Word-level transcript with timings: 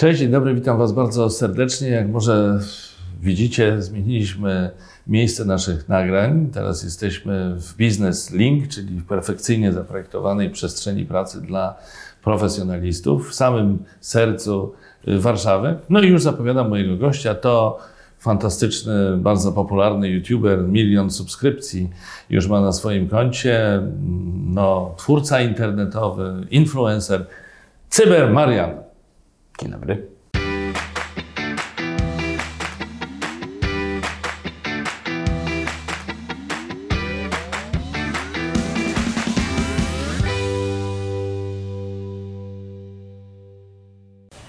Cześć, 0.00 0.20
dzień 0.20 0.30
dobry, 0.30 0.54
witam 0.54 0.78
Was 0.78 0.92
bardzo 0.92 1.30
serdecznie. 1.30 1.88
Jak 1.88 2.08
może 2.08 2.60
widzicie, 3.22 3.82
zmieniliśmy 3.82 4.70
miejsce 5.06 5.44
naszych 5.44 5.88
nagrań. 5.88 6.50
Teraz 6.52 6.82
jesteśmy 6.82 7.54
w 7.56 7.76
Business 7.76 8.30
Link, 8.30 8.68
czyli 8.68 9.00
w 9.00 9.06
perfekcyjnie 9.06 9.72
zaprojektowanej 9.72 10.50
przestrzeni 10.50 11.04
pracy 11.04 11.40
dla 11.40 11.76
profesjonalistów 12.24 13.30
w 13.30 13.34
samym 13.34 13.84
sercu 14.00 14.72
Warszawy. 15.06 15.78
No 15.90 16.00
i 16.00 16.08
już 16.08 16.22
zapowiadam 16.22 16.68
mojego 16.68 16.96
gościa, 16.96 17.34
to 17.34 17.78
fantastyczny, 18.18 19.16
bardzo 19.16 19.52
popularny 19.52 20.08
youtuber, 20.08 20.62
milion 20.62 21.10
subskrypcji 21.10 21.90
już 22.30 22.48
ma 22.48 22.60
na 22.60 22.72
swoim 22.72 23.08
koncie, 23.08 23.82
no, 24.46 24.94
twórca 24.96 25.40
internetowy, 25.40 26.46
influencer, 26.50 27.26
Cyber 27.88 28.32
Marian. 28.32 28.89
Dzień 29.60 29.70
dobry. 29.70 30.06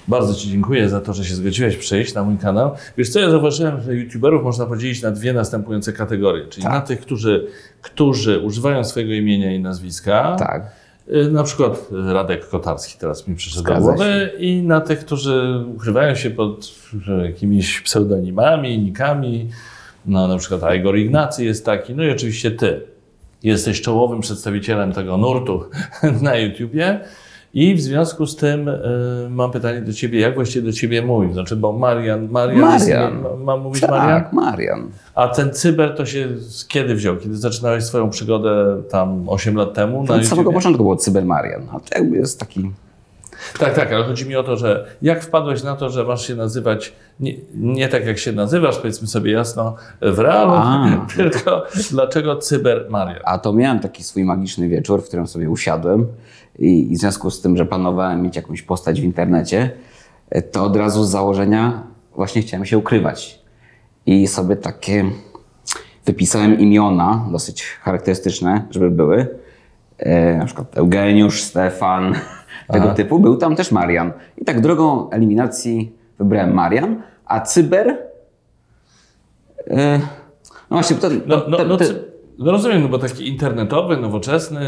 Bardzo 0.08 0.34
Ci 0.34 0.50
dziękuję 0.50 0.90
za 0.90 1.02
to, 1.02 1.14
że 1.14 1.26
się 1.26 1.36
zgodziłeś 1.36 1.78
przyjść 1.78 2.14
na 2.14 2.24
mój 2.24 2.38
kanał. 2.38 2.72
Wiesz 2.98 3.10
co, 3.10 3.20
ja 3.20 3.30
zauważyłem, 3.30 3.82
że 3.82 3.96
youtuberów 3.96 4.44
można 4.44 4.66
podzielić 4.66 5.02
na 5.02 5.12
dwie 5.12 5.34
następujące 5.34 5.94
kategorie. 5.94 6.48
Czyli 6.48 6.64
Tak. 6.64 6.74
na 6.74 6.82
tych, 6.82 7.02
którzy, 7.02 7.48
którzy 7.82 8.40
używają 8.40 8.84
swojego 8.84 9.14
imienia 9.14 9.56
i 9.56 9.60
nazwiska. 9.60 10.36
Tak. 10.40 10.81
Y, 11.12 11.32
Na 11.32 11.44
przykład 11.44 11.88
Radek 11.92 12.50
Kotarski 12.50 13.00
teraz 13.00 13.28
mi 13.28 13.36
przyszedł 13.36 13.64
do 13.68 13.76
głowy. 13.82 14.32
I 14.40 14.62
na 14.62 14.82
tych, 14.82 15.00
którzy 15.00 15.66
ukrywają 15.76 16.16
się 16.16 16.30
pod 16.30 16.72
jakimiś 17.24 17.82
pseudonimami, 17.82 18.80
nikami. 18.80 19.50
No 20.06 20.28
na 20.28 20.38
przykład 20.38 20.76
Igor 20.76 20.98
Ignacy 20.98 21.46
jest 21.46 21.66
taki. 21.66 21.96
No 21.96 22.04
i 22.04 22.12
oczywiście 22.12 22.52
Ty. 22.52 22.82
Jesteś 23.44 23.82
czołowym 23.82 24.22
przedstawicielem 24.22 24.94
tego 24.94 25.18
nurtu 25.18 25.64
na 26.22 26.36
YouTubie. 26.36 27.00
I 27.54 27.76
w 27.76 27.82
związku 27.82 28.26
z 28.26 28.36
tym 28.36 28.68
y, 28.68 28.78
mam 29.30 29.52
pytanie 29.52 29.82
do 29.82 29.94
Ciebie, 29.94 30.20
jak 30.20 30.36
właściwie 30.36 30.66
do 30.66 30.74
Ciebie 30.74 31.02
mówić? 31.02 31.34
Znaczy, 31.34 31.56
bo 31.56 31.74
Marian, 31.74 32.30
Marian, 32.30 32.60
Marian. 32.62 33.14
Jest, 33.14 33.24
ma- 33.24 33.36
mam 33.44 33.62
mówić 33.62 33.82
Marian? 33.82 34.24
Tak, 34.24 34.34
Marian. 34.34 34.90
A 35.16 35.28
ten 35.28 35.54
cyber 35.54 35.96
to 35.96 36.06
się 36.06 36.28
kiedy 36.68 36.96
wziął? 36.96 37.18
Kiedy 37.18 37.38
zaczynałeś 37.38 37.84
swoją 37.84 38.10
przygodę 38.10 38.82
tam 38.90 39.30
8 39.30 39.56
lat 39.56 39.74
temu 39.74 40.04
na 40.04 40.16
Od 40.16 40.26
samego 40.26 40.52
początku 40.54 40.84
było 40.84 40.96
Cyber 40.96 41.26
Marian. 41.26 41.62
A 41.72 41.80
to 41.80 41.86
jakby 41.96 42.18
jest 42.18 42.40
taki... 42.40 42.72
Tak, 43.60 43.74
tak, 43.74 43.94
ale 43.94 44.06
chodzi 44.06 44.26
mi 44.26 44.36
o 44.36 44.44
to, 44.44 44.58
że 44.58 44.86
jak 45.02 45.24
wpadłeś 45.24 45.64
na 45.64 45.76
to, 45.76 45.90
że 45.90 46.04
masz 46.04 46.28
się 46.28 46.36
nazywać 46.36 46.94
nie, 47.20 47.34
nie 47.54 47.88
tak, 47.88 48.06
jak 48.06 48.18
się 48.18 48.32
nazywasz, 48.32 48.78
powiedzmy 48.78 49.08
sobie 49.08 49.32
jasno, 49.32 49.76
w 50.02 50.20
realu, 50.20 50.52
A. 50.56 50.88
tylko 51.16 51.66
dlaczego 51.92 52.36
cyber 52.36 52.86
Marian? 52.90 53.22
A 53.26 53.38
to 53.38 53.54
miałem 53.54 53.80
taki 53.80 54.04
swój 54.04 54.24
magiczny 54.24 54.70
wieczór, 54.70 55.02
w 55.04 55.08
którym 55.08 55.28
sobie 55.28 55.50
usiadłem 55.50 56.08
i, 56.60 56.92
i 56.92 56.96
w 56.96 57.00
związku 57.00 57.32
z 57.32 57.42
tym, 57.42 57.58
że 57.58 57.66
planowałem 57.66 58.22
mieć 58.22 58.36
jakąś 58.36 58.62
postać 58.62 59.02
w 59.02 59.04
internecie, 59.04 59.72
to 60.52 60.64
od 60.64 60.76
razu 60.76 61.04
z 61.04 61.10
założenia 61.10 61.84
właśnie 62.16 62.42
chciałem 62.42 62.66
się 62.66 62.78
ukrywać. 62.78 63.42
I 64.06 64.28
sobie 64.28 64.56
takie 64.56 65.06
wypisałem 66.06 66.60
imiona 66.60 67.26
dosyć 67.32 67.64
charakterystyczne, 67.64 68.66
żeby 68.70 68.92
były. 68.92 69.28
E, 69.98 70.38
na 70.38 70.46
przykład 70.46 70.78
Eugeniusz, 70.78 71.44
Stefan, 71.44 72.16
tego 72.72 72.94
typu. 72.94 73.20
Był 73.20 73.38
tam 73.38 73.56
też 73.56 73.72
Marian. 73.72 74.12
I 74.38 74.46
tak 74.46 74.62
drogą 74.62 75.10
eliminacji 75.10 75.96
wybrałem 76.20 76.54
Marian, 76.54 77.02
a 77.26 77.42
cyber... 77.42 77.98
E, 79.68 80.00
no 80.70 80.78
właśnie, 80.78 80.96
to, 80.96 81.10
No, 81.28 81.44
no, 81.48 81.58
no, 81.66 81.78
no 82.40 82.52
rozumiem, 82.52 82.82
no 82.82 82.90
bo 82.90 83.00
taki 83.00 83.28
internetowy, 83.28 83.98
nowoczesny, 83.98 84.60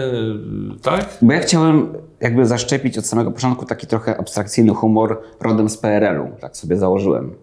tak? 0.82 1.10
Bo 1.22 1.34
ja 1.34 1.40
chciałem 1.40 1.94
jakby 2.22 2.46
zaszczepić 2.46 2.98
od 2.98 3.06
samego 3.06 3.32
początku 3.32 3.66
taki 3.66 3.88
trochę 3.88 4.18
abstrakcyjny 4.18 4.74
humor 4.74 5.22
rodem 5.42 5.70
z 5.70 5.78
PRL-u, 5.78 6.28
tak 6.42 6.58
sobie 6.58 6.78
założyłem. 6.78 7.36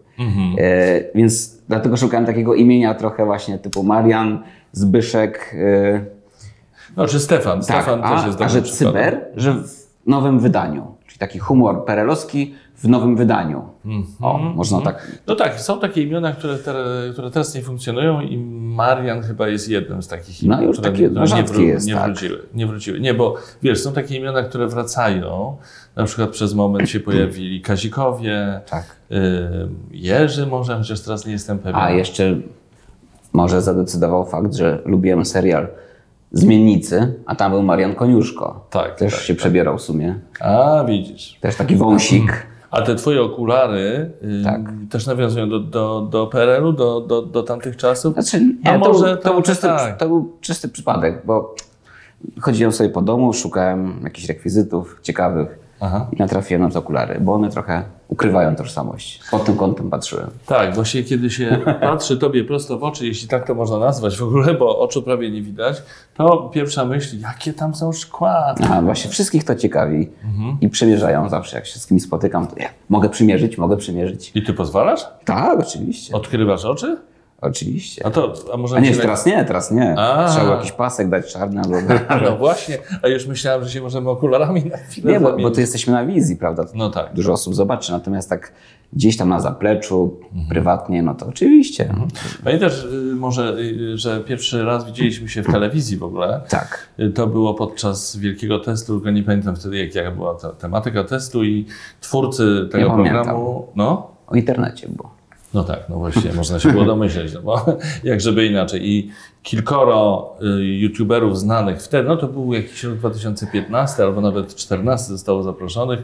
E, 0.59 1.01
więc 1.15 1.63
dlatego 1.69 1.97
szukałem 1.97 2.27
takiego 2.27 2.55
imienia 2.55 2.95
trochę 2.95 3.25
właśnie 3.25 3.59
typu 3.59 3.83
Marian, 3.83 4.43
Zbyszek, 4.73 5.55
e, 5.59 6.05
No, 6.97 7.07
czy 7.07 7.21
Stefan, 7.21 7.61
tak, 7.61 7.65
Stefan 7.65 8.03
też 8.03 8.23
a, 8.23 8.27
jest 8.27 8.43
a 8.43 8.49
że 8.49 8.63
cyber, 8.63 9.27
że 9.37 9.53
w 9.53 9.80
nowym 10.06 10.41
wydaniu, 10.41 10.94
czyli 11.06 11.19
taki 11.19 11.38
humor 11.38 11.84
perelowski 11.84 12.55
w 12.77 12.88
nowym 12.88 13.16
wydaniu. 13.16 13.62
O, 14.21 14.38
można 14.38 14.81
tak. 14.81 15.21
No 15.27 15.34
tak, 15.34 15.61
są 15.61 15.81
takie 15.81 16.03
imiona, 16.03 16.33
które, 16.33 16.59
te, 16.59 16.75
które 17.12 17.31
teraz 17.31 17.55
nie 17.55 17.62
funkcjonują 17.62 18.21
i 18.21 18.37
Marian 18.60 19.22
chyba 19.22 19.49
jest 19.49 19.69
jednym 19.69 20.03
z 20.03 20.09
takich 20.09 20.43
No 20.43 20.55
imion, 20.56 20.69
już 20.69 20.77
które, 20.78 20.93
takie 20.93 21.05
które 21.09 21.21
nie, 21.21 21.27
rzadkie 21.27 21.62
jest, 21.65 21.87
nie 21.87 21.94
tak. 21.94 22.05
wróciły. 22.06 22.39
Nie 22.55 22.66
wróciły. 22.66 23.00
Nie, 23.00 23.15
bo 23.15 23.34
wiesz, 23.62 23.81
są 23.83 23.93
takie 23.93 24.16
imiona, 24.16 24.43
które 24.43 24.66
wracają. 24.69 25.56
Na 25.97 26.05
przykład 26.05 26.31
przez 26.31 26.55
moment 26.55 26.89
się 26.91 27.00
pojawili 27.00 27.60
Kazikowie, 27.60 28.60
Tak. 28.71 28.84
y, 29.12 29.16
Jerzy 29.91 30.47
może, 30.47 30.77
chociaż 30.78 31.00
teraz 31.00 31.27
nie 31.27 31.33
jestem 31.33 31.59
pewien. 31.59 31.81
A 31.81 31.91
jeszcze 31.91 32.37
może 33.33 33.62
zadecydował 33.62 34.27
fakt, 34.27 34.55
że 34.55 34.83
lubiłem 34.84 35.25
serial 35.25 35.66
Zmiennicy, 36.33 37.15
a 37.27 37.35
tam 37.35 37.53
był 37.53 37.63
Marian 37.63 37.95
Koniuszko. 37.95 38.67
Tak, 38.71 38.95
Też 38.99 39.15
tak, 39.15 39.23
się 39.23 39.35
przebierał 39.35 39.79
w 39.79 39.83
sumie. 39.83 40.15
A, 40.41 40.85
widzisz. 40.89 41.39
Też 41.41 41.57
taki 41.57 41.77
wąsik. 41.77 42.47
A 42.71 42.83
te 42.83 42.95
twoje 42.95 43.23
okulary 43.23 44.11
y, 44.41 44.45
Tak. 44.45 44.61
też 44.91 45.07
nawiązują 45.07 45.49
do, 45.49 45.61
do, 45.61 46.09
do 46.11 46.27
PRL-u, 46.27 46.73
do, 46.73 47.01
do, 47.01 47.23
do 47.23 47.43
tamtych 47.43 47.77
czasów? 47.77 48.15
Znaczy, 48.15 48.41
nie, 48.41 48.71
A 48.71 48.79
to, 48.79 48.79
może 48.79 49.15
był, 49.15 49.23
to, 49.23 49.33
był 49.33 49.43
czysty, 49.43 49.67
tak. 49.67 49.97
to 49.97 50.09
był 50.09 50.33
czysty 50.41 50.69
przypadek, 50.69 51.23
bo 51.27 51.55
chodziłem 52.41 52.73
sobie 52.73 52.91
po 52.91 53.03
domu, 53.03 53.33
szukałem 53.33 54.01
jakichś 54.05 54.29
rekwizytów 54.29 55.01
ciekawych 55.03 55.59
Aha. 55.81 56.07
i 56.13 56.17
natrafiłem 56.17 56.63
na 56.63 56.71
te 56.71 56.79
okulary, 56.79 57.19
bo 57.21 57.35
one 57.35 57.51
trochę 57.51 57.83
ukrywają 58.09 58.57
tożsamość. 58.57 59.21
Pod 59.31 59.45
tym 59.45 59.57
kątem 59.57 59.91
patrzyłem. 59.91 60.31
Tak, 60.47 60.75
właśnie 60.75 61.03
kiedy 61.05 61.31
się 61.31 61.59
patrzy 61.81 62.19
tobie 62.19 62.45
prosto 62.45 62.79
w 62.79 62.85
oczy, 62.85 63.07
jeśli 63.07 63.29
tak 63.29 63.47
to 63.47 63.55
można 63.55 63.79
nazwać 63.79 64.17
w 64.19 64.23
ogóle, 64.23 64.55
bo 64.55 64.79
oczu 64.79 65.03
prawie 65.03 65.31
nie 65.31 65.43
widać, 65.43 65.83
to 66.15 66.51
pierwsza 66.55 66.85
myśl, 66.85 67.17
jakie 67.21 67.53
tam 67.53 67.75
są 67.75 67.93
szkła. 67.93 68.55
A 68.71 68.83
właśnie 68.83 69.11
wszystkich 69.11 69.45
to 69.45 69.55
ciekawi 69.55 70.09
Mhm. 70.25 70.57
i 70.61 70.69
przymierzają 70.69 71.29
zawsze, 71.29 71.57
jak 71.57 71.67
się 71.67 71.79
z 71.81 71.87
kimś 71.87 72.03
spotykam, 72.03 72.47
to 72.47 72.55
ja 72.59 72.69
mogę 72.89 73.09
przymierzyć, 73.09 73.59
mogę 73.59 73.77
przymierzyć. 73.77 74.33
I 74.35 74.43
ty 74.43 74.53
pozwalasz? 74.55 75.07
Tak, 75.25 75.59
oczywiście, 75.61 76.15
Odkrywasz 76.15 76.65
oczy? 76.65 76.97
Oczywiście. 77.41 78.06
A 78.06 78.11
to, 78.11 78.34
a 78.55 78.56
może 78.56 78.77
A 78.77 78.81
nie, 78.81 78.97
teraz 78.97 79.27
nie, 79.27 79.45
teraz 79.45 79.71
nie. 79.71 79.99
A. 79.99 80.28
Trzeba 80.28 80.45
było 80.45 80.56
jakiś 80.56 80.73
pasek 80.73 81.09
dać 81.09 81.33
czarny 81.33 81.61
albo... 81.61 81.77
No 82.31 82.37
właśnie, 82.37 82.78
a 83.03 83.09
już 83.09 83.27
myślałem, 83.27 83.65
że 83.65 83.71
się 83.71 83.81
możemy 83.81 84.11
okularami 84.11 84.65
na 84.65 84.77
chwilę 84.77 85.12
Nie, 85.12 85.21
bo, 85.21 85.37
bo 85.37 85.51
tu 85.51 85.61
jesteśmy 85.61 85.93
na 85.93 86.06
wizji, 86.06 86.37
prawda? 86.37 86.65
No 86.75 86.91
tak. 86.91 87.15
Dużo 87.15 87.33
osób 87.33 87.55
zobaczy, 87.55 87.93
natomiast 87.93 88.28
tak 88.31 88.53
gdzieś 88.93 89.17
tam 89.17 89.28
na 89.28 89.41
zapleczu, 89.41 90.17
Mhm. 90.33 90.49
prywatnie, 90.49 91.03
no 91.03 91.15
to 91.15 91.27
oczywiście. 91.27 91.95
Pamiętasz 92.45 92.84
y, 92.84 93.15
może, 93.17 93.57
y, 93.59 93.99
że 93.99 94.21
pierwszy 94.21 94.65
raz 94.65 94.87
widzieliśmy 94.87 95.28
się 95.28 95.43
w 95.43 95.47
telewizji 95.47 95.97
w 95.97 96.03
ogóle? 96.05 96.41
Tak. 96.49 96.89
Y, 97.01 97.11
To 97.11 97.27
było 97.27 97.55
podczas 97.55 98.17
wielkiego 98.17 98.59
testu, 98.59 98.95
tylko 98.97 99.11
nie 99.11 99.22
pamiętam 99.22 99.57
wtedy, 99.57 99.77
jak- 99.78 99.95
jaka 99.95 100.11
była 100.11 100.34
ta 100.34 100.51
tematyka 100.53 101.05
testu 101.05 101.45
i 101.45 101.67
twórcy 102.01 102.69
tego 102.72 102.91
programu. 102.91 103.67
No, 103.77 104.11
O 104.27 104.34
internecie 104.37 104.89
było. 104.89 105.11
No 105.55 105.65
tak, 105.65 105.88
no 105.88 105.97
właśnie, 105.97 106.33
można 106.33 106.59
się 106.59 106.72
było 106.72 106.84
domyśleć, 106.84 107.33
no 107.34 107.43
bo 107.43 107.66
jak 108.05 108.21
żeby 108.21 108.47
inaczej. 108.47 108.88
I 108.88 109.11
kilkoro 109.43 110.33
y, 110.43 110.65
youtuberów 110.65 111.38
znanych 111.38 111.83
wtedy, 111.83 112.09
no 112.09 112.16
to 112.16 112.28
był 112.28 112.55
jakiś 112.55 112.84
rok 112.84 112.94
2015 112.94 114.03
albo 114.03 114.21
nawet 114.21 114.44
2014 114.44 115.06
zostało 115.09 115.43
zaproszonych. 115.43 116.00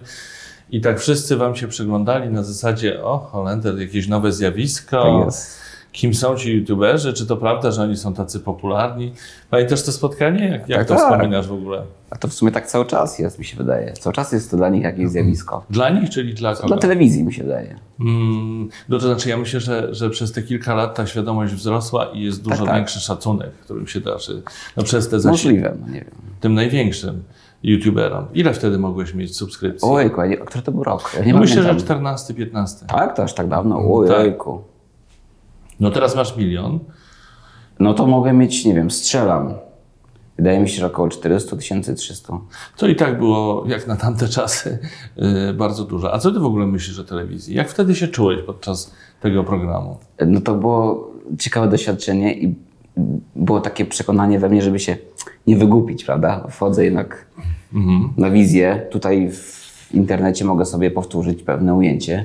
I 0.71 0.81
tak 0.81 1.01
wszyscy 1.01 1.37
wam 1.37 1.57
się 1.57 1.69
przyglądali 1.69 2.29
na 2.29 2.43
zasadzie, 2.43 3.05
o 3.05 3.19
Holender, 3.19 3.79
jakieś 3.79 4.09
nowe 4.09 4.33
zjawisko. 4.33 5.03
Tak 5.03 5.27
jest. 5.27 5.66
Kim 5.97 6.15
są 6.15 6.37
ci 6.37 6.53
youtuberzy? 6.53 7.13
Czy 7.13 7.27
to 7.27 7.37
prawda, 7.37 7.71
że 7.71 7.83
oni 7.83 7.97
są 7.97 8.15
tacy 8.15 8.41
popularni? 8.41 9.13
Pamiętasz 9.51 9.83
to 9.83 9.93
spotkanie? 9.93 10.49
Jak, 10.49 10.69
jak 10.69 10.79
Tak, 10.79 10.89
to 10.89 10.95
tak. 10.95 11.03
wspominasz 11.13 11.49
w 11.49 11.53
ogóle? 11.53 11.83
A 12.11 12.17
to 12.17 12.29
w 12.29 12.33
sumie 12.33 12.53
tak 12.53 12.67
cały 12.67 12.87
czas 12.87 13.19
jest, 13.19 13.39
mi 13.39 13.45
się 13.45 13.57
wydaje. 13.57 13.93
Cały 13.93 14.15
czas 14.15 14.33
jest 14.33 14.51
to 14.51 14.57
dla 14.57 14.69
nich 14.69 14.83
jakieś 14.83 15.09
zjawisko. 15.09 15.65
Dla 15.71 15.91
nich, 15.91 16.11
czyli 16.11 16.35
dla 16.35 16.55
kogo? 16.55 16.69
Dla 16.69 16.77
telewizji 16.77 17.25
mi 17.25 17.33
się 17.33 17.43
wydaje. 17.43 17.79
Mm, 18.01 18.69
no 18.89 18.99
to 18.99 19.07
znaczy, 19.07 19.29
ja 19.29 19.37
myślę, 19.37 19.61
że, 19.61 19.95
że 19.95 20.11
przez 20.11 20.33
te 20.33 20.43
kilka 20.43 20.75
lat 20.75 20.95
ta 20.95 21.07
świadomość 21.07 21.55
wzrosła 21.55 22.05
i 22.05 22.21
jest 22.21 22.43
dużo 22.43 22.65
tak. 22.65 22.75
większy 22.75 23.01
szacunek, 23.01 23.53
którym 23.53 23.87
się 23.87 24.01
darzy. 24.01 24.43
No 24.77 24.83
przez 24.83 25.09
te 25.09 25.21
zasięgi, 25.21 25.61
Możliwe, 25.61 25.77
no 25.81 25.87
nie 25.87 26.01
wiem. 26.01 26.15
tym 26.41 26.55
największym 26.55 27.23
youtuberom. 27.63 28.27
Ile 28.35 28.55
wtedy 28.55 28.79
mogłeś 28.79 29.15
mieć 29.15 29.37
subskrypcji? 29.37 29.89
Ojejku, 29.89 30.21
a 30.21 30.27
nie, 30.27 30.37
który 30.37 30.63
to 30.63 30.73
był 30.73 30.85
rok? 30.85 31.11
Ja 31.19 31.25
nie 31.25 31.33
no 31.33 31.39
myślę, 31.39 31.63
że 31.63 31.69
pamiętam. 31.69 31.85
14, 31.85 32.35
15. 32.35 32.87
Tak, 32.87 33.17
to 33.17 33.23
aż 33.23 33.35
tak 33.35 33.49
dawno? 33.49 34.05
Tak. 34.09 34.39
No 35.81 35.91
teraz 35.91 36.17
masz 36.17 36.37
milion. 36.37 36.79
No 37.81 37.95
to 37.95 38.07
mogę 38.07 38.33
mieć, 38.33 38.65
nie 38.65 38.75
wiem, 38.75 38.91
strzelam. 38.91 39.55
Wydaje 40.37 40.61
mi 40.61 40.69
się, 40.69 40.81
że 40.81 40.87
około 40.87 41.09
400 41.09 41.57
tysięcy, 41.57 41.95
300. 41.95 42.39
To 42.77 42.87
i 42.87 42.97
tak 42.97 43.19
było, 43.19 43.65
jak 43.69 43.87
na 43.87 43.97
tamte 43.97 44.29
czasy, 44.29 44.79
yy, 45.17 45.55
bardzo 45.55 45.85
dużo. 45.85 46.15
A 46.15 46.19
co 46.19 46.31
ty 46.31 46.39
w 46.41 46.45
ogóle 46.45 46.67
myślisz 46.67 46.99
o 46.99 47.05
telewizji? 47.05 47.55
Jak 47.55 47.69
wtedy 47.69 47.95
się 47.95 48.09
czułeś 48.09 48.43
podczas 48.43 48.93
tego 49.21 49.45
programu? 49.45 49.99
No 50.27 50.41
to 50.41 50.55
było 50.55 51.11
ciekawe 51.39 51.69
doświadczenie 51.69 52.35
i 52.35 52.55
było 53.37 53.61
takie 53.61 53.85
przekonanie 53.85 54.39
we 54.39 54.49
mnie, 54.49 54.63
żeby 54.63 54.79
się 54.79 54.97
nie 55.47 55.57
wygupić, 55.57 56.05
prawda? 56.05 56.47
Wchodzę 56.51 56.85
jednak 56.85 57.27
na 58.17 58.31
wizję. 58.31 58.87
Tutaj 58.91 59.31
w 59.31 59.89
internecie 59.95 60.45
mogę 60.45 60.65
sobie 60.65 60.91
powtórzyć 60.91 61.43
pewne 61.43 61.75
ujęcie. 61.75 62.25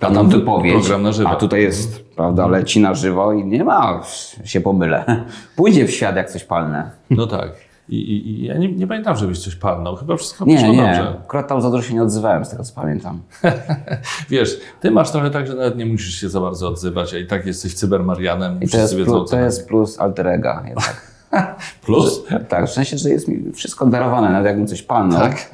A 0.00 0.06
Pewną 0.06 0.20
tam 0.20 0.28
wypowiedź. 0.30 0.72
program 0.74 1.02
na 1.02 1.12
żywo. 1.12 1.28
A 1.30 1.36
tutaj 1.36 1.62
jest, 1.62 2.04
prawda, 2.16 2.46
leci 2.46 2.80
na 2.80 2.94
żywo 2.94 3.32
i 3.32 3.44
nie 3.44 3.64
ma, 3.64 4.00
się 4.44 4.60
pomylę. 4.60 5.24
Pójdzie 5.56 5.86
w 5.86 5.90
świat 5.90 6.16
jak 6.16 6.30
coś 6.30 6.44
palne. 6.44 6.90
No 7.10 7.26
tak. 7.26 7.50
I, 7.88 7.96
i, 7.96 8.30
i 8.30 8.44
ja 8.46 8.58
nie, 8.58 8.72
nie 8.72 8.86
pamiętam, 8.86 9.16
żebyś 9.16 9.38
coś 9.44 9.54
palnął. 9.56 9.96
Chyba 9.96 10.16
wszystko 10.16 10.44
Nie, 10.44 10.54
poszło 10.56 10.72
nie. 10.72 10.76
dobrze. 10.76 11.14
Akurat 11.24 11.48
tam 11.48 11.62
za 11.62 11.70
dużo 11.70 11.82
się 11.82 11.94
nie 11.94 12.02
odzywałem, 12.02 12.44
z 12.44 12.50
tego 12.50 12.64
co 12.64 12.74
pamiętam. 12.74 13.20
Wiesz, 14.30 14.60
ty 14.80 14.90
masz 14.90 15.10
trochę 15.10 15.30
tak, 15.30 15.46
że 15.46 15.54
nawet 15.54 15.76
nie 15.76 15.86
musisz 15.86 16.14
się 16.20 16.28
za 16.28 16.40
bardzo 16.40 16.68
odzywać, 16.68 17.14
a 17.14 17.18
i 17.18 17.26
tak 17.26 17.46
jesteś 17.46 17.74
cybermarianem. 17.74 18.56
I 18.56 18.60
to 18.60 18.66
wszyscy 18.66 18.80
jest, 18.80 18.94
wiedzą, 18.96 19.12
o 19.12 19.18
plus, 19.18 19.30
to 19.30 19.40
jest 19.40 19.68
plus 19.68 20.00
alterega 20.00 20.62
jednak. 20.66 21.10
Plus? 21.86 22.22
Tak, 22.48 22.66
w 22.66 22.70
sensie, 22.70 22.98
że 22.98 23.10
jest 23.10 23.28
mi 23.28 23.52
wszystko 23.52 23.86
darowane, 23.86 24.28
nawet 24.28 24.46
jakbym 24.46 24.66
coś 24.66 24.82
palnął, 24.82 25.20
Tak. 25.20 25.50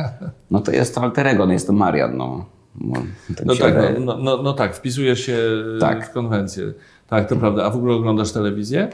no 0.50 0.60
to 0.60 0.72
jest 0.72 0.94
to 0.94 1.00
alterego, 1.00 1.46
no 1.46 1.52
jest 1.52 1.66
to 1.66 1.72
Marian, 1.72 2.16
no. 2.16 2.44
No 2.81 2.94
tak 3.37 3.46
No 3.46 3.55
tak, 3.56 3.75
no, 4.00 4.17
no, 4.19 4.43
no 4.43 4.52
tak, 4.52 4.76
wpisujesz 4.76 5.20
się 5.20 5.38
Tak. 5.81 6.08
w 6.08 6.12
konwencję. 6.12 6.64
Tak, 7.08 7.28
to 7.28 7.37
prawda. 7.37 7.64
A 7.64 7.70
w 7.70 7.76
ogóle 7.76 7.94
oglądasz 7.94 8.32
telewizję? 8.32 8.88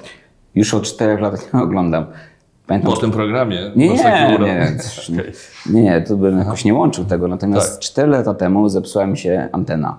Już 0.55 0.75
od 0.75 0.83
czterech 0.83 1.21
lat 1.21 1.55
nie 1.55 1.61
oglądam. 1.61 2.07
Pamiętam, 2.67 2.93
Po 2.93 3.01
tym 3.01 3.11
programie? 3.11 3.73
Nie, 3.77 3.89
nie, 3.89 4.39
nie. 5.09 5.83
Nie, 5.83 6.01
to 6.01 6.17
bym 6.17 6.39
jakoś 6.39 6.65
nie 6.65 6.75
łączył 6.75 7.05
tego, 7.05 7.29
natomiast 7.29 7.73
Tak. 7.73 7.81
cztery 7.81 8.09
lata 8.09 8.35
temu 8.35 8.69
zepsuła 8.69 9.07
mi 9.07 9.19
się 9.19 9.49
antena 9.53 9.99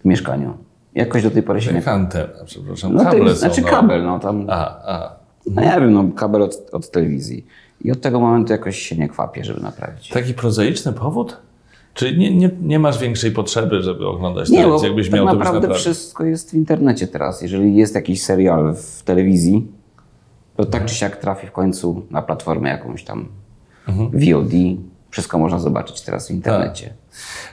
w 0.00 0.04
mieszkaniu. 0.04 0.56
Jakoś 0.94 1.22
do 1.22 1.30
tej 1.30 1.42
pory 1.42 1.60
się 1.60 1.72
nie... 1.72 1.88
Antena, 1.88 2.44
przepraszam. 2.46 2.94
No 2.94 3.04
Kable 3.04 3.24
to, 3.24 3.34
znaczy 3.34 3.62
no. 3.62 3.68
kabel, 3.68 4.04
no 4.04 4.18
tam, 4.18 4.46
Aha, 4.48 4.80
aha. 4.86 5.12
no 5.46 5.62
nie 5.62 5.68
wiem, 5.80 5.92
no 5.92 6.04
kabel 6.16 6.42
od, 6.42 6.68
od 6.72 6.90
telewizji. 6.90 7.46
I 7.80 7.92
od 7.92 8.00
tego 8.00 8.20
momentu 8.20 8.52
jakoś 8.52 8.78
się 8.78 8.96
nie 8.96 9.08
kwapię, 9.08 9.44
żeby 9.44 9.60
naprawić. 9.60 10.08
Taki 10.08 10.34
prozaiczny 10.34 10.92
powód? 10.92 11.36
Czy 11.94 12.16
nie, 12.16 12.34
nie, 12.36 12.50
nie 12.62 12.78
masz 12.78 12.98
większej 12.98 13.32
potrzeby, 13.32 13.82
żeby 13.82 14.06
oglądać 14.08 14.48
Nie, 14.50 14.58
telewizję, 14.62 14.88
jakbyś 14.88 15.06
tak 15.10 15.14
miał 15.14 15.26
być 15.26 15.38
naprawdę 15.38 15.74
wszystko 15.74 16.24
jest 16.24 16.50
w 16.50 16.54
internecie 16.54 17.06
teraz. 17.06 17.42
Jeżeli 17.42 17.76
jest 17.76 17.94
jakiś 17.94 18.22
serial 18.22 18.74
w 18.74 19.02
telewizji, 19.02 19.66
to 20.56 20.64
tak 20.64 20.84
czy 20.84 20.94
siak 20.94 21.16
trafi 21.16 21.46
w 21.46 21.52
końcu 21.52 22.02
na 22.10 22.22
platformę 22.22 22.68
jakąś 22.68 23.04
tam 23.04 23.28
Mhm. 23.88 24.10
VOD. 24.10 24.52
Wszystko 25.10 25.38
można 25.38 25.58
zobaczyć 25.58 26.00
teraz 26.00 26.28
w 26.28 26.30
internecie. 26.30 26.92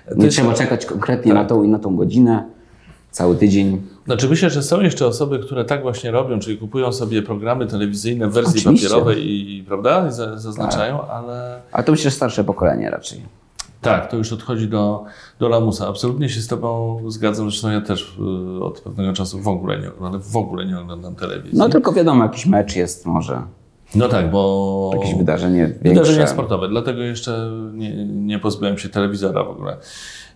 To 0.09 0.15
Nie 0.15 0.27
trzeba 0.29 0.53
czekać 0.53 0.85
konkretnie 0.85 1.33
na 1.33 1.45
tą 1.45 1.63
i 1.63 1.67
na 1.67 1.79
tą 1.79 1.95
godzinę, 1.95 2.45
cały 3.11 3.35
tydzień. 3.35 3.81
Znaczy 4.05 4.29
myślę, 4.29 4.49
że 4.49 4.63
są 4.63 4.81
jeszcze 4.81 5.07
osoby, 5.07 5.39
które 5.39 5.65
tak 5.65 5.81
właśnie 5.81 6.11
robią, 6.11 6.39
czyli 6.39 6.57
kupują 6.57 6.91
sobie 6.93 7.21
programy 7.21 7.67
telewizyjne 7.67 8.27
w 8.27 8.33
wersji 8.33 8.59
Oczywiście. 8.59 8.87
papierowej 8.87 9.29
i 9.29 9.63
prawda, 9.67 10.07
I 10.07 10.11
za- 10.11 10.37
zaznaczają, 10.37 10.97
Tak. 10.99 11.07
ale 11.09 11.61
Ale 11.71 11.83
to 11.83 11.91
myślę, 11.91 12.09
że 12.11 12.15
starsze 12.15 12.43
pokolenie 12.43 12.89
raczej. 12.89 13.21
Tak, 13.81 14.11
to 14.11 14.17
już 14.17 14.33
odchodzi 14.33 14.67
do, 14.67 15.03
do 15.39 15.49
lamusa. 15.49 15.87
Absolutnie 15.87 16.29
się 16.29 16.41
z 16.41 16.47
Tobą 16.47 16.99
zgadzam, 17.07 17.49
zresztą 17.49 17.69
ja 17.69 17.81
też 17.81 18.17
y, 18.59 18.63
od 18.63 18.81
pewnego 18.81 19.13
czasu 19.13 19.39
w 19.39 19.47
ogóle 19.47 19.79
nie, 19.79 19.91
ale 20.01 20.19
w 20.19 20.37
ogóle 20.37 20.65
nie 20.65 20.79
oglądam 20.79 21.15
telewizji. 21.15 21.57
No 21.57 21.69
tylko 21.69 21.93
wiadomo, 21.93 22.23
jakiś 22.23 22.45
mecz 22.45 22.75
jest 22.75 23.05
może, 23.05 23.41
No 23.95 24.07
tak, 24.07 24.31
bo 24.31 24.91
jakieś 24.93 25.15
wydarzenie 25.15 25.65
większe. 25.67 25.89
Wydarzenia 25.89 26.27
sportowe, 26.27 26.69
dlatego 26.69 27.01
jeszcze 27.01 27.51
nie, 27.73 28.05
nie 28.05 28.39
pozbyłem 28.39 28.77
się 28.77 28.89
telewizora 28.89 29.43
w 29.43 29.49
ogóle. 29.49 29.77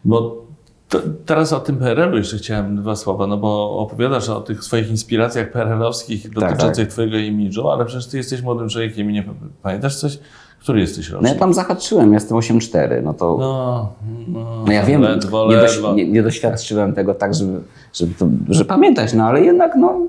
Bo 0.05 0.43
to, 0.89 0.99
teraz 1.25 1.53
o 1.53 1.59
tym 1.59 1.77
PRL-u 1.77 2.17
jeszcze 2.17 2.37
chciałem 2.37 2.75
dwa 2.75 2.95
słowa, 2.95 3.27
no 3.27 3.37
bo 3.37 3.77
opowiadasz 3.77 4.29
o 4.29 4.41
tych 4.41 4.63
swoich 4.63 4.89
inspiracjach 4.89 5.51
PRL-owskich 5.51 6.29
dotyczących 6.29 6.87
Twojego 6.87 7.17
imidżu, 7.17 7.69
ale 7.69 7.85
przecież 7.85 8.07
Ty 8.07 8.17
jesteś 8.17 8.41
młodym 8.41 8.69
człowiekiem 8.69 9.09
i 9.09 9.13
nie 9.13 9.23
pamiętasz 9.61 9.95
coś? 9.95 10.19
Który 10.63 10.79
jesteś 10.79 11.09
No 11.09 11.15
rocznik? 11.15 11.33
ja 11.33 11.39
tam 11.39 11.53
zahaczyłem, 11.53 12.13
jestem 12.13 12.37
8-4, 12.37 13.03
no 13.03 13.13
to... 13.13 13.37
No, 13.39 13.89
no, 14.27 14.63
No 14.67 14.71
ja 14.73 14.83
wiem, 14.83 15.01
ledwo, 15.01 15.47
nie, 15.49 15.55
doś, 15.57 15.79
nie, 15.95 16.09
nie 16.09 16.23
doświadczyłem 16.23 16.93
tego 16.93 17.13
tak, 17.13 17.33
żeby, 17.33 17.59
żeby, 17.93 18.13
to, 18.13 18.27
żeby 18.49 18.65
pamiętać, 18.65 19.13
no 19.13 19.23
ale 19.23 19.41
jednak 19.41 19.75
no... 19.75 19.99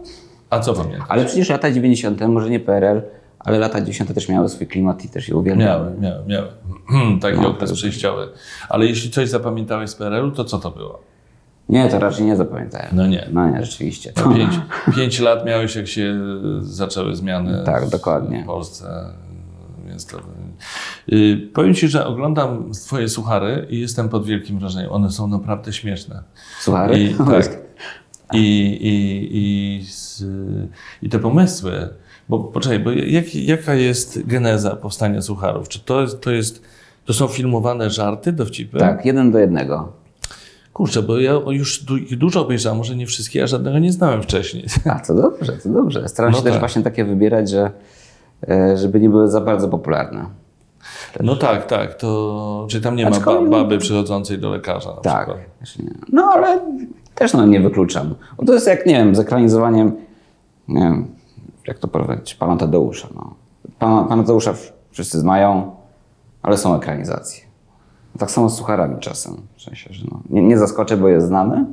A 0.51 0.61
co 0.61 0.75
pamiętasz? 0.75 1.07
Ale 1.09 1.25
przecież 1.25 1.49
lata 1.51 1.71
90., 1.73 2.21
może 2.29 2.51
nie 2.51 2.61
PRL, 2.61 3.03
ale 3.39 3.59
lata 3.59 3.81
90. 3.81 4.15
też 4.15 4.29
miały 4.29 4.49
swój 4.49 4.67
klimat 4.67 5.05
i 5.05 5.09
też 5.09 5.29
je 5.29 5.37
uwielbiam. 5.37 5.67
Miałem, 5.69 6.01
miałem, 6.01 6.23
miałem. 6.27 7.21
Taki 7.21 7.41
No, 7.41 7.49
okres 7.49 7.73
przejściowy. 7.73 8.29
Ale 8.69 8.87
jeśli 8.87 9.11
coś 9.11 9.29
zapamiętałeś 9.29 9.91
z 9.91 9.95
PRL-u, 9.95 10.31
to 10.31 10.45
co 10.45 10.59
to 10.59 10.71
było? 10.71 11.01
Nie, 11.69 11.89
to 11.89 11.99
raczej 11.99 12.27
nie 12.27 12.37
zapamiętałem. 12.37 12.89
No 12.93 13.07
nie. 13.07 13.29
No 13.33 13.51
nie, 13.51 13.65
rzeczywiście. 13.65 14.13
Pięć, 14.37 14.61
pięć 14.97 15.21
lat 15.21 15.47
miałeś, 15.47 15.77
jak 15.77 15.87
się 15.87 16.15
zaczęły 16.61 17.17
zmiany 17.17 17.63
Tak, 17.67 17.89
dokładnie. 17.89 18.43
w 18.43 18.47
Polsce. 18.47 19.05
Więc 19.95 20.07
to... 20.07 20.21
Yy, 21.09 21.49
powiem 21.55 21.75
Ci, 21.75 21.89
że 21.89 22.07
oglądam 22.07 22.73
Twoje 22.73 23.09
suchary 23.09 23.67
i 23.71 23.81
jestem 23.81 24.09
pod 24.09 24.27
wielkim 24.27 24.59
wrażeniem. 24.59 24.93
One 24.93 25.11
są 25.11 25.29
naprawdę 25.29 25.73
śmieszne. 25.73 26.23
Suchary? 26.61 26.99
I, 26.99 27.15
tak. 27.31 27.59
I, 28.33 28.39
i, 28.81 29.29
i, 29.33 29.85
z, 29.85 30.25
I 31.03 31.09
te 31.09 31.19
pomysły. 31.19 31.89
Bo 32.29 32.39
poczekaj, 32.41 32.81
bo 32.81 32.91
jak, 32.91 33.35
jaka 33.35 33.75
jest 33.75 34.27
geneza 34.27 34.77
powstania 34.77 35.23
sucharów? 35.23 35.69
Czy 35.69 35.81
to 35.81 36.07
to 36.07 36.31
jest 36.31 36.63
to 37.05 37.13
są 37.13 37.29
filmowane 37.29 37.91
żarty, 37.91 38.33
dowcipy? 38.33 38.79
Tak, 38.79 39.07
jeden 39.07 39.33
do 39.33 39.39
jednego. 39.39 39.93
Kurczę, 40.73 41.03
bo 41.03 41.19
ja 41.19 41.33
już 41.51 41.85
dużo 42.17 42.41
obejrzałem, 42.41 42.79
może 42.79 42.97
nie 42.97 43.07
wszystkie, 43.07 43.43
a 43.43 43.47
żadnego 43.47 43.79
nie 43.79 43.93
znałem 43.93 44.23
wcześniej. 44.23 44.65
A, 44.91 45.01
to 45.01 45.15
dobrze, 45.15 45.53
to 45.53 45.69
dobrze. 45.69 46.09
Staram 46.09 46.33
No 46.33 46.39
się 46.39 46.45
też 46.45 46.53
tak. 46.53 46.61
właśnie 46.61 46.83
takie 46.83 47.05
wybierać, 47.05 47.51
że, 47.51 47.71
żeby 48.75 49.01
nie 49.01 49.09
były 49.11 49.29
za 49.29 49.41
bardzo 49.41 49.69
popularne. 49.69 50.27
No 51.21 51.37
tak, 51.37 51.67
tak. 51.67 51.95
To, 51.95 52.67
czyli 52.71 52.85
tam 52.85 52.97
nie 52.97 53.05
ma 53.05 53.17
Aczkolwiek- 53.17 53.51
baby 53.51 53.79
przychodzącej 53.79 54.39
do 54.39 54.51
lekarza 54.51 54.91
na 54.95 55.01
Tak. 55.01 55.29
przykład. 55.63 55.89
No 56.13 56.31
ale 56.35 56.61
też 57.15 57.33
no, 57.35 57.47
nie 57.47 57.61
wykluczam. 57.61 58.15
Bo 58.37 58.45
to 58.47 58.55
jest 58.55 58.67
jak, 58.67 58.87
nie 58.87 58.95
wiem, 58.95 59.15
z 59.15 59.19
ekranizowaniem, 59.21 59.93
nie 60.69 60.81
wiem, 60.83 61.07
jak 61.67 61.79
to 61.79 61.89
powiedzieć, 61.89 62.35
Pana 62.35 62.57
Tadeusza. 62.57 63.09
No. 63.15 63.35
Pana, 63.79 64.03
Pana 64.05 64.23
Tadeusza 64.23 64.55
wszyscy 64.91 65.19
znają, 65.21 65.77
ale 66.43 66.57
są 66.59 66.77
ekranizacje. 66.77 67.45
Tak 68.19 68.31
samo 68.31 68.49
z 68.51 68.57
sucharami 68.59 69.01
czasem. 69.01 69.37
W 69.57 69.63
sensie, 69.63 69.93
że 69.93 70.07
no, 70.11 70.21
nie, 70.31 70.43
nie 70.43 70.59
zaskoczę, 70.59 70.97
bo 70.97 71.09
jest 71.09 71.27
znane, 71.27 71.65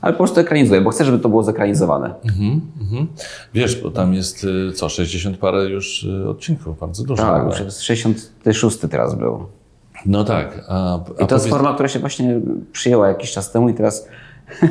ale 0.00 0.12
po 0.12 0.18
prostu 0.18 0.40
ekranizuję, 0.40 0.80
bo 0.80 0.90
chcę, 0.90 1.04
żeby 1.04 1.18
to 1.18 1.28
było 1.28 1.42
zekranizowane. 1.42 2.14
Mhm, 2.24 2.60
mhm. 2.80 3.06
Wiesz, 3.54 3.76
bo 3.82 3.90
tam 3.90 4.14
jest 4.14 4.44
y, 4.44 4.72
co, 4.72 4.88
60 4.88 5.36
parę 5.36 5.64
już 5.64 6.04
y, 6.04 6.28
odcinków, 6.28 6.78
bardzo 6.78 7.04
dużo. 7.04 7.22
Tak, 7.22 7.46
już 7.46 7.74
66 7.76 8.78
teraz 8.90 9.14
był. 9.14 9.46
No 10.06 10.24
tak. 10.24 10.64
A, 10.68 10.94
a 10.94 10.98
I 10.98 11.02
to 11.04 11.20
jest 11.20 11.30
powiedz- 11.30 11.48
forma, 11.50 11.74
która 11.74 11.88
się 11.88 11.98
właśnie 11.98 12.40
przyjęła 12.72 13.08
jakiś 13.08 13.32
czas 13.32 13.52
temu 13.52 13.68
i 13.68 13.74
teraz, 13.74 14.08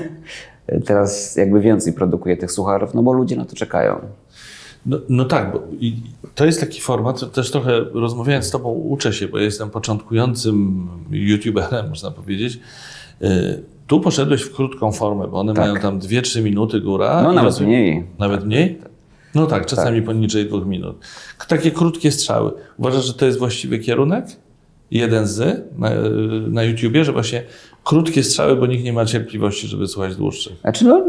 teraz 0.85 1.35
jakby 1.35 1.61
więcej 1.61 1.93
produkuje 1.93 2.37
tych 2.37 2.51
sucharów, 2.51 2.93
no 2.93 3.03
bo 3.03 3.13
ludzie 3.13 3.35
na 3.35 3.45
to 3.45 3.55
czekają. 3.55 3.99
No, 4.85 4.97
no 5.09 5.25
tak, 5.25 5.51
bo 5.51 5.61
to 6.35 6.45
jest 6.45 6.59
taki 6.59 6.81
format, 6.81 7.33
też 7.33 7.51
trochę 7.51 7.79
rozmawiając 7.93 8.45
z 8.45 8.51
Tobą 8.51 8.69
uczę 8.71 9.13
się, 9.13 9.27
bo 9.27 9.37
ja 9.37 9.43
jestem 9.43 9.69
początkującym 9.69 10.87
youtuberem, 11.11 11.89
można 11.89 12.11
powiedzieć. 12.11 12.59
Tu 13.89 13.99
poszedłeś 13.99 14.41
w 14.41 14.55
krótką 14.55 14.91
formę, 14.91 15.27
bo 15.27 15.39
one 15.39 15.53
Tak. 15.53 15.65
mają 15.65 15.75
tam 15.81 15.99
2-3 15.99 16.41
minuty 16.43 16.81
góra. 16.81 17.21
No 17.23 17.33
nawet 17.33 17.59
mniej. 17.59 18.03
Nawet 18.19 18.45
mniej? 18.45 18.79
No 19.35 19.45
tak, 19.45 19.65
czasami 19.65 20.01
poniżej 20.01 20.45
dwóch 20.45 20.65
minut. 20.65 20.95
Takie 21.47 21.71
krótkie 21.71 22.11
strzały. 22.11 22.51
Uważasz, 22.77 23.05
że 23.05 23.13
to 23.13 23.25
jest 23.25 23.39
właściwy 23.39 23.79
kierunek? 23.79 24.25
Jeden 24.91 25.27
z 25.27 25.65
na, 25.77 25.89
na 26.47 26.63
YouTubie, 26.63 27.03
że 27.05 27.11
właśnie 27.11 27.43
krótkie 27.83 28.23
strzały, 28.23 28.55
bo 28.55 28.65
nikt 28.65 28.83
nie 28.83 28.93
ma 28.93 29.05
cierpliwości, 29.05 29.67
żeby 29.67 29.87
słuchać 29.87 30.15
dłuższych. 30.15 30.59
Znaczy 30.61 30.85
no, 30.85 31.03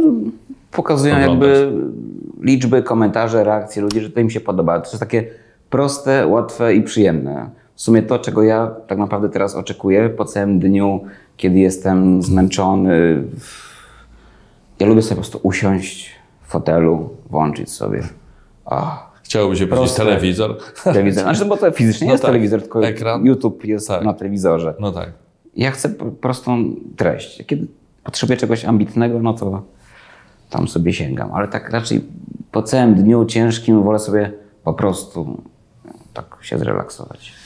pokazują 0.72 1.16
Oglądać. 1.16 1.48
jakby 1.48 1.72
liczby, 2.42 2.82
komentarze, 2.82 3.44
reakcje 3.44 3.82
ludzi, 3.82 4.00
że 4.00 4.10
to 4.10 4.20
im 4.20 4.30
się 4.30 4.40
podoba. 4.40 4.80
To 4.80 4.86
jest 4.88 5.00
takie 5.00 5.26
proste, 5.70 6.26
łatwe 6.26 6.74
i 6.74 6.82
przyjemne. 6.82 7.50
W 7.80 7.82
sumie 7.82 8.02
to, 8.02 8.18
czego 8.18 8.42
ja 8.42 8.74
tak 8.86 8.98
naprawdę 8.98 9.28
teraz 9.28 9.54
oczekuję 9.54 10.08
po 10.10 10.24
całym 10.24 10.58
dniu, 10.58 11.00
kiedy 11.36 11.58
jestem 11.58 12.22
zmęczony. 12.22 13.22
Ja 14.80 14.86
lubię 14.86 15.02
sobie 15.02 15.14
po 15.16 15.20
prostu 15.22 15.40
usiąść 15.42 16.10
w 16.42 16.50
fotelu, 16.50 17.10
włączyć 17.30 17.70
sobie. 17.72 18.02
Ach, 18.64 19.10
Chciałoby 19.24 19.56
się 19.56 19.66
powiedzieć 19.66 19.92
telewizor. 19.96 20.58
telewizor. 20.84 21.22
Znaczy, 21.22 21.44
bo 21.44 21.56
to 21.56 21.70
fizycznie 21.70 22.06
No 22.06 22.12
jest 22.12 22.22
tak. 22.22 22.28
telewizor, 22.30 22.60
tylko 22.60 22.84
Ekran. 22.86 23.26
YouTube 23.26 23.64
jest 23.64 23.88
Tak. 23.88 24.04
na 24.04 24.14
telewizorze. 24.14 24.74
No 24.80 24.92
tak. 24.92 25.12
Ja 25.56 25.70
chcę 25.70 25.88
po- 25.88 26.04
prostą 26.04 26.64
treść. 26.96 27.46
Kiedy 27.46 27.66
potrzebuję 28.04 28.36
czegoś 28.36 28.64
ambitnego, 28.64 29.18
no 29.22 29.34
to 29.34 29.62
tam 30.50 30.68
sobie 30.68 30.92
sięgam. 30.92 31.32
Ale 31.34 31.48
tak 31.48 31.70
raczej 31.70 32.00
po 32.52 32.62
całym 32.62 32.94
dniu 32.94 33.24
ciężkim 33.24 33.82
wolę 33.82 33.98
sobie 33.98 34.32
po 34.64 34.74
prostu 34.74 35.42
tak 36.14 36.36
się 36.40 36.58
zrelaksować. 36.58 37.39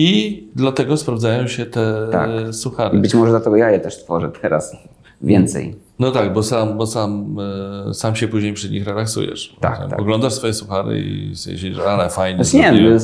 I 0.00 0.48
dlatego 0.56 0.96
sprawdzają 0.96 1.46
się 1.46 1.66
te 1.66 2.08
Tak. 2.12 2.30
suchary. 2.52 2.98
I 2.98 3.00
być 3.00 3.14
może 3.14 3.30
dlatego 3.30 3.56
ja 3.56 3.70
je 3.70 3.80
też 3.80 4.04
tworzę 4.04 4.30
teraz 4.42 4.76
więcej. 5.22 5.74
No 5.98 6.10
tak, 6.10 6.32
bo 6.32 6.42
sam, 6.42 6.78
bo 6.78 6.86
sam, 6.86 7.36
e, 7.90 7.94
sam 7.94 8.16
się 8.16 8.28
później 8.28 8.52
przy 8.52 8.70
nich 8.70 8.86
relaksujesz. 8.86 9.56
Tak, 9.60 9.90
tak. 9.90 10.00
Oglądasz 10.00 10.32
swoje 10.32 10.54
suchary 10.54 11.00
i 11.00 11.32
że 11.74 11.84
ale 11.90 12.08
fajnie 12.10 12.44
Znaczy 12.44 12.72
nie, 12.80 12.98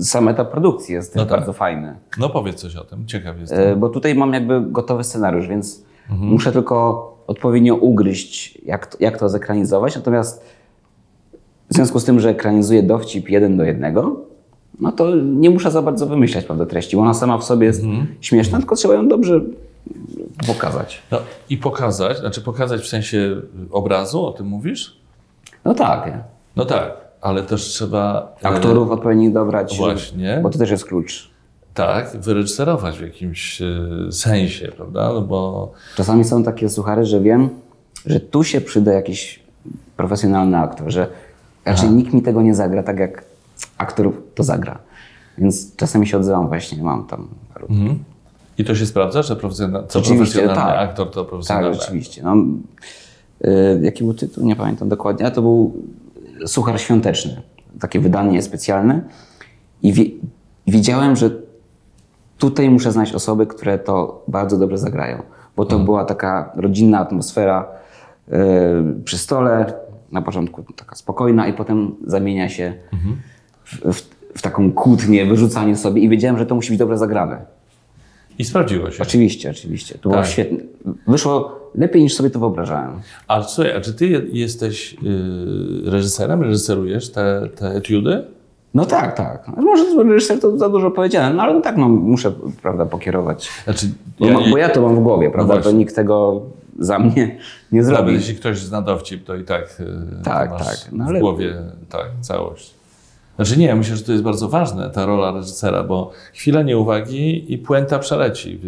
sam 0.00 0.28
etap 0.28 0.50
produkcji 0.50 0.94
jest 0.94 1.16
No 1.16 1.22
tak. 1.22 1.30
bardzo 1.30 1.52
fajny. 1.52 1.94
No 2.18 2.28
powiedz 2.28 2.56
coś 2.60 2.76
o 2.76 2.84
tym, 2.84 3.06
ciekaw 3.06 3.40
jestem. 3.40 3.58
E, 3.60 3.76
Bo 3.76 3.88
tutaj 3.88 4.14
mam 4.14 4.32
jakby 4.34 4.60
gotowy 4.60 5.04
scenariusz, 5.04 5.48
więc 5.48 5.82
Mhm. 6.10 6.30
muszę 6.30 6.52
tylko 6.52 7.08
odpowiednio 7.26 7.74
ugryźć, 7.74 8.58
jak 8.66 8.86
to, 8.86 8.96
jak 9.00 9.18
to 9.18 9.28
zekranizować. 9.28 9.96
Natomiast 9.96 10.44
w 11.70 11.74
związku 11.74 12.00
z 12.00 12.04
tym, 12.04 12.20
że 12.20 12.28
ekranizuję 12.30 12.82
dowcip 12.82 13.28
jeden 13.28 13.56
do 13.56 13.64
jednego, 13.64 14.20
no 14.80 14.92
to 14.92 15.16
nie 15.16 15.50
muszę 15.50 15.70
za 15.70 15.82
bardzo 15.82 16.06
wymyślać 16.06 16.44
prawda, 16.44 16.66
treści, 16.66 16.96
bo 16.96 17.02
ona 17.02 17.14
sama 17.14 17.38
w 17.38 17.44
sobie 17.44 17.66
jest 17.66 17.82
Mhm. 17.82 18.06
śmieszna, 18.20 18.58
tylko 18.58 18.76
trzeba 18.76 18.94
ją 18.94 19.08
dobrze 19.08 19.40
pokazać. 20.46 21.02
No 21.10 21.18
i 21.50 21.56
pokazać, 21.58 22.18
znaczy 22.18 22.40
pokazać 22.40 22.80
w 22.80 22.86
sensie 22.88 23.36
obrazu, 23.70 24.26
o 24.26 24.32
tym 24.32 24.46
mówisz? 24.46 24.96
No 25.64 25.74
tak, 25.74 26.12
No 26.56 26.64
tak, 26.64 26.92
ale 27.20 27.42
też 27.42 27.62
trzeba... 27.64 28.32
e, 28.44 28.46
aktorów 28.46 28.90
odpowiednich 28.90 29.32
dobrać, 29.32 29.76
Właśnie. 29.78 30.40
bo 30.42 30.50
to 30.50 30.58
też 30.58 30.70
jest 30.70 30.84
klucz. 30.84 31.30
Tak, 31.74 32.16
wyreżyserować 32.20 32.98
w 32.98 33.02
jakimś 33.02 33.62
e, 33.62 33.66
sensie, 34.12 34.68
prawda? 34.76 35.12
No 35.12 35.20
bo 35.20 35.72
Czasami 35.96 36.24
są 36.24 36.42
takie 36.44 36.68
suchary, 36.68 37.04
że 37.04 37.20
wiem, 37.20 37.48
że 38.06 38.20
tu 38.20 38.44
się 38.44 38.60
przyda 38.60 38.92
jakiś 38.92 39.42
profesjonalny 39.96 40.58
aktor, 40.58 40.90
że 40.90 41.06
raczej 41.64 41.90
nikt 41.90 42.12
mi 42.14 42.22
tego 42.22 42.42
nie 42.42 42.54
zagra 42.54 42.82
tak, 42.82 42.98
jak 42.98 43.24
aktor 43.78 44.12
to 44.34 44.42
zagra. 44.42 44.78
Więc 45.38 45.76
czasami 45.76 46.06
się 46.06 46.18
odzywam 46.18 46.48
właśnie, 46.48 46.82
mam 46.82 47.06
tam 47.06 47.28
paru. 47.54 47.66
Mhm. 47.70 47.98
I 48.58 48.64
to 48.64 48.74
się 48.74 48.86
sprawdza, 48.86 49.22
że 49.22 49.36
profesjonal, 49.36 49.86
co 49.88 50.02
profesjonalny 50.02 50.54
tak. 50.54 50.88
aktor 50.88 51.10
to 51.10 51.20
Tak, 51.20 51.28
profesjonalny 51.28 51.74
rzeczywiście. 51.74 52.22
No, 52.22 52.36
y, 53.44 53.80
jaki 53.82 54.04
był 54.04 54.14
tytuł? 54.14 54.44
Nie 54.44 54.56
pamiętam 54.56 54.88
dokładnie, 54.88 55.26
ale 55.26 55.34
to 55.34 55.42
był 55.42 55.72
Suchar 56.46 56.80
Świąteczny. 56.80 57.42
Takie 57.80 58.00
wydanie 58.00 58.42
specjalne. 58.42 59.00
I 59.82 59.92
wi- 59.92 60.18
wiedziałem, 60.66 61.16
że 61.16 61.30
tutaj 62.38 62.70
muszę 62.70 62.92
znaleźć 62.92 63.14
osoby, 63.14 63.46
które 63.46 63.78
to 63.78 64.24
bardzo 64.28 64.58
dobrze 64.58 64.78
zagrają. 64.78 65.22
Bo 65.56 65.64
to 65.64 65.78
była 65.78 66.04
taka 66.04 66.52
rodzinna 66.56 66.98
atmosfera 66.98 67.66
y, 68.28 68.32
przy 69.04 69.18
stole. 69.18 69.72
Na 70.12 70.22
początku 70.22 70.62
taka 70.76 70.96
spokojna 70.96 71.46
i 71.48 71.52
potem 71.52 71.94
zamienia 72.06 72.48
się 72.48 72.74
w, 72.92 72.96
w, 73.92 74.00
w 74.38 74.42
taką 74.42 74.72
kłótnię, 74.72 75.26
wyrzucanie 75.26 75.76
sobie. 75.76 76.02
I 76.02 76.08
wiedziałem, 76.08 76.38
że 76.38 76.46
to 76.46 76.54
musi 76.54 76.70
być 76.70 76.78
dobrze 76.78 76.98
zagrane. 76.98 77.38
I 78.38 78.44
sprawdziło 78.44 78.90
się. 78.90 79.02
Oczywiście, 79.02 79.50
oczywiście. 79.50 79.94
To 79.94 80.08
było 80.08 80.14
Tak. 80.22 80.26
świetne. 80.30 80.58
Wyszło 81.06 81.58
lepiej 81.74 82.02
niż 82.02 82.14
sobie 82.14 82.30
to 82.30 82.38
wyobrażałem. 82.38 82.90
Ale 83.28 83.44
słuchaj, 83.44 83.72
a 83.76 83.80
czy 83.80 83.94
ty 83.94 84.06
je- 84.08 84.22
jesteś 84.32 84.92
yy, 85.02 85.90
reżyserem, 85.90 86.42
reżyserujesz 86.42 87.10
te, 87.12 87.48
te 87.56 87.70
etiudy? 87.70 88.24
No 88.74 88.86
tak, 88.86 89.16
tak. 89.16 89.48
Może 89.56 89.84
reżyser 90.04 90.40
to 90.40 90.58
za 90.58 90.68
dużo 90.68 90.90
powiedziałem, 90.90 91.36
no 91.36 91.42
ale 91.42 91.62
tak, 91.62 91.76
no, 91.76 91.88
muszę 91.88 92.32
prawda, 92.62 92.86
pokierować. 92.86 93.50
Znaczy, 93.64 93.86
Bo 94.20 94.26
ja, 94.26 94.38
bo 94.50 94.58
ja 94.58 94.68
to 94.68 94.82
mam 94.82 94.96
w 94.96 95.00
głowie, 95.00 95.30
prawda? 95.30 95.54
to 95.54 95.60
właśnie. 95.60 95.78
nikt 95.78 95.94
tego 95.96 96.42
za 96.78 96.98
mnie 96.98 97.38
nie 97.72 97.84
zrobi. 97.84 98.00
Nawet 98.02 98.14
jeśli 98.14 98.34
ktoś 98.34 98.58
zna 98.58 98.82
dowcip, 98.82 99.24
to 99.24 99.36
i 99.36 99.44
tak, 99.44 99.76
yy, 99.80 100.22
Tak, 100.24 100.48
to 100.50 100.54
masz 100.58 100.66
tak, 100.82 100.92
no 100.92 101.04
ale- 101.04 101.18
w 101.18 101.22
głowie 101.22 101.54
tak, 101.88 102.06
całość. 102.20 102.74
Znaczy 103.38 103.58
nie, 103.58 103.74
myślę, 103.74 103.96
że 103.96 104.02
to 104.04 104.12
jest 104.12 104.24
bardzo 104.24 104.48
ważne, 104.48 104.90
ta 104.90 105.06
rola 105.06 105.32
reżysera, 105.32 105.82
bo 105.84 106.10
chwila 106.34 106.62
nieuwagi 106.62 107.52
i 107.52 107.58
puenta 107.58 107.98
przeleci. 107.98 108.60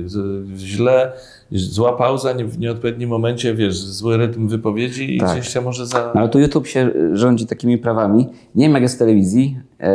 Źle, 0.56 1.12
zła 1.52 1.92
pauza 1.92 2.32
nie- 2.32 2.44
w 2.44 2.58
nieodpowiednim 2.58 3.10
momencie, 3.10 3.54
wiesz, 3.54 3.76
zły 3.76 4.16
rytm 4.16 4.48
wypowiedzi 4.48 5.16
i 5.16 5.20
Tak. 5.20 5.32
gdzieś 5.32 5.52
się 5.52 5.60
może 5.60 5.86
za... 5.86 6.12
No 6.14 6.20
ale 6.20 6.28
tu 6.28 6.38
YouTube 6.40 6.66
się 6.66 6.90
rządzi 7.12 7.46
takimi 7.46 7.78
prawami. 7.78 8.28
Nie 8.54 8.64
wiem 8.64 8.72
jak 8.72 8.82
jest 8.82 8.94
w 8.94 8.98
telewizji. 8.98 9.60
E, 9.78 9.88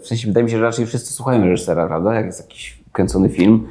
w 0.00 0.06
sensie 0.06 0.26
wydaje 0.28 0.44
mi 0.44 0.50
się, 0.50 0.56
że 0.56 0.62
raczej 0.62 0.86
wszyscy 0.86 1.12
słuchają 1.12 1.44
reżysera, 1.44 1.86
prawda? 1.86 2.14
Jak 2.14 2.26
jest 2.26 2.40
jakiś 2.40 2.78
kręcony 2.92 3.28
film. 3.28 3.66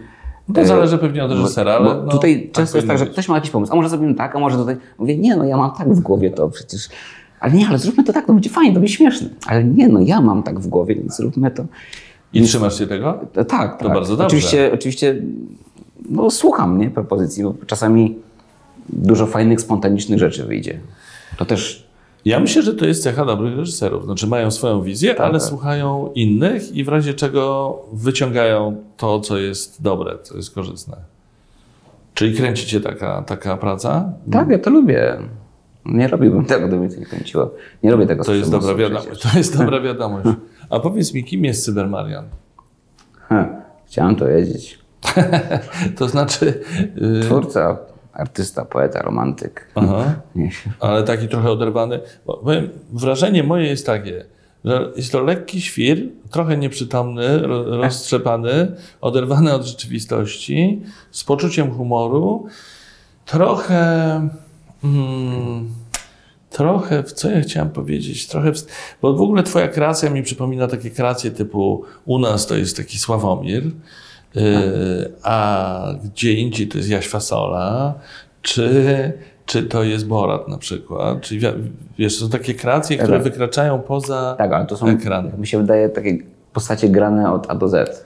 To 0.54 0.66
zależy 0.66 0.98
pewnie 0.98 1.24
od 1.26 1.32
reżysera, 1.32 1.74
ale 1.74 1.86
no, 2.06 2.12
tutaj 2.12 2.50
często 2.54 2.78
jest 2.78 2.88
tak, 2.88 2.98
że 2.98 3.06
ktoś 3.06 3.30
ma 3.30 3.36
jakiś 3.36 3.52
pomysł, 3.52 3.74
a 3.74 3.76
może 3.76 3.90
zrobimy 3.90 4.16
tak, 4.16 4.36
a 4.36 4.40
może 4.40 4.58
tutaj. 4.58 4.78
Mówię, 4.98 5.18
nie 5.18 5.36
no, 5.36 5.44
ja 5.44 5.58
mam 5.58 5.72
tak 5.78 5.94
w 5.94 6.00
głowie 6.00 6.32
to 6.32 6.50
przecież. 6.50 6.90
Ale 7.40 7.54
nie, 7.54 7.68
ale 7.68 7.78
zróbmy 7.78 8.04
to 8.04 8.14
tak, 8.14 8.26
to 8.26 8.34
będzie 8.34 8.50
fajnie, 8.50 8.74
to 8.74 8.80
będzie 8.80 8.94
śmieszne. 8.94 9.30
Ale 9.48 9.64
nie 9.64 9.88
no, 9.88 10.00
ja 10.00 10.22
mam 10.22 10.44
tak 10.44 10.60
w 10.60 10.68
głowie, 10.68 10.96
więc 10.96 11.16
zróbmy 11.16 11.52
to. 11.52 11.66
I 12.34 12.42
trzymasz 12.42 12.80
się 12.80 12.88
tego? 12.88 13.20
To, 13.34 13.46
tak, 13.46 13.80
tak. 13.80 13.88
bardzo 13.88 14.18
dobrze. 14.18 14.28
Oczywiście, 14.28 14.72
oczywiście 14.74 15.22
no, 16.10 16.30
słucham 16.30 16.78
nie, 16.78 16.90
propozycji, 16.90 17.44
bo 17.44 17.56
czasami 17.68 18.16
dużo 18.90 19.28
fajnych, 19.28 19.62
spontanicznych 19.62 20.20
rzeczy 20.20 20.44
wyjdzie. 20.44 20.80
To 21.38 21.46
też 21.46 21.88
Ja 22.26 22.40
myślę, 22.40 22.62
że 22.62 22.74
to 22.74 22.86
jest 22.86 23.04
cecha 23.04 23.26
dobrych 23.26 23.58
reżyserów. 23.58 24.06
Znaczy 24.06 24.28
mają 24.28 24.52
swoją 24.52 24.82
wizję, 24.82 25.16
Tak, 25.16 25.28
ale 25.28 25.40
tak. 25.40 25.48
słuchają 25.48 26.12
innych 26.16 26.72
i 26.76 26.84
w 26.84 26.88
razie 26.88 27.14
czego 27.14 27.76
wyciągają 27.94 28.76
to, 28.98 29.20
co 29.20 29.38
jest 29.38 29.82
dobre, 29.82 30.18
co 30.24 30.38
jest 30.38 30.52
korzystne. 30.52 30.98
Czyli 32.14 32.38
kręci 32.38 32.66
cię 32.66 32.82
taka, 32.82 33.22
taka 33.22 33.58
praca? 33.58 34.14
Tak, 34.32 34.50
ja 34.50 34.60
to 34.60 34.70
lubię. 34.70 35.18
Nie 35.88 36.08
robiłbym 36.08 36.46
tego, 36.46 36.68
gdyby 36.68 36.82
mnie 36.86 36.94
to 36.96 37.00
nie 37.00 37.06
kręciło. 37.06 37.52
Nie 37.84 37.92
robię 37.92 38.06
tego 38.08 38.24
To 38.24 38.34
jest 38.34 38.52
dobra 38.52 38.76
wiadomość. 38.76 39.22
To 39.22 39.38
jest 39.38 39.58
dobra 39.58 39.82
wiadomość. 39.82 40.28
A 40.70 40.80
powiedz 40.80 41.14
mi, 41.14 41.24
kim 41.24 41.46
jest 41.46 41.66
Cybermarian? 41.66 42.26
Chciałem 43.86 44.16
to 44.16 44.26
wiedzieć. 44.28 44.80
To 45.98 46.08
znaczy... 46.08 46.64
Yy, 46.96 47.22
Twórca, 47.22 47.78
artysta, 48.14 48.66
poeta, 48.66 49.02
romantyk. 49.02 49.68
aha, 49.76 50.14
ale 50.80 51.04
taki 51.04 51.28
trochę 51.28 51.52
oderwany. 51.52 52.00
Powiem, 52.26 52.70
wrażenie 52.94 53.44
moje 53.44 53.68
jest 53.68 53.86
takie, 53.86 54.26
że 54.66 54.92
jest 54.96 55.12
to 55.12 55.22
lekki 55.24 55.62
świr, 55.62 56.10
trochę 56.32 56.58
nieprzytomny, 56.58 57.40
ro, 57.40 57.64
roztrzepany, 57.78 58.76
oderwany 59.02 59.54
od 59.54 59.66
rzeczywistości, 59.66 60.82
z 61.12 61.24
poczuciem 61.24 61.72
humoru, 61.72 62.48
trochę. 63.26 64.30
Mm, 64.84 65.70
trochę, 66.50 67.04
w 67.04 67.12
co 67.14 67.30
ja 67.30 67.42
chciałem 67.42 67.70
powiedzieć, 67.70 68.28
trochę, 68.28 68.52
bo 69.02 69.14
w 69.14 69.22
ogóle 69.22 69.44
twoja 69.44 69.68
kreacja 69.68 70.10
mi 70.10 70.24
przypomina 70.24 70.68
takie 70.68 70.90
kreacje 70.90 71.32
typu 71.32 71.84
u 72.06 72.20
nas 72.20 72.48
to 72.48 72.56
jest 72.56 72.78
taki 72.78 72.98
Sławomir, 72.98 73.64
yy, 74.36 74.42
a 75.24 75.88
gdzie 76.04 76.34
indziej 76.34 76.68
to 76.68 76.78
jest 76.78 76.90
Jaś 76.90 77.08
Fasola, 77.08 77.94
czy, 78.42 79.14
czy 79.46 79.64
to 79.64 79.84
jest 79.84 80.08
Borat 80.08 80.48
na 80.48 80.58
przykład, 80.58 81.22
czyli 81.22 81.40
wi- 81.40 81.48
wiesz, 82.00 82.18
są 82.20 82.30
takie 82.30 82.54
kreacje, 82.54 82.98
które 82.98 83.14
Tak. 83.18 83.24
wykraczają 83.24 83.80
poza 83.80 84.36
Tak, 84.38 84.54
ale 84.54 84.66
to 84.66 84.78
są, 84.78 84.88
ekran. 84.88 85.32
mi 85.38 85.48
się 85.48 85.58
wydaje, 85.58 85.90
takie 85.90 86.18
postacie 86.54 86.90
grane 86.90 87.34
od 87.34 87.52
A 87.52 87.56
do 87.56 87.68
Z. 87.70 88.06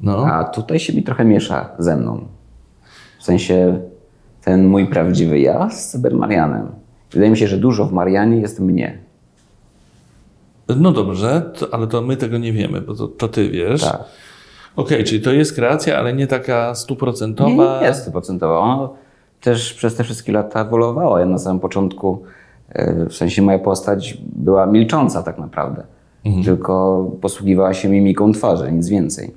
No. 0.00 0.26
A 0.26 0.44
tutaj 0.44 0.78
się 0.80 0.92
mi 0.92 1.02
trochę 1.02 1.24
miesza 1.24 1.68
ze 1.78 1.96
mną. 1.96 2.26
W 3.20 3.24
sensie 3.24 3.80
ten 4.44 4.66
mój 4.66 4.86
prawdziwy 4.86 5.38
ja 5.40 5.70
z 5.70 5.88
Cybermarianem. 5.90 6.66
Wydaje 7.12 7.30
mi 7.30 7.36
się, 7.36 7.46
że 7.48 7.58
dużo 7.58 7.84
w 7.86 7.92
Marianie 7.92 8.36
jest 8.36 8.60
mnie. 8.60 8.98
no 10.76 10.92
dobrze, 10.92 11.50
to, 11.58 11.74
ale 11.74 11.86
to 11.86 12.02
my 12.02 12.16
tego 12.16 12.38
nie 12.38 12.52
wiemy, 12.52 12.80
bo 12.80 12.94
to, 12.94 13.08
to 13.08 13.28
ty 13.28 13.50
wiesz. 13.50 13.82
Tak. 13.82 14.04
Okej, 14.76 15.04
czyli 15.04 15.22
to 15.22 15.32
jest 15.32 15.54
kreacja, 15.54 15.98
ale 15.98 16.12
nie 16.14 16.26
taka 16.26 16.68
Nie, 16.68 16.74
stuprocentowa. 16.74 17.80
nie 17.80 17.86
jest 17.86 18.02
stuprocentowa. 18.02 18.58
Ona 18.58 18.88
też 19.40 19.74
przez 19.74 19.94
te 19.94 20.04
wszystkie 20.04 20.32
lata 20.32 20.60
ewoluowała. 20.60 21.20
Ja 21.20 21.26
na 21.26 21.38
samym 21.38 21.60
początku, 21.60 22.22
e, 22.68 23.06
w 23.06 23.14
sensie 23.14 23.42
moja 23.42 23.58
postać 23.58 24.18
była 24.36 24.66
milcząca 24.66 25.22
tak 25.22 25.38
naprawdę. 25.38 25.82
Tylko 26.44 27.04
posługiwała 27.20 27.74
się 27.74 27.88
mimiką 27.88 28.32
twarzy, 28.32 28.72
nic 28.72 28.88
więcej. 28.88 29.34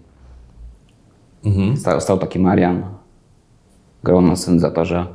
Mhm. 1.46 1.78
Stał, 1.78 2.02
stał 2.02 2.18
taki 2.18 2.40
Marian, 2.40 2.84
grał 4.08 4.22
na 4.22 4.36
syntezatorze. 4.36 5.06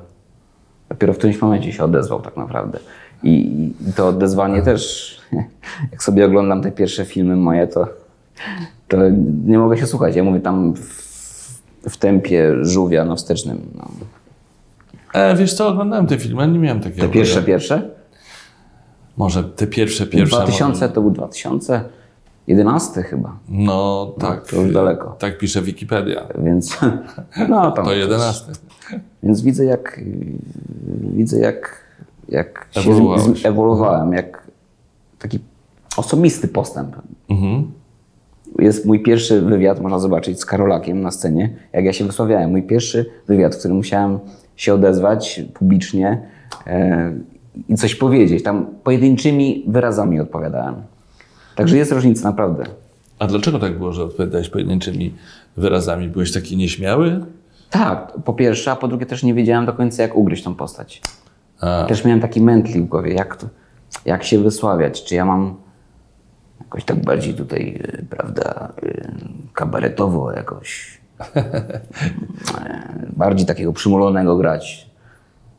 Dopiero 0.88 1.12
w 1.12 1.18
którymś 1.18 1.40
momencie 1.40 1.72
się 1.72 1.84
odezwał 1.84 2.20
tak 2.20 2.36
naprawdę. 2.36 2.78
I, 3.22 3.50
to 3.96 4.08
odezwanie 4.08 4.62
też, 4.62 5.20
jak 5.92 6.02
sobie 6.02 6.26
oglądam 6.26 6.62
te 6.62 6.72
pierwsze 6.72 7.04
filmy 7.04 7.36
moje, 7.36 7.66
to, 7.66 7.88
to 8.88 8.96
nie 9.46 9.58
mogę 9.58 9.78
się 9.78 9.86
słuchać. 9.86 10.16
Ja 10.16 10.24
mówię 10.24 10.40
tam 10.40 10.74
w, 10.74 10.80
w 11.90 11.96
tempie 11.96 12.64
żółwia 12.64 13.04
na 13.04 13.16
wstecznym. 13.16 13.60
No. 13.74 13.88
E, 15.14 15.36
wiesz 15.36 15.54
co, 15.54 15.68
oglądałem 15.68 16.06
te 16.06 16.18
filmy, 16.18 16.48
nie 16.48 16.58
miałem 16.58 16.80
takiego. 16.80 17.06
Te 17.06 17.12
pierwsze, 17.12 17.42
pierwsze? 17.42 17.90
Może 19.16 19.44
te 19.44 19.66
pierwsze, 19.66 20.06
pierwsze. 20.06 20.36
2000 20.36 20.80
może- 20.80 20.94
to 20.94 21.00
był 21.00 21.10
2011 22.46 23.02
chyba, 23.02 23.36
No 23.48 24.06
tak. 24.18 24.46
to 24.46 24.62
już 24.62 24.72
daleko. 24.72 25.16
Tak 25.18 25.38
pisze 25.38 25.62
Wikipedia. 25.62 26.26
więc 26.44 26.78
no 27.48 27.70
tam. 27.70 27.84
To 27.84 27.92
11. 27.92 28.52
Więc 29.22 29.42
widzę 29.42 29.64
jak 29.64 30.00
widzę 31.00 31.40
jak, 31.40 31.84
jak 32.28 32.68
się 32.70 32.80
Ewoluowałeś. 32.80 33.42
z- 33.42 33.46
ewoluowałem, 33.46 34.12
jak 34.12 34.42
taki 35.18 35.38
osobisty 35.96 36.48
postęp. 36.48 36.96
Mhm. 37.30 37.70
jest 38.58 38.86
mój 38.86 39.02
pierwszy 39.02 39.40
wywiad, 39.40 39.80
można 39.80 39.98
zobaczyć, 39.98 40.40
z 40.40 40.44
Karolakiem 40.46 41.00
na 41.00 41.10
scenie, 41.10 41.50
jak 41.72 41.84
ja 41.84 41.92
się 41.92 42.04
wysławiałem. 42.04 42.50
Mój 42.50 42.62
pierwszy 42.62 43.06
wywiad, 43.28 43.54
w 43.54 43.58
którym 43.58 43.76
musiałem 43.76 44.18
się 44.56 44.74
odezwać 44.74 45.42
publicznie 45.54 46.22
e, 46.66 47.12
i 47.68 47.74
coś 47.74 47.94
powiedzieć. 47.94 48.42
Tam 48.42 48.66
pojedynczymi 48.84 49.64
wyrazami 49.68 50.20
odpowiadałem. 50.20 50.74
Także 51.56 51.76
jest 51.76 51.92
różnica, 51.92 52.28
naprawdę. 52.28 52.64
A 53.18 53.26
dlaczego 53.26 53.58
tak 53.58 53.78
było, 53.78 53.92
że 53.92 54.04
odpowiadałeś 54.04 54.48
pojedynczymi 54.48 55.14
wyrazami? 55.56 56.08
Byłeś 56.08 56.32
taki 56.32 56.56
nieśmiały? 56.56 57.24
Tak, 57.70 58.12
po 58.24 58.32
pierwsze, 58.34 58.70
a 58.70 58.76
po 58.76 58.88
drugie 58.88 59.06
też 59.06 59.22
nie 59.22 59.34
wiedziałem 59.34 59.66
do 59.66 59.72
końca, 59.72 60.02
jak 60.02 60.16
ugryźć 60.16 60.44
tą 60.44 60.54
postać. 60.54 61.02
A. 61.60 61.84
Też 61.88 62.04
miałem 62.04 62.20
taki 62.20 62.40
mętlik 62.40 62.84
w 62.84 62.88
głowie, 62.88 63.14
jak, 63.14 63.36
to, 63.36 63.46
jak 64.04 64.24
się 64.24 64.38
wysławiać. 64.38 65.04
Czy 65.04 65.14
ja 65.14 65.24
mam 65.24 65.54
jakoś 66.60 66.84
tak 66.84 67.04
bardziej 67.04 67.34
tutaj, 67.34 67.80
y, 68.00 68.06
prawda, 68.10 68.72
y, 68.82 69.08
kabaretowo 69.52 70.32
jakoś 70.32 71.00
e, 71.36 71.80
bardziej 73.16 73.46
takiego 73.46 73.72
przymulonego 73.72 74.36
grać. 74.36 74.91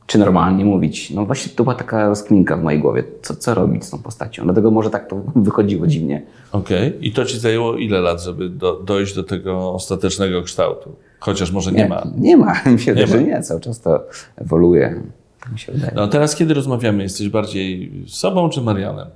Czy 0.07 0.17
normalnie 0.17 0.65
mówić. 0.65 1.11
No 1.11 1.25
właśnie 1.25 1.51
to 1.55 1.63
była 1.63 1.75
taka 1.75 2.07
rozkminka 2.07 2.57
w 2.57 2.63
mojej 2.63 2.79
głowie, 2.79 3.03
co, 3.21 3.35
co 3.35 3.53
robić 3.53 3.85
z 3.85 3.89
tą 3.89 3.99
postacią. 3.99 4.43
Dlatego 4.43 4.71
może 4.71 4.89
tak 4.89 5.07
to 5.09 5.21
wychodziło 5.35 5.87
dziwnie. 5.87 6.21
Okej. 6.51 7.07
I 7.07 7.11
to 7.11 7.25
ci 7.25 7.39
zajęło 7.39 7.75
ile 7.75 8.01
lat, 8.01 8.21
żeby 8.21 8.49
do, 8.49 8.75
dojść 8.75 9.15
do 9.15 9.23
tego 9.23 9.73
ostatecznego 9.73 10.41
kształtu? 10.41 10.95
Chociaż 11.19 11.51
może 11.51 11.71
nie, 11.71 11.87
ma. 11.87 12.07
Nie 12.17 12.37
ma, 12.37 12.53
mi 12.73 12.79
się 12.79 12.93
wydaje, 12.93 13.07
że 13.07 13.23
nie, 13.23 13.41
cały 13.41 13.61
czas 13.61 13.81
to 13.81 14.03
ewoluuje. 14.35 15.01
Mi 15.53 15.59
się 15.59 15.71
wydaje. 15.71 15.93
No 15.95 16.07
teraz, 16.07 16.35
kiedy 16.35 16.53
rozmawiamy, 16.53 17.03
jesteś 17.03 17.29
bardziej 17.29 17.91
sobą 18.07 18.49
czy 18.49 18.61
Marianem? 18.61 19.07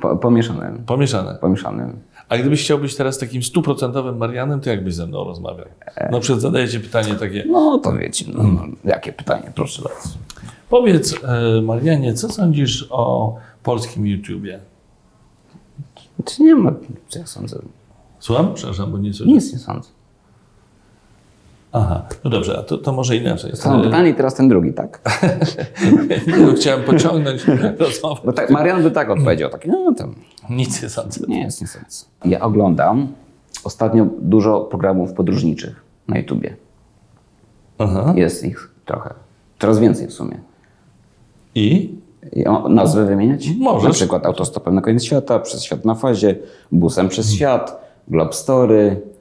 Po, 0.00 0.16
pomieszanym. 0.16 0.82
Pomieszane. 0.86 1.38
Pomieszanym. 1.40 1.98
A 2.28 2.38
gdybyś 2.38 2.64
chciał 2.64 2.78
być 2.78 2.96
teraz 2.96 3.18
takim 3.18 3.42
stuprocentowym 3.42 4.16
Marianem, 4.16 4.60
to 4.60 4.70
jak 4.70 4.84
byś 4.84 4.94
ze 4.94 5.06
mną 5.06 5.24
rozmawiał? 5.24 5.66
Na 6.10 6.20
przykład 6.20 6.40
zadaję 6.40 6.68
ci 6.68 6.80
pytanie 6.80 7.14
takie. 7.14 7.44
No 7.48 7.78
to 7.78 7.92
wiecie, 7.92 8.24
no, 8.34 8.42
no, 8.42 8.66
jakie 8.84 9.12
pytanie, 9.12 9.52
proszę 9.54 9.82
bardzo. 9.82 10.08
Powiedz, 10.70 11.14
e, 11.24 11.62
Marianie, 11.62 12.14
co 12.14 12.28
sądzisz 12.28 12.86
o 12.90 13.36
polskim 13.62 14.06
YouTubie? 14.06 14.60
Czy 16.24 16.42
nie 16.42 16.54
ma, 16.54 16.72
co 17.08 17.18
ja 17.18 17.26
sądzę? 17.26 17.58
Słucham? 18.20 18.54
Przepraszam, 18.54 18.92
bo 18.92 18.98
nie 18.98 19.14
słyszę. 19.14 19.32
Nic 19.32 19.52
nie 19.52 19.58
sądzę. 19.58 19.88
Aha, 21.72 22.02
no 22.24 22.30
dobrze, 22.30 22.58
a 22.58 22.62
to, 22.62 22.78
to 22.78 22.92
może 22.92 23.16
inaczej. 23.16 23.56
Samo 23.56 23.84
pytanie 23.84 24.10
i 24.10 24.14
teraz 24.14 24.34
ten 24.34 24.48
drugi, 24.48 24.72
tak? 24.72 25.00
No, 26.40 26.52
chciałem 26.56 26.82
pociągnąć 26.82 27.44
rozmowę. 27.78 28.20
Bo 28.24 28.32
tak, 28.32 28.50
Marian 28.50 28.82
by 28.82 28.90
tak 28.90 29.10
odpowiedział, 29.10 29.50
tak, 29.50 29.66
no 29.66 29.94
tam, 29.94 30.14
Nic 30.50 30.82
nie 30.82 30.88
sądzę. 30.88 31.20
nie 31.28 31.42
jest, 31.42 31.60
nie 31.60 31.66
sądzę. 31.66 32.04
Ja 32.24 32.40
oglądam 32.40 33.08
ostatnio 33.64 34.06
dużo 34.20 34.60
programów 34.60 35.12
podróżniczych 35.12 35.84
na 36.08 36.18
YouTubie. 36.18 36.56
Aha. 37.78 38.12
Jest 38.16 38.44
ich 38.44 38.70
trochę. 38.84 39.14
Coraz 39.58 39.78
więcej 39.78 40.06
w 40.06 40.12
sumie. 40.12 40.40
I? 41.54 41.94
I 42.32 42.46
o, 42.46 42.68
nazwy 42.68 43.04
wymieniać? 43.06 43.48
Możesz. 43.58 43.84
Na 43.84 43.90
przykład 43.94 44.26
autostopem 44.26 44.74
na 44.74 44.80
koniec 44.80 45.04
świata, 45.04 45.38
przez 45.38 45.62
świat 45.64 45.84
na 45.84 45.94
fazie, 45.94 46.36
busem 46.72 47.08
przez 47.08 47.32
świat, 47.32 47.80
Globe 48.08 48.32
Story, 48.32 49.00
yy, 49.10 49.15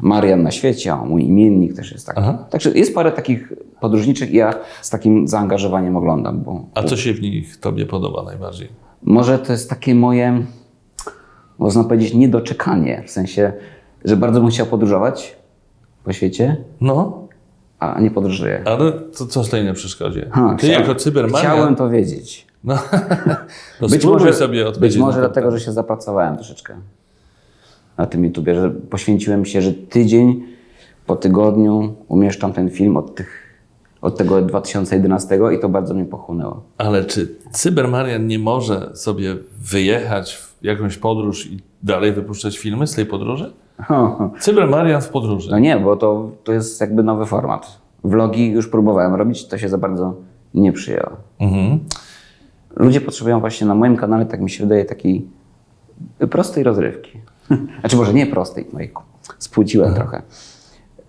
Marian 0.00 0.42
na 0.42 0.50
świecie, 0.50 0.94
o, 0.94 1.04
mój 1.04 1.24
imiennik 1.24 1.74
też 1.76 1.92
jest 1.92 2.06
taki. 2.06 2.20
Aha. 2.20 2.46
Także 2.50 2.70
jest 2.70 2.94
parę 2.94 3.12
takich 3.12 3.52
podróżniczych 3.80 4.30
i 4.30 4.36
ja 4.36 4.54
z 4.82 4.90
takim 4.90 5.28
zaangażowaniem 5.28 5.96
oglądam, 5.96 6.40
bo 6.42 6.64
A 6.74 6.82
co 6.82 6.96
się 6.96 7.12
w 7.14 7.22
nich 7.22 7.56
tobie 7.60 7.86
podoba 7.86 8.22
najbardziej? 8.22 8.68
może 9.02 9.38
to 9.38 9.52
jest 9.52 9.70
takie 9.70 9.94
moje, 9.94 10.42
można 11.58 11.84
powiedzieć, 11.84 12.14
niedoczekanie, 12.14 13.02
w 13.06 13.10
sensie, 13.10 13.52
że 14.04 14.16
bardzo 14.16 14.40
bym 14.40 14.50
chciał 14.50 14.66
podróżować 14.66 15.36
po 16.04 16.12
świecie, 16.12 16.56
No, 16.80 17.28
a 17.78 18.00
nie 18.00 18.10
podróżuję. 18.10 18.62
ale 18.66 18.92
to 18.92 19.26
co 19.26 19.44
stoi 19.44 19.64
na 19.64 19.72
przeszkodzie? 19.72 20.28
Ha, 20.32 20.56
Ty 20.60 20.66
chciałem- 20.66 20.82
jako 20.88 20.94
cybermaniak, 20.94 21.50
Chciałem 21.52 21.76
to 21.76 21.90
wiedzieć. 21.90 22.46
no, 22.64 22.74
to 23.80 23.88
sobie 23.88 24.48
być 24.48 24.62
odpowiedzieć 24.66 24.98
może 24.98 25.16
na 25.20 25.22
to 25.22 25.32
dlatego, 25.32 25.50
że 25.50 25.60
się 25.60 25.72
zapracowałem 25.72 26.34
troszeczkę 26.36 26.74
na 27.98 28.06
tym 28.06 28.24
YouTubie, 28.24 28.54
że 28.54 28.70
poświęciłem 28.70 29.44
się, 29.44 29.62
że 29.62 29.72
tydzień 29.72 30.42
po 31.06 31.16
tygodniu 31.16 31.94
umieszczam 32.08 32.52
ten 32.52 32.70
film 32.70 32.96
od, 32.96 33.14
tych, 33.14 33.60
od 34.00 34.18
tego 34.18 34.42
2011 34.42 35.38
i 35.56 35.60
to 35.60 35.68
bardzo 35.68 35.94
mnie 35.94 36.04
pochłonęło. 36.04 36.62
Ale 36.78 37.04
czy 37.04 37.34
Cybermarian 37.50 38.26
nie 38.26 38.38
może 38.38 38.90
sobie 38.94 39.36
wyjechać 39.58 40.36
w 40.36 40.64
jakąś 40.64 40.96
podróż 40.96 41.46
i 41.46 41.58
dalej 41.82 42.12
wypuszczać 42.12 42.58
filmy 42.58 42.86
z 42.86 42.94
tej 42.94 43.06
podróży? 43.06 43.52
Cybermarian 44.40 45.02
w 45.02 45.08
podróży. 45.08 45.50
No 45.50 45.58
nie, 45.58 45.76
bo 45.76 45.96
to, 45.96 46.30
to 46.44 46.52
jest 46.52 46.80
jakby 46.80 47.02
nowy 47.02 47.26
format. 47.26 47.80
Vlogi 48.04 48.50
już 48.50 48.68
próbowałem 48.68 49.14
robić, 49.14 49.46
to 49.46 49.58
się 49.58 49.68
za 49.68 49.78
bardzo 49.78 50.14
nie 50.54 50.72
przyjęło. 50.72 51.16
Mhm. 51.40 51.78
Ludzie 52.76 53.00
potrzebują 53.00 53.40
właśnie 53.40 53.66
na 53.66 53.74
moim 53.74 53.96
kanale, 53.96 54.26
tak 54.26 54.40
mi 54.40 54.50
się 54.50 54.64
wydaje, 54.64 54.84
takiej 54.84 55.26
prostej 56.30 56.64
rozrywki. 56.64 57.20
Znaczy 57.80 57.96
może 57.96 58.14
nie 58.14 58.26
prostej, 58.26 58.66
no 58.72 58.80
i 58.80 58.90
spłuciłem 59.38 59.94
trochę. 59.94 60.22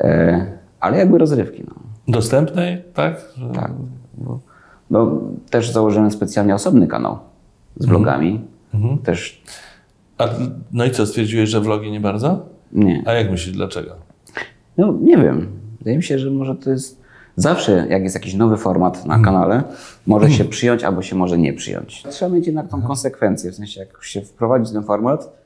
E, 0.02 0.46
ale 0.80 0.98
jakby 0.98 1.18
rozrywki, 1.18 1.64
no. 1.68 1.76
Dostępnej, 2.08 2.84
tak? 2.94 3.22
Że... 3.38 3.50
Tak. 3.50 3.72
Bo, 4.14 4.40
bo 4.90 5.22
też 5.50 5.72
założyłem 5.72 6.12
specjalnie 6.12 6.56
osobny 6.56 6.88
kanał 6.88 7.20
z 7.78 7.86
vlogami. 7.86 8.42
Też 9.04 9.42
A, 10.18 10.28
no 10.72 10.86
i 10.86 10.92
co, 10.92 11.06
stwierdziłeś, 11.06 11.50
że 11.50 11.62
vlogi 11.62 11.92
nie 11.92 12.00
bardzo? 12.00 12.46
nie. 12.72 13.04
A 13.06 13.14
jak 13.14 13.32
myślisz, 13.32 13.56
dlaczego? 13.56 13.96
No 14.78 14.94
nie 15.02 15.18
wiem. 15.18 15.48
Wydaje 15.80 15.98
mi 15.98 16.04
się, 16.04 16.20
że 16.20 16.32
może 16.32 16.56
to 16.56 16.70
jest 16.70 17.02
zawsze, 17.36 17.88
jak 17.90 18.04
jest 18.04 18.16
jakiś 18.16 18.34
nowy 18.34 18.58
format 18.58 19.06
na 19.06 19.20
kanale, 19.20 19.64
może 20.08 20.32
się 20.32 20.46
przyjąć 20.46 20.84
albo 20.84 21.02
się 21.02 21.16
może 21.16 21.38
nie 21.38 21.54
przyjąć. 21.54 22.04
Trzeba 22.10 22.36
mieć 22.36 22.48
jednak 22.48 22.68
tą 22.68 22.82
konsekwencję. 22.82 23.52
W 23.52 23.56
sensie, 23.56 23.80
jak 23.80 24.04
się 24.04 24.22
wprowadzi 24.22 24.74
ten 24.74 24.84
format, 24.84 25.45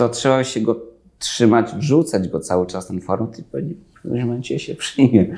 to 0.00 0.08
trzeba 0.08 0.44
się 0.44 0.60
go 0.60 0.80
trzymać, 1.18 1.74
wrzucać 1.74 2.28
go 2.28 2.40
cały 2.40 2.66
czas 2.66 2.86
ten 2.86 3.00
format 3.00 3.38
i 3.38 3.42
pewnie 3.42 3.74
w 3.94 3.98
którymś 3.98 4.24
momencie 4.24 4.58
się 4.58 4.74
przyjmie. 4.74 5.36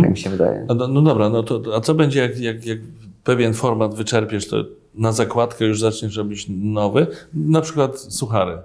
Tak 0.00 0.10
mi 0.10 0.16
się 0.16 0.30
wydaje. 0.30 0.66
A, 0.68 0.74
no, 0.74 0.88
no 0.88 1.02
dobra, 1.02 1.30
no 1.30 1.42
to, 1.42 1.62
a 1.74 1.80
co 1.80 1.94
będzie, 1.94 2.20
jak, 2.20 2.38
jak, 2.38 2.66
jak 2.66 2.78
pewien 3.24 3.54
format 3.54 3.94
wyczerpiesz, 3.94 4.48
to 4.48 4.56
na 4.94 5.12
zakładkę 5.12 5.64
już 5.64 5.80
zaczniesz 5.80 6.16
robić 6.16 6.46
nowy? 6.48 7.06
Na 7.34 7.60
przykład 7.60 7.98
suchary. 7.98 8.58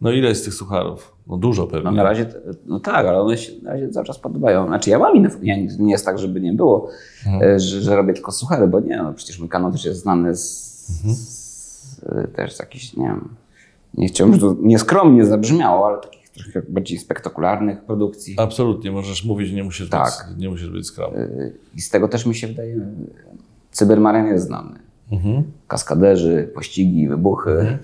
No 0.00 0.10
ile 0.10 0.28
jest 0.28 0.44
tych 0.44 0.54
sucharów? 0.54 1.12
No 1.26 1.36
dużo 1.36 1.66
pewnie. 1.66 1.84
No 1.84 1.92
na 1.92 2.02
razie, 2.02 2.26
no 2.66 2.80
tak, 2.80 3.06
ale 3.06 3.20
one 3.20 3.38
się 3.38 3.52
na 3.62 3.72
razie 3.72 3.88
cały 3.88 4.06
czas 4.06 4.18
podobają. 4.18 4.66
Znaczy 4.66 4.90
ja 4.90 4.98
mam 4.98 5.16
inne, 5.16 5.30
nie, 5.42 5.66
nie 5.66 5.92
jest 5.92 6.04
tak, 6.04 6.18
żeby 6.18 6.40
nie 6.40 6.52
było, 6.52 6.88
e, 7.42 7.60
że, 7.60 7.80
że 7.80 7.96
robię 7.96 8.14
tylko 8.14 8.32
suchary, 8.32 8.66
bo 8.66 8.80
nie, 8.80 8.96
no 8.96 9.12
przecież 9.12 9.38
mój 9.38 9.48
kanał 9.48 9.72
też 9.72 9.84
jest 9.84 10.00
znany 10.00 10.36
z, 10.36 10.42
z 11.04 12.04
e, 12.06 12.28
też 12.28 12.56
z 12.56 12.58
jakichś, 12.58 12.96
nie 12.96 13.06
wiem, 13.06 13.28
nie 13.94 14.08
chciałbym, 14.08 14.40
żeby 14.40 14.54
to 14.54 14.60
nieskromnie 14.62 15.26
zabrzmiało, 15.26 15.86
ale 15.86 16.00
takich 16.00 16.28
trochę 16.28 16.62
bardziej 16.68 16.98
spektakularnych 16.98 17.84
produkcji. 17.84 18.34
Absolutnie, 18.38 18.92
możesz 18.92 19.24
mówić, 19.24 19.52
nie 19.52 19.64
musisz, 19.64 19.90
Tak. 19.90 20.26
być, 20.28 20.38
nie 20.40 20.48
musisz 20.48 20.70
być 20.70 20.86
skromny. 20.86 21.18
E, 21.20 21.50
I 21.76 21.80
z 21.80 21.90
tego 21.90 22.08
też 22.08 22.26
mi 22.26 22.34
się 22.34 22.46
wydaje, 22.46 22.76
e, 22.76 22.80
Cybermarian 23.70 24.26
jest 24.26 24.46
znany. 24.46 24.78
Mhm. 25.12 25.42
Kaskaderzy, 25.68 26.50
pościgi, 26.54 27.08
wybuchy. 27.08 27.78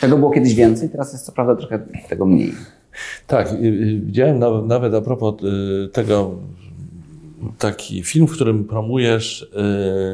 Tego 0.00 0.18
było 0.18 0.30
kiedyś 0.30 0.54
więcej, 0.54 0.88
teraz 0.88 1.12
jest 1.12 1.26
co 1.26 1.32
prawda 1.32 1.56
trochę 1.56 1.78
tego 2.08 2.26
mniej. 2.26 2.52
Tak, 3.26 3.52
y, 3.52 3.56
y, 3.56 4.00
widziałem 4.00 4.38
nawet, 4.38 4.66
nawet 4.66 4.94
a 4.94 5.00
propos 5.00 5.34
y, 5.42 5.88
tego 5.88 6.34
taki 7.58 8.02
film, 8.02 8.26
w 8.28 8.32
którym 8.32 8.64
promujesz, 8.64 9.42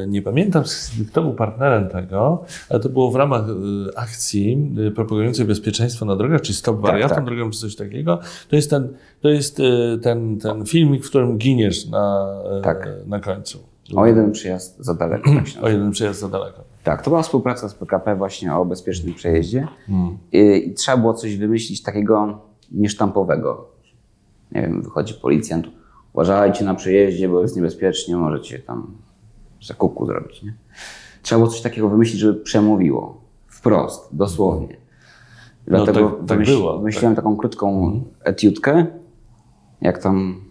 y, 0.03 0.07
nie 0.07 0.21
pamiętam 0.21 0.63
kto 1.11 1.21
był 1.21 1.33
partnerem 1.33 1.89
tego, 1.89 2.43
ale 2.69 2.79
to 2.79 2.89
było 2.89 3.11
w 3.11 3.15
ramach 3.15 3.49
y, 3.49 3.53
akcji 3.97 4.73
y, 4.87 4.91
propagującej 4.91 5.45
bezpieczeństwo 5.45 6.05
na 6.05 6.15
drogach, 6.15 6.41
czy 6.41 6.53
Stop 6.53 6.79
Wariatom 6.81 7.15
tak. 7.15 7.25
drogą, 7.25 7.49
czy 7.51 7.59
coś 7.59 7.75
takiego. 7.75 8.19
To 8.49 8.55
jest 8.55 8.69
ten, 8.69 8.93
to 9.21 9.29
jest 9.29 9.61
ten, 10.01 10.37
ten 10.37 10.65
filmik, 10.65 11.05
w 11.05 11.09
którym 11.09 11.37
giniesz 11.37 11.87
na, 11.87 12.27
Tak. 12.63 12.89
na 13.07 13.19
końcu. 13.19 13.59
O 13.95 14.05
jeden 14.05 14.31
przyjazd 14.31 14.77
za 14.79 14.93
daleko. 14.93 15.29
Tak, 15.55 15.63
O 15.63 15.69
jeden 15.69 15.91
przyjazd 15.91 16.19
za 16.19 16.27
daleko. 16.27 16.63
tak, 16.83 17.01
to 17.03 17.09
była 17.09 17.21
współpraca 17.23 17.69
z 17.69 17.73
PKP 17.73 18.15
właśnie 18.15 18.55
o 18.55 18.65
bezpiecznym 18.65 19.13
przejeździe 19.13 19.67
Hmm. 19.87 20.17
I, 20.31 20.39
i 20.67 20.73
trzeba 20.73 20.97
było 20.97 21.13
coś 21.13 21.37
wymyślić 21.37 21.83
takiego 21.83 22.39
niesztampowego. 22.71 23.67
Nie 24.51 24.61
wiem, 24.61 24.81
wychodzi 24.81 25.13
policjant, 25.13 25.67
uważajcie 26.13 26.65
na 26.65 26.75
przejeździe, 26.75 27.29
bo 27.29 27.41
jest 27.41 27.55
niebezpiecznie, 27.55 28.15
możecie 28.15 28.59
tam 28.59 28.97
zakuku 29.61 30.05
zrobić. 30.05 30.43
Nie? 30.43 30.53
Trzeba 31.21 31.39
było 31.39 31.51
coś 31.51 31.61
takiego 31.61 31.89
wymyślić, 31.89 32.19
żeby 32.19 32.39
przemówiło. 32.39 33.21
Wprost, 33.47 34.15
dosłownie. 34.15 34.77
No 35.67 35.77
Dlatego 35.85 36.09
tak- 36.09 36.27
tak 36.27 36.39
wymyśl- 36.39 36.45
było, 36.57 36.77
wymyśliłem 36.77 37.15
taką 37.15 37.37
krótką 37.37 37.99
etiutkę, 38.23 38.85
jak 39.81 39.97
tam 40.03 40.41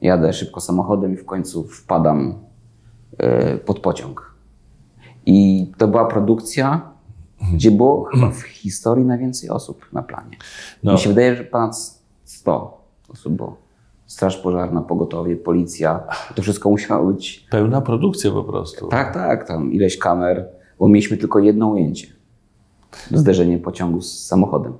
jadę 0.00 0.32
szybko 0.32 0.60
samochodem 0.60 1.14
i 1.14 1.16
w 1.16 1.24
końcu 1.24 1.64
wpadam 1.64 2.34
e, 3.18 3.58
pod 3.58 3.80
pociąg. 3.80 4.34
I 5.26 5.66
to 5.78 5.88
była 5.88 6.04
produkcja 6.04 6.94
gdzie 7.52 7.70
było 7.70 8.04
chyba 8.04 8.30
w 8.30 8.42
historii 8.42 9.04
najwięcej 9.04 9.50
osób 9.50 9.86
na 9.92 10.02
planie. 10.02 10.36
No. 10.82 10.92
Mi 10.92 10.98
się 10.98 11.08
wydaje, 11.08 11.36
że 11.36 11.44
ponad 11.44 12.00
100 12.24 12.80
osób 13.08 13.32
było. 13.32 13.56
Straż 14.14 14.36
pożarna, 14.36 14.82
pogotowie, 14.82 15.36
policja. 15.36 16.00
To 16.34 16.42
wszystko 16.42 16.70
musiało 16.70 17.12
być. 17.12 17.46
Pełna 17.50 17.80
produkcja 17.80 18.30
po 18.30 18.44
prostu. 18.44 18.88
Tak, 18.88 19.14
tak, 19.14 19.48
tam 19.48 19.72
ileś 19.72 19.98
kamer, 19.98 20.48
bo 20.78 20.88
mieliśmy 20.88 21.16
tylko 21.16 21.38
jedno 21.38 21.68
ujęcie. 21.68 22.06
Zderzenie 23.10 23.58
pociągu 23.58 24.00
z 24.00 24.26
samochodem. 24.26 24.72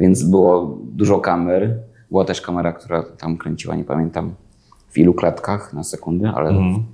Więc 0.00 0.22
było 0.22 0.78
dużo 0.82 1.18
kamer. 1.20 1.78
Była 2.10 2.24
też 2.24 2.40
kamera, 2.40 2.72
która 2.72 3.02
tam 3.02 3.36
kręciła, 3.36 3.74
nie 3.76 3.84
pamiętam 3.84 4.34
w 4.88 4.98
ilu 4.98 5.14
klatkach 5.14 5.72
na 5.72 5.84
sekundę, 5.84 6.32
ale 6.34 6.48
Mhm. 6.50 6.84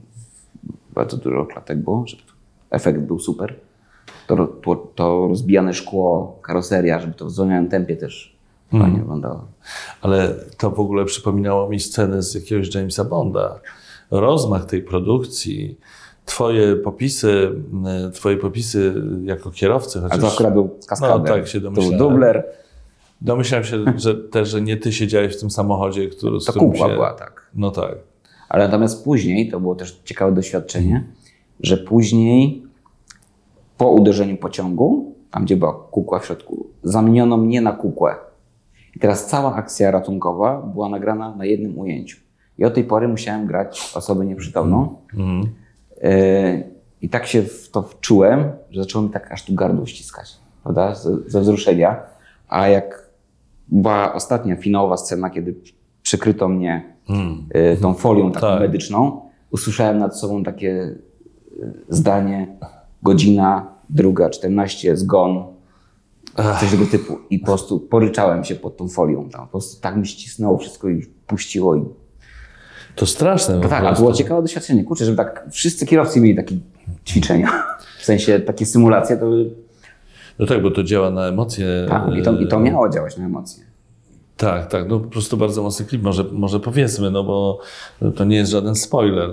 bardzo 0.94 1.16
dużo 1.16 1.46
klatek 1.46 1.78
było, 1.78 2.06
żeby 2.06 2.22
efekt 2.70 3.00
był 3.00 3.18
super. 3.18 3.54
To, 4.26 4.46
to, 4.46 4.76
to 4.76 5.26
rozbijane 5.28 5.72
szkło, 5.74 6.38
karoseria, 6.42 7.00
żeby 7.00 7.14
to 7.14 7.26
w 7.26 7.30
zwolnionym 7.30 7.68
tempie 7.68 7.96
też 7.96 8.33
Mhm. 8.74 8.82
fajnie 8.82 9.00
wyglądało. 9.00 9.44
Ale 10.02 10.34
to 10.58 10.70
w 10.70 10.80
ogóle 10.80 11.04
przypominało 11.04 11.68
mi 11.68 11.80
scenę 11.80 12.22
z 12.22 12.34
jakiegoś 12.34 12.74
Jamesa 12.74 13.04
Bonda. 13.04 13.60
Rozmach 14.10 14.64
tej 14.64 14.82
produkcji, 14.82 15.78
twoje 16.24 16.76
popisy, 16.76 17.52
e, 17.87 18.10
twoje 18.10 18.37
popisy 18.37 18.94
jako 19.24 19.50
kierowcy, 19.50 19.98
A 19.98 20.02
chociaż 20.02 20.20
to 20.20 20.34
akurat 20.34 20.52
był 20.52 20.78
kaskader. 20.87 21.18
No, 21.18 21.24
tak 21.24 21.48
się 21.48 21.60
to 21.60 21.70
był 21.70 21.82
domyślałem. 21.82 21.98
dubler, 21.98 22.44
domyślałem 23.20 23.64
się, 23.64 23.84
że 23.96 24.14
też, 24.32 24.48
że 24.48 24.60
nie 24.60 24.76
ty 24.76 24.92
siedziałeś 24.92 25.37
w 25.37 25.40
tym 25.40 25.50
samochodzie, 25.50 26.08
który, 26.08 26.40
z 26.40 26.44
to 26.44 26.52
kukła 26.52 26.88
się... 26.88 26.94
była, 26.94 27.12
tak. 27.12 27.50
No 27.54 27.70
tak. 27.70 27.94
Ale 28.48 28.64
natomiast 28.64 29.04
później, 29.04 29.50
to 29.50 29.60
było 29.60 29.74
też 29.74 30.00
ciekawe 30.04 30.32
doświadczenie, 30.32 31.04
że 31.60 31.76
później 31.76 32.62
po 33.78 33.88
uderzeniu 33.88 34.37
pociągu, 34.37 35.14
tam 35.30 35.44
gdzie 35.44 35.56
była 35.56 35.74
kukła 35.90 36.18
w 36.18 36.26
środku, 36.26 36.66
zamieniono 36.82 37.37
mnie 37.37 37.60
na 37.60 37.72
kukłę. 37.72 38.14
I 38.96 38.98
teraz 38.98 39.26
cała 39.26 39.54
akcja 39.54 39.90
ratunkowa 39.90 40.62
była 40.62 40.88
nagrana 40.88 41.37
na 41.37 41.44
jednym 41.44 41.78
ujęciu. 41.78 42.16
I 42.59 42.64
od 42.64 42.74
tej 42.74 42.85
pory 42.85 43.09
musiałem 43.09 43.46
grać 43.46 43.92
osobę 43.96 44.26
nieprzytomną. 44.26 44.96
Mhm. 45.14 45.40
Yy, 46.02 46.70
I 47.02 47.09
tak 47.09 47.26
się 47.26 47.42
w 47.42 47.70
to 47.70 47.83
wczułem, 47.83 48.44
że 48.70 48.83
zaczęło 48.83 49.04
mi 49.04 49.11
tak 49.11 49.33
aż 49.33 49.44
tu 49.44 49.54
gardło 49.54 49.87
ściskać, 49.87 50.37
prawda, 50.62 50.94
ze, 50.94 51.16
ze 51.26 51.40
wzruszenia. 51.40 52.00
A 52.48 52.68
jak 52.68 53.09
była 53.68 54.14
ostatnia 54.14 54.57
finałowa 54.57 54.96
scena, 54.96 55.30
kiedy 55.30 55.54
przykryto 56.02 56.48
mnie 56.48 56.94
Mm. 57.09 57.46
y, 57.74 57.76
tą 57.80 57.94
folią 57.94 58.33
taką 58.33 58.46
Tak. 58.46 58.61
medyczną, 58.61 59.20
usłyszałem 59.50 59.98
nad 59.98 60.18
sobą 60.18 60.42
takie 60.42 60.68
y, 60.70 60.96
zdanie, 61.88 62.57
godzina, 63.02 63.66
druga, 63.90 64.30
14, 64.30 64.96
zgon, 64.96 65.44
coś 66.60 66.70
tego 66.70 66.86
typu. 66.86 67.18
I 67.30 67.38
po 67.38 67.46
prostu 67.46 67.80
poryczałem 67.80 68.44
się 68.44 68.54
pod 68.54 68.76
tą 68.76 68.88
folią. 68.88 69.28
Tam. 69.28 69.40
Po 69.40 69.50
prostu 69.50 69.80
tak 69.80 69.96
mi 69.96 70.06
ścisnęło 70.06 70.58
wszystko 70.58 70.88
i 70.88 71.06
puściło. 71.26 71.76
I... 71.76 71.84
To 72.94 73.06
straszne. 73.06 73.60
Po 73.60 73.68
tak, 73.68 73.84
a 73.84 73.92
było 73.92 74.12
ciekawe 74.12 74.42
doświadczenie. 74.42 74.84
Kurczę, 74.84 75.04
żeby 75.04 75.16
tak 75.16 75.46
wszyscy 75.50 75.86
kierowcy 75.86 76.20
mieli 76.20 76.36
takie 76.36 76.56
ćwiczenia. 77.06 77.64
W 77.98 78.04
sensie 78.04 78.40
takie 78.40 78.66
symulacje, 78.66 79.16
to. 79.16 79.30
No 80.38 80.46
tak, 80.46 80.62
bo 80.62 80.70
to 80.70 80.82
działa 80.82 81.10
na 81.10 81.28
emocje. 81.28 81.66
tak, 81.88 82.14
i, 82.14 82.22
to, 82.22 82.40
i 82.40 82.48
to 82.48 82.60
miało 82.60 82.88
działać 82.88 83.16
na 83.16 83.24
emocje. 83.24 83.63
Tak, 84.36 84.66
tak, 84.66 84.88
no 84.88 85.00
po 85.00 85.08
prostu 85.08 85.36
bardzo 85.36 85.62
mocny 85.62 85.86
klip, 85.86 86.02
może, 86.02 86.24
może 86.32 86.60
powiedzmy, 86.60 87.10
no 87.10 87.24
bo 87.24 87.58
to 88.16 88.24
nie 88.24 88.36
jest 88.36 88.50
żaden 88.50 88.74
spoiler. 88.74 89.30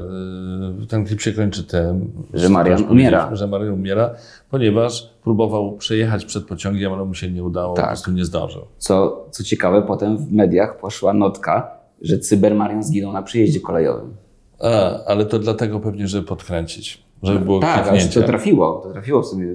Yy, 0.80 0.88
Ten 0.88 1.06
klip 1.06 1.22
się 1.22 1.32
kończy 1.34 1.64
tym, 1.64 2.12
Że 2.34 2.50
Marian 2.50 2.84
umiera. 2.90 3.36
Że 3.36 3.48
Marian 3.48 3.74
umiera, 3.74 4.10
ponieważ 4.50 5.14
próbował 5.24 5.78
przejechać 5.78 6.26
przed 6.26 6.46
pociągiem, 6.46 6.94
ale 6.94 7.06
mu 7.06 7.14
się 7.14 7.32
nie 7.32 7.44
udało, 7.44 7.74
Tak. 7.74 7.86
po 7.86 7.90
prostu 7.90 8.12
nie 8.12 8.26
zdążył. 8.26 8.62
Co, 8.78 9.26
co 9.32 9.44
ciekawe, 9.44 9.82
potem 9.82 10.18
w 10.18 10.32
mediach 10.32 10.78
poszła 10.78 11.14
notka, 11.14 11.72
że 12.02 12.20
Cybermarian 12.20 12.84
zginął 12.84 13.12
na 13.14 13.22
przyjeździe 13.22 13.60
kolejowym. 13.60 14.14
A, 14.60 15.04
ale 15.06 15.26
to 15.26 15.40
dlatego 15.40 15.80
pewnie, 15.80 16.08
żeby 16.08 16.28
podkręcić, 16.28 17.04
żeby 17.24 17.40
było 17.40 17.60
Tak, 17.60 17.90
to 18.14 18.22
trafiło, 18.22 18.82
to 18.84 18.92
trafiło 18.92 19.22
w 19.22 19.28
sobie 19.28 19.52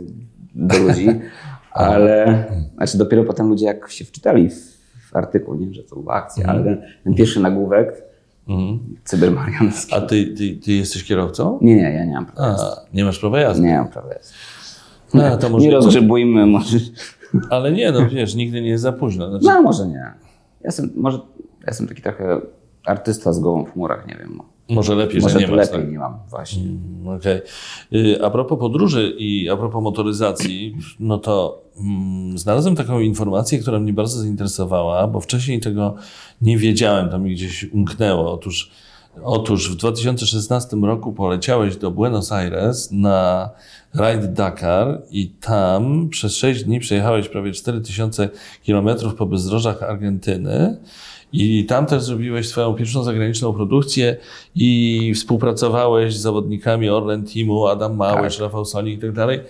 do 0.55 0.79
ludzi, 0.79 1.07
ale 1.73 2.45
znaczy 2.77 2.99
dopiero 2.99 3.25
potem 3.25 3.49
ludzie 3.49 3.67
jak 3.67 3.91
się 3.91 4.05
wczytali 4.05 4.51
w 4.51 4.76
artykuł, 5.13 5.55
nie, 5.55 5.75
że 5.75 5.83
to 5.85 5.97
była 5.97 6.15
akcja, 6.15 6.47
ale 6.47 6.65
ten, 6.65 6.83
ten 7.05 7.15
pierwszy 7.15 7.41
nagłówek, 7.41 8.03
Mhm. 8.49 8.79
A 9.93 10.01
ty, 10.01 10.27
ty, 10.27 10.57
ty 10.57 10.73
jesteś 10.73 11.05
kierowcą? 11.05 11.59
Nie, 11.63 11.77
nie, 11.77 11.83
ja 11.83 12.05
nie 12.05 12.13
mam 12.15 12.27
prawa. 12.27 12.49
A, 12.49 12.77
nie 12.95 13.05
masz 13.05 13.19
prawa 13.19 13.41
jazdy. 13.41 13.67
Nie 13.67 13.79
mam 13.79 13.89
prawa 13.89 14.09
jazdy. 14.09 14.35
No, 15.15 15.37
to 15.37 15.49
może, 15.51 15.65
Nie 15.67 15.73
rozgrzebujmy, 15.73 16.47
może. 16.47 16.79
ale 17.51 17.73
nie, 17.73 17.93
no 17.93 18.09
wiesz, 18.09 18.35
nigdy 18.35 18.61
nie 18.63 18.69
jest 18.69 18.83
za 18.83 18.93
późno. 18.93 19.31
Znaczy, 19.31 19.45
No, 19.47 19.63
może 19.63 19.87
nie. 19.87 19.95
Ja 19.95 20.15
jestem, 20.65 20.91
może, 20.97 21.19
ja 21.39 21.65
jestem 21.67 21.87
taki 21.89 22.03
trochę 22.03 22.41
artysta 22.87 23.33
z 23.33 23.39
głową 23.39 23.65
w 23.65 23.73
chmurach, 23.73 24.07
nie 24.07 24.17
wiem. 24.21 24.41
Może 24.69 24.95
lepiej, 24.95 25.21
Może 25.21 25.41
że 25.41 25.47
nie 25.47 25.57
lepiej 25.57 25.81
Tak? 25.81 25.91
nie 25.91 25.99
mam, 25.99 26.19
właśnie. 26.31 26.63
Mm, 26.63 27.09
Okej. 27.19 27.41
Y, 27.93 28.25
A 28.25 28.31
propos 28.31 28.59
podróży 28.59 29.15
i 29.19 29.49
a 29.49 29.57
propos 29.57 29.83
motoryzacji, 29.83 30.77
no 31.01 31.19
to 31.19 31.63
mm, 31.81 32.39
znalazłem 32.39 32.77
taką 32.77 33.01
informację, 33.01 33.59
która 33.59 33.79
mnie 33.81 33.93
bardzo 33.93 34.19
zainteresowała, 34.21 35.07
bo 35.07 35.21
wcześniej 35.21 35.61
tego 35.61 35.95
nie 36.43 36.59
wiedziałem, 36.59 37.09
to 37.11 37.19
mi 37.19 37.35
gdzieś 37.35 37.65
umknęło. 37.65 38.33
Otóż, 38.33 38.71
otóż 39.25 39.71
w 39.71 39.77
2016 39.77 40.77
roku 40.77 41.13
poleciałeś 41.13 41.77
do 41.77 41.91
Buenos 41.91 42.33
Aires 42.33 42.93
na 42.93 43.51
Ride 43.95 44.29
Dakar 44.29 45.03
i 45.11 45.29
tam 45.29 46.09
przez 46.09 46.37
6 46.37 46.65
dni 46.65 46.81
przejechałeś 46.81 47.29
prawie 47.29 47.53
4000 47.53 48.29
kilometrów 48.63 49.15
po 49.15 49.27
bezdrożach 49.27 49.83
Argentyny. 49.83 50.77
I 51.43 51.65
tam 51.65 51.87
też 51.87 52.03
zrobiłeś 52.03 52.49
swoją 52.49 52.75
pierwszą 52.75 53.03
zagraniczną 53.03 53.53
produkcję 53.53 54.17
i 54.55 55.13
współpracowałeś 55.15 56.17
z 56.17 56.21
zawodnikami 56.21 56.89
Orlen 56.89 57.25
Teamu, 57.25 57.67
Adam 57.67 57.97
Małysz, 57.97 58.41
Rafał 58.41 58.65
Sonik 58.65 58.99
i 58.99 59.01
tak 59.01 59.13
dalej. 59.13 59.41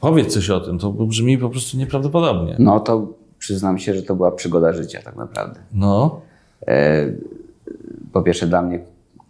Powiedz 0.00 0.34
coś 0.34 0.50
o 0.50 0.60
tym, 0.60 0.78
to 0.78 0.90
brzmi 0.90 1.38
po 1.38 1.50
prostu 1.50 1.76
nieprawdopodobnie. 1.76 2.56
No 2.58 2.80
to 2.80 3.08
przyznam 3.38 3.78
się, 3.78 3.94
że 3.94 4.02
to 4.02 4.16
była 4.16 4.32
przygoda 4.32 4.72
życia 4.72 5.02
tak 5.04 5.16
naprawdę. 5.16 5.60
No, 5.74 6.20
E, 6.66 7.06
po 8.12 8.22
pierwsze 8.22 8.46
dla 8.46 8.62
mnie, 8.62 8.80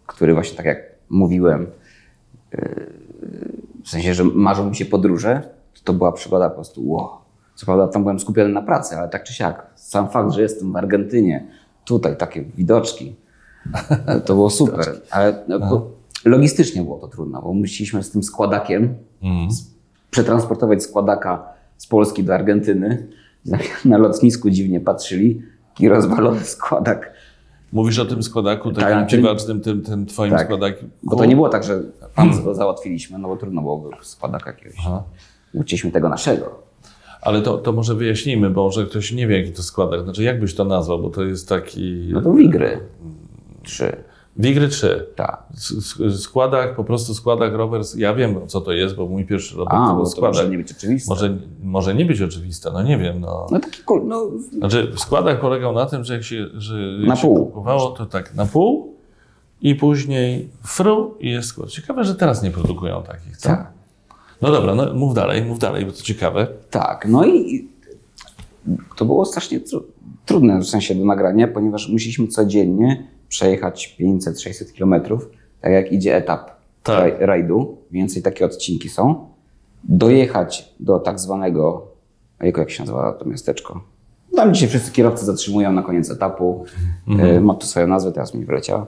który 0.05 0.33
właśnie 0.33 0.57
tak 0.57 0.65
jak 0.65 0.77
mówiłem, 1.09 1.67
e, 2.53 2.69
w 3.83 3.89
sensie, 3.89 4.13
że 4.13 4.23
marzą 4.23 4.69
mi 4.69 4.75
się 4.75 4.85
podróże, 4.85 5.41
to, 5.73 5.79
to 5.83 5.93
była 5.93 6.11
przygoda 6.11 6.49
po 6.49 6.55
prostu 6.55 6.91
wow. 6.91 7.09
Co 7.55 7.65
prawda 7.65 7.87
tam 7.87 8.01
byłem 8.03 8.19
skupiony 8.19 8.49
na 8.49 8.61
pracy, 8.61 8.95
ale 8.95 9.09
tak 9.09 9.23
czy 9.23 9.33
siak, 9.33 9.67
sam 9.75 10.09
fakt, 10.09 10.31
że 10.31 10.41
jestem 10.41 10.71
w 10.71 10.75
Argentynie, 10.75 11.47
tutaj 11.85 12.17
takie 12.17 12.41
widoczki, 12.41 13.15
to 14.25 14.33
było 14.33 14.49
super. 14.49 15.01
Ale 15.11 15.43
no, 15.47 15.87
logistycznie 16.25 16.81
było 16.83 16.99
to 16.99 17.07
trudno, 17.07 17.41
bo 17.41 17.53
musieliśmy 17.53 18.03
z 18.03 18.11
tym 18.11 18.23
składakiem 18.23 18.95
mm. 19.21 19.47
przetransportować 20.11 20.83
składaka 20.83 21.43
z 21.77 21.87
Polski 21.87 22.23
do 22.23 22.33
Argentyny. 22.33 23.07
Na 23.85 23.97
lotnisku 23.97 24.49
dziwnie 24.49 24.79
patrzyli, 24.79 25.41
taki 25.69 25.89
rozwalony 25.89 26.39
składak. 26.39 27.13
mówisz 27.71 27.99
o 27.99 28.05
tym 28.05 28.23
składaku, 28.23 28.71
Tak, 28.71 28.83
takim 28.83 29.07
tym- 29.07 29.19
dziwacznym, 29.19 29.61
tym, 29.61 29.81
tym 29.81 30.05
twoim 30.05 30.31
Tak. 30.31 30.45
składakiem. 30.45 30.89
Bo 31.03 31.15
to 31.15 31.25
nie 31.25 31.35
było 31.35 31.49
tak, 31.49 31.63
że 31.63 31.83
pan 32.15 32.55
załatwiliśmy, 32.55 33.19
no 33.19 33.27
bo 33.27 33.37
trudno 33.37 33.61
byłoby 33.61 33.89
składaka 34.01 34.51
jakiegoś. 34.51 34.75
Aha. 34.79 35.03
Uczyliśmy 35.53 35.91
tego 35.91 36.09
naszego. 36.09 36.64
Ale 37.25 37.41
to, 37.41 37.57
to 37.57 37.71
może 37.71 37.95
wyjaśnijmy, 37.95 38.49
bo 38.49 38.63
może 38.63 38.85
ktoś 38.85 39.11
nie 39.11 39.27
wie, 39.27 39.39
jaki 39.39 39.51
to 39.51 39.63
składak. 39.63 40.03
Znaczy, 40.03 40.23
jak 40.23 40.39
byś 40.39 40.55
to 40.55 40.65
nazwał, 40.65 40.99
bo 41.01 41.09
to 41.09 41.23
jest 41.23 41.49
taki... 41.49 42.09
No 42.13 42.21
to 42.21 42.33
wigry. 42.33 42.79
Trzy. 43.63 43.95
Wigry 44.37 44.67
3. 44.67 45.05
Tak. 45.15 45.43
Składak, 46.17 46.75
po 46.75 46.83
prostu 46.83 47.13
składak 47.13 47.53
rower. 47.53 47.81
Ja 47.97 48.13
wiem, 48.13 48.35
co 48.47 48.61
to 48.61 48.71
jest, 48.71 48.95
bo 48.95 49.05
mój 49.05 49.25
pierwszy 49.25 49.57
rower 49.57 49.73
A, 49.75 49.85
to 49.87 49.89
bo 49.89 49.95
był 49.95 50.03
to 50.05 50.09
składak. 50.11 50.35
może 50.35 50.49
nie 50.49 50.57
być 50.57 50.71
oczywiste. 50.71 51.09
Może, 51.09 51.37
może 51.63 51.95
nie 51.95 52.05
być 52.05 52.21
oczywiste, 52.21 52.71
no 52.73 52.83
nie 52.83 52.97
wiem. 52.97 53.19
No. 53.21 53.47
No 53.51 53.59
taki 53.59 53.83
kul, 53.83 54.07
no 54.07 54.29
Znaczy, 54.57 54.91
składak 54.95 55.39
polegał 55.41 55.73
na 55.73 55.85
tym, 55.85 56.03
że 56.03 56.13
jak 56.13 56.23
się, 56.23 56.45
że 56.53 56.75
Na 57.07 57.15
się 57.15 57.21
pół. 57.27 57.45
kupowało, 57.45 57.89
to 57.91 58.05
tak 58.05 58.35
na 58.35 58.45
pół 58.45 58.93
i 59.61 59.75
później 59.75 60.49
fru 60.63 61.15
i 61.19 61.29
jest 61.31 61.47
skład. 61.47 61.69
Ciekawe, 61.69 62.03
że 62.03 62.15
teraz 62.15 62.43
nie 62.43 62.51
produkują 62.51 63.03
takich, 63.03 63.37
co? 63.37 63.49
tak. 63.49 63.74
No 64.41 64.51
dobra, 64.51 64.75
no 64.75 64.93
mów 64.93 65.13
dalej, 65.13 65.45
mów 65.45 65.59
dalej, 65.59 65.85
bo 65.85 65.91
to 65.91 66.01
ciekawe. 66.01 66.47
Tak, 66.69 67.05
no 67.09 67.25
i 67.25 67.67
to 68.95 69.05
było 69.05 69.25
strasznie 69.25 69.59
tru, 69.59 69.83
trudne 70.25 70.59
w 70.59 70.65
sensie 70.65 70.95
do 70.95 71.05
nagrania, 71.05 71.47
ponieważ 71.47 71.89
musieliśmy 71.89 72.27
codziennie 72.27 73.07
przejechać 73.29 73.95
500-600 73.99 74.71
kilometrów, 74.73 75.29
tak 75.61 75.71
jak 75.71 75.91
idzie 75.91 76.15
etap 76.15 76.51
Tak. 76.83 76.99
raj, 76.99 77.13
rajdu, 77.19 77.77
więcej 77.91 78.21
takie 78.21 78.45
odcinki 78.45 78.89
są, 78.89 79.27
dojechać 79.83 80.73
do 80.79 80.99
tak 80.99 81.19
zwanego, 81.19 81.87
a 82.39 82.45
jak 82.45 82.69
się 82.71 82.83
nazywa 82.83 83.13
to 83.13 83.25
miasteczko? 83.25 83.83
Tam 84.35 84.51
gdzie 84.51 84.61
się 84.61 84.67
wszyscy 84.67 84.91
kierowcy 84.91 85.25
zatrzymują 85.25 85.71
na 85.71 85.83
koniec 85.83 86.11
etapu, 86.11 86.65
e, 87.19 87.39
ma 87.39 87.53
to 87.53 87.65
swoją 87.65 87.87
nazwę, 87.87 88.11
teraz 88.11 88.33
mi 88.33 88.45
wyleciała. 88.45 88.87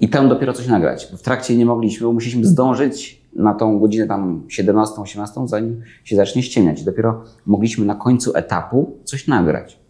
I 0.00 0.08
tam 0.08 0.28
dopiero 0.28 0.52
coś 0.52 0.66
nagrać. 0.66 1.06
W 1.06 1.22
trakcie 1.22 1.56
nie 1.56 1.66
mogliśmy, 1.66 2.12
musieliśmy 2.12 2.44
zdążyć 2.44 3.19
na 3.32 3.54
tą 3.54 3.78
godzinę 3.78 4.06
tam 4.06 4.42
17-18, 4.48 5.48
zanim 5.48 5.82
się 6.04 6.16
zacznie 6.16 6.42
ściemniać. 6.42 6.84
Dopiero 6.84 7.24
mogliśmy 7.46 7.86
na 7.86 7.94
końcu 7.94 8.36
etapu 8.36 8.96
coś 9.04 9.26
nagrać. 9.26 9.80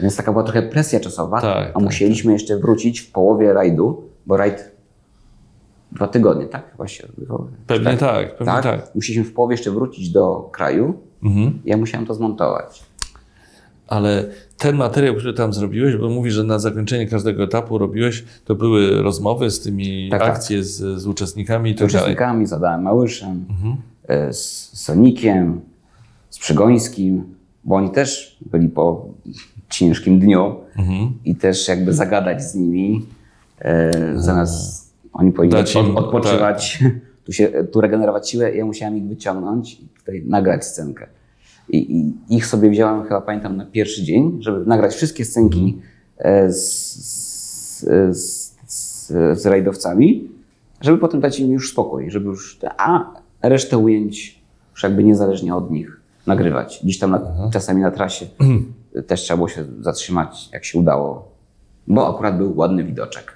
Więc 0.00 0.16
taka 0.16 0.32
była 0.32 0.44
trochę 0.44 0.62
presja 0.62 1.00
czasowa, 1.00 1.40
Tak, 1.40 1.70
a 1.70 1.72
tak, 1.72 1.82
musieliśmy 1.82 2.32
jeszcze 2.32 2.58
wrócić 2.58 3.00
w 3.00 3.12
połowie 3.12 3.52
rajdu, 3.52 4.02
bo 4.26 4.36
rajd 4.36 4.72
dwa 5.92 6.08
tygodnie, 6.08 6.46
tak? 6.46 6.70
Chyba 6.70 6.88
się 6.88 7.04
odbywał. 7.08 7.48
Pewnie 7.66 7.96
tak, 7.96 8.36
pewnie 8.36 8.52
tak? 8.52 8.62
tak. 8.62 8.94
Musieliśmy 8.94 9.24
w 9.24 9.32
połowie 9.32 9.54
jeszcze 9.54 9.70
wrócić 9.70 10.10
do 10.10 10.48
kraju. 10.52 10.94
Mhm. 11.22 11.60
Ja 11.64 11.76
musiałem 11.76 12.06
to 12.06 12.14
zmontować. 12.14 12.82
Ale 13.92 14.24
ten 14.58 14.76
materiał, 14.76 15.14
który 15.14 15.32
tam 15.34 15.52
zrobiłeś, 15.52 15.96
bo 15.96 16.08
mówisz, 16.08 16.34
że 16.34 16.44
na 16.44 16.58
zakończenie 16.58 17.06
każdego 17.06 17.42
etapu 17.42 17.78
robiłeś, 17.78 18.24
to 18.44 18.54
były 18.54 19.02
rozmowy 19.02 19.50
z 19.50 19.60
tymi 19.60 20.08
Tak, 20.10 20.20
tak. 20.20 20.30
akcje 20.30 20.64
z, 20.64 21.00
z 21.00 21.06
uczestnikami 21.06 21.70
i 21.70 21.74
Z 21.74 21.78
tak 21.78 21.88
dalej. 21.88 22.02
uczestnikami, 22.04 22.46
z 22.46 22.52
Adamem 22.52 22.82
Małyszem, 22.82 23.44
Mhm. 23.50 23.76
e, 24.08 24.32
z 24.32 24.70
Sonikiem, 24.72 25.60
z 26.30 26.38
Przygońskim, 26.38 27.24
bo 27.64 27.74
oni 27.76 27.90
też 27.90 28.38
byli 28.50 28.68
po 28.68 29.06
ciężkim 29.68 30.20
dniu 30.20 30.56
Mhm. 30.78 31.12
i 31.24 31.36
też 31.36 31.68
jakby 31.68 31.92
zagadać 31.92 32.42
z 32.44 32.54
nimi, 32.54 33.06
e, 33.58 34.12
zamiast 34.16 34.92
oni 35.12 35.32
powinni 35.32 35.52
Dać 35.52 35.74
im- 35.74 35.96
od, 35.96 36.04
odpoczywać, 36.04 36.78
tu, 37.24 37.32
się, 37.32 37.48
tu 37.72 37.80
regenerować 37.80 38.30
siłę, 38.30 38.54
ja 38.56 38.64
musiałem 38.66 38.96
ich 38.96 39.04
wyciągnąć 39.04 39.74
i 39.80 39.88
tutaj 39.98 40.22
nagrać 40.26 40.64
scenkę. 40.64 41.06
I, 41.68 41.96
I 42.28 42.36
ich 42.36 42.46
sobie 42.46 42.70
wziąłem 42.70 43.02
chyba, 43.02 43.20
pamiętam, 43.20 43.56
na 43.56 43.66
pierwszy 43.66 44.02
dzień, 44.02 44.38
żeby 44.40 44.66
nagrać 44.66 44.94
wszystkie 44.94 45.24
scenki 45.24 45.78
e, 46.18 46.52
z, 46.52 46.92
z, 46.94 47.80
z, 48.12 48.56
z, 48.66 49.08
z 49.40 49.46
rajdowcami, 49.46 50.28
żeby 50.80 50.98
potem 50.98 51.20
dać 51.20 51.40
im 51.40 51.52
już 51.52 51.70
spokój, 51.72 52.10
żeby 52.10 52.26
już, 52.26 52.58
a 52.76 53.12
resztę 53.42 53.78
ujęć 53.78 54.42
już 54.72 54.82
jakby 54.82 55.04
niezależnie 55.04 55.54
od 55.54 55.70
nich 55.70 56.00
nagrywać. 56.26 56.80
Gdzieś 56.84 56.98
tam 56.98 57.10
na, 57.10 57.50
czasami 57.52 57.82
na 57.82 57.90
trasie 57.90 58.26
też 59.06 59.20
trzeba 59.20 59.36
było 59.36 59.48
się 59.48 59.64
zatrzymać, 59.80 60.48
jak 60.52 60.64
się 60.64 60.78
udało, 60.78 61.28
bo 61.86 62.14
akurat 62.14 62.38
był 62.38 62.56
ładny 62.56 62.84
widoczek. 62.84 63.32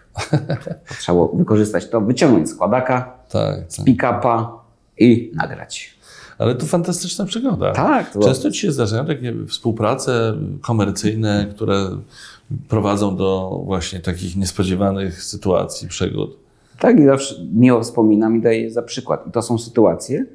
Trzeba 1.00 1.16
było 1.16 1.28
wykorzystać 1.28 1.90
to, 1.90 2.00
wyciągnąć 2.00 2.50
składaka, 2.50 3.18
Tak, 3.28 3.64
z 3.68 3.76
tak. 3.76 3.86
pick-upa 3.86 4.58
i 4.98 5.32
nagrać. 5.34 5.95
Ale 6.38 6.55
to 6.55 6.66
fantastyczna 6.66 7.25
przygoda. 7.25 7.72
Tak, 7.72 8.12
to 8.12 8.20
Często 8.20 8.51
ci 8.51 8.61
się 8.61 8.72
zdarzają 8.72 9.07
takie 9.07 9.35
współprace 9.46 10.35
komercyjne, 10.61 11.46
które 11.51 11.88
prowadzą 12.68 13.16
do 13.16 13.61
właśnie 13.64 14.01
takich 14.01 14.37
niespodziewanych 14.37 15.22
sytuacji, 15.22 15.88
przygód. 15.88 16.37
Tak, 16.79 17.01
i 17.01 17.05
zawsze 17.05 17.35
miło 17.55 17.83
wspominam 17.83 18.37
i 18.37 18.40
daję 18.40 18.70
za 18.70 18.83
przykład. 18.83 19.27
I 19.27 19.31
to 19.31 19.42
są 19.42 19.59
sytuacje, 19.59 20.27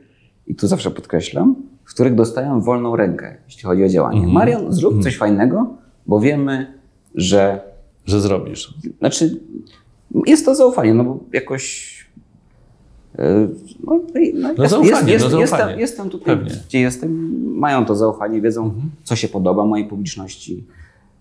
i 0.47 0.55
tu 0.55 0.67
zawsze 0.67 0.91
podkreślam, 0.91 1.55
w 1.85 1.93
których 1.93 2.15
dostaję 2.15 2.59
wolną 2.63 2.95
rękę, 2.95 3.37
jeśli 3.45 3.63
chodzi 3.63 3.83
o 3.83 3.89
działanie. 3.89 4.27
Marian, 4.27 4.73
zrób 4.73 5.03
coś 5.03 5.17
fajnego, 5.17 5.67
bo 6.07 6.19
wiemy, 6.19 6.73
że 7.15 7.71
Że 8.05 8.21
zrobisz. 8.21 8.73
Znaczy, 8.99 9.39
jest 10.25 10.45
to 10.45 10.55
zaufanie, 10.55 10.93
no 10.93 11.03
bo 11.03 11.19
jakoś. 11.33 12.00
E, 13.19 13.47
No, 13.83 13.99
no, 14.33 14.49
No 14.57 14.67
zaufanie, 14.69 15.17
no 15.17 15.29
zaufanie. 15.29 15.41
Jestem, 15.41 15.79
jestem 15.79 16.09
tutaj, 16.09 16.37
Pewnie. 16.37 16.51
gdzie 16.67 16.79
jestem, 16.79 17.31
mają 17.59 17.85
to 17.85 17.95
zaufanie, 17.95 18.41
wiedzą, 18.41 18.73
co 19.03 19.15
się 19.15 19.27
podoba 19.27 19.65
mojej 19.65 19.87
publiczności. 19.87 20.65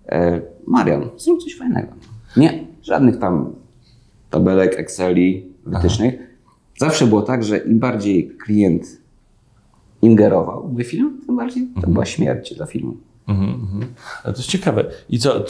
E, 0.08 0.40
Marian, 0.66 1.08
zrób 1.16 1.42
coś 1.42 1.56
fajnego. 1.56 1.88
Nie, 2.36 2.64
żadnych 2.82 3.18
tam 3.18 3.52
tabelek, 4.30 4.78
Exceli, 4.78 5.46
wytycznych. 5.66 6.14
Zawsze 6.78 7.06
było 7.06 7.22
tak, 7.22 7.44
że 7.44 7.58
im 7.58 7.78
bardziej 7.78 8.28
klient 8.44 9.00
ingerował 10.02 10.68
w 10.68 10.82
film, 10.82 11.20
tym 11.26 11.36
bardziej 11.36 11.68
to 11.80 11.86
była 11.86 12.04
śmierć 12.04 12.54
dla 12.54 12.66
filmu. 12.66 12.96
Mhm, 13.28 13.50
mhm. 13.50 13.84
Ale 14.24 14.34
to 14.34 14.38
jest 14.38 14.50
ciekawe. 14.50 14.84
I 15.08 15.18
co, 15.18 15.44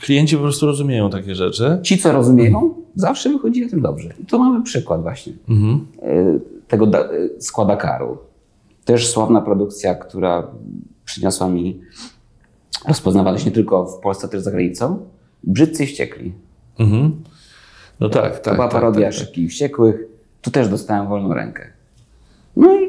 klienci 0.00 0.36
po 0.36 0.42
prostu 0.42 0.66
rozumieją 0.66 1.10
takie 1.10 1.34
rzeczy? 1.34 1.78
Ci, 1.82 1.98
co 1.98 2.12
rozumieją, 2.12 2.74
zawsze 2.94 3.30
wychodzi 3.30 3.60
na 3.60 3.68
tym 3.68 3.80
dobrze. 3.82 4.14
I 4.22 4.24
tu 4.26 4.38
mamy 4.38 4.62
przykład 4.64 5.02
właśnie. 5.02 5.32
Mhm. 5.48 5.86
e, 6.02 6.38
tego 6.68 6.86
da- 6.86 7.04
e, 7.04 7.40
składakaru. 7.40 8.18
Też 8.84 9.08
sławna 9.08 9.40
produkcja, 9.40 9.94
która 9.94 10.46
przyniosła 11.04 11.48
mi 11.48 11.80
rozpoznawalność 12.88 13.44
nie 13.46 13.52
tylko 13.52 13.86
w 13.86 14.00
Polsce, 14.00 14.28
też 14.28 14.40
za 14.42 14.50
granicą. 14.50 14.98
Brzydcy 15.44 15.84
i 15.84 15.86
wściekli. 15.86 16.32
Mhm. 16.78 17.22
No 18.00 18.08
tak, 18.08 18.32
tak. 18.32 18.40
To 18.40 18.54
była 18.54 18.68
tak, 18.68 18.72
parodia 18.80 19.06
tak, 19.06 19.14
tak. 19.14 19.24
Szybkich 19.24 19.44
i 19.44 19.48
Wściekłych. 19.48 19.96
Tu 20.42 20.50
też 20.50 20.68
dostałem 20.68 21.08
wolną 21.08 21.34
rękę. 21.34 21.66
No 22.56 22.80
i 22.80 22.88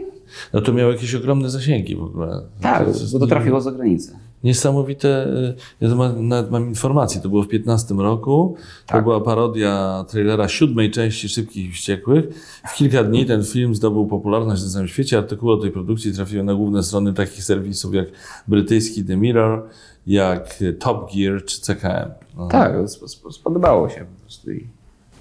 No 0.54 0.62
to 0.62 0.74
miało 0.74 0.92
jakieś 0.92 1.16
ogromne 1.16 1.50
zasięgi 1.50 1.96
w 1.96 2.04
ogóle. 2.04 2.42
tak, 2.62 2.88
bo 3.14 3.20
to 3.20 3.28
trafiło 3.28 3.62
za 3.62 3.72
granicę. 3.72 4.20
Niesamowite, 4.44 5.28
y, 5.28 5.56
ja 5.82 5.90
nawet 6.22 6.52
mam 6.52 6.68
informację, 6.68 7.22
to 7.22 7.30
było 7.30 7.44
w 7.44 7.48
15 7.48 7.96
roku, 7.96 8.56
to 8.88 8.94
Tak. 8.94 9.04
była 9.04 9.22
parodia 9.22 10.06
trailera 10.10 10.48
siódmej 10.48 10.92
części 10.92 11.30
Szybkich 11.30 11.70
i 11.70 11.72
Wściekłych. 11.72 12.26
W 12.68 12.76
kilka 12.76 13.04
dni 13.04 13.26
ten 13.26 13.44
film 13.44 13.76
zdobył 13.76 14.08
popularność 14.08 14.64
na 14.64 14.70
całym 14.70 14.88
świecie, 14.88 15.18
artykuły 15.18 15.54
o 15.54 15.58
tej 15.58 15.72
produkcji 15.72 16.14
trafiły 16.14 16.44
na 16.44 16.54
główne 16.54 16.84
strony 16.84 17.14
takich 17.14 17.44
serwisów 17.44 17.94
jak 17.94 18.08
brytyjski 18.48 19.06
The 19.06 19.18
Mirror, 19.18 19.68
jak 20.08 20.64
Top 20.80 21.12
Gear 21.16 21.46
czy 21.46 21.62
CKM. 21.62 22.10
No. 22.38 22.48
Tak, 22.48 22.74
sp- 22.94 23.06
sp- 23.16 23.32
spodobało 23.32 23.90
się 23.90 24.06
po 24.16 24.22
prostu. 24.22 24.50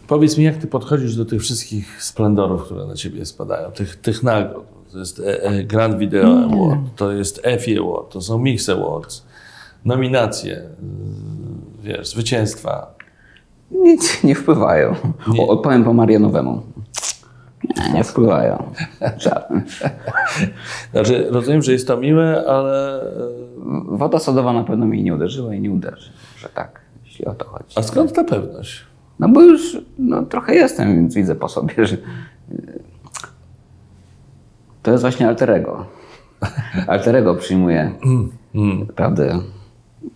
Powiedz 0.07 0.39
mi, 0.39 0.45
jak 0.45 0.57
ty 0.57 0.67
podchodzisz 0.67 1.17
do 1.17 1.25
tych 1.25 1.41
wszystkich 1.43 2.03
splendorów, 2.03 2.65
które 2.65 2.87
na 2.87 2.95
ciebie 2.95 3.27
spadają, 3.27 3.71
tych, 3.71 3.97
tych 3.97 4.23
nagród. 4.23 4.65
To 4.93 4.99
jest 4.99 5.21
e, 5.21 5.43
e, 5.43 5.65
Grand 5.65 5.99
Video 5.99 6.39
Award, 6.45 6.81
to 6.97 7.13
jest 7.13 7.41
EFI 7.47 7.79
Award, 7.79 8.13
to 8.13 8.21
są 8.21 8.39
Mix 8.39 8.69
Awards, 8.69 9.27
nominacje, 9.85 10.57
y, 10.57 10.63
wiesz, 11.83 12.09
zwycięstwa. 12.09 12.95
Nic 13.71 14.25
nie 14.25 14.35
wpływają. 14.35 14.95
Nie. 15.29 15.47
Odpowiem 15.47 15.85
po 15.85 15.93
Marianowemu. 15.93 16.63
Nie, 17.77 17.93
nie 17.93 18.05
wpływają. 18.05 18.73
Żadne. 19.17 19.63
Znaczy, 20.93 21.27
rozumiem, 21.31 21.63
że 21.63 21.73
jest 21.73 21.87
to 21.87 21.97
miłe, 21.97 22.45
ale... 22.49 23.03
e, 23.03 23.09
Woda 23.89 24.19
sodowa 24.19 24.53
na 24.53 24.65
pewno 24.65 24.87
mnie 24.87 25.03
nie 25.03 25.15
uderzyła 25.15 25.55
i 25.55 25.61
nie 25.61 25.71
uderzy. 25.71 26.11
Że 26.37 26.49
tak, 26.49 26.81
jeśli 27.05 27.25
o 27.25 27.35
to 27.35 27.45
chodzi. 27.45 27.75
A 27.77 27.83
skąd 27.83 28.13
ta 28.13 28.25
pewność? 28.25 28.85
No 29.19 29.29
bo 29.29 29.43
już 29.43 29.79
no, 29.99 30.23
trochę 30.23 30.55
jestem, 30.55 30.97
więc 30.97 31.15
widzę 31.15 31.35
po 31.35 31.49
sobie, 31.49 31.87
że 31.87 31.97
to 34.83 34.91
jest 34.91 35.03
właśnie 35.03 35.29
alterego. 35.29 35.87
Alterego 36.87 37.35
przyjmuje 37.35 37.93
naprawdę 38.55 39.41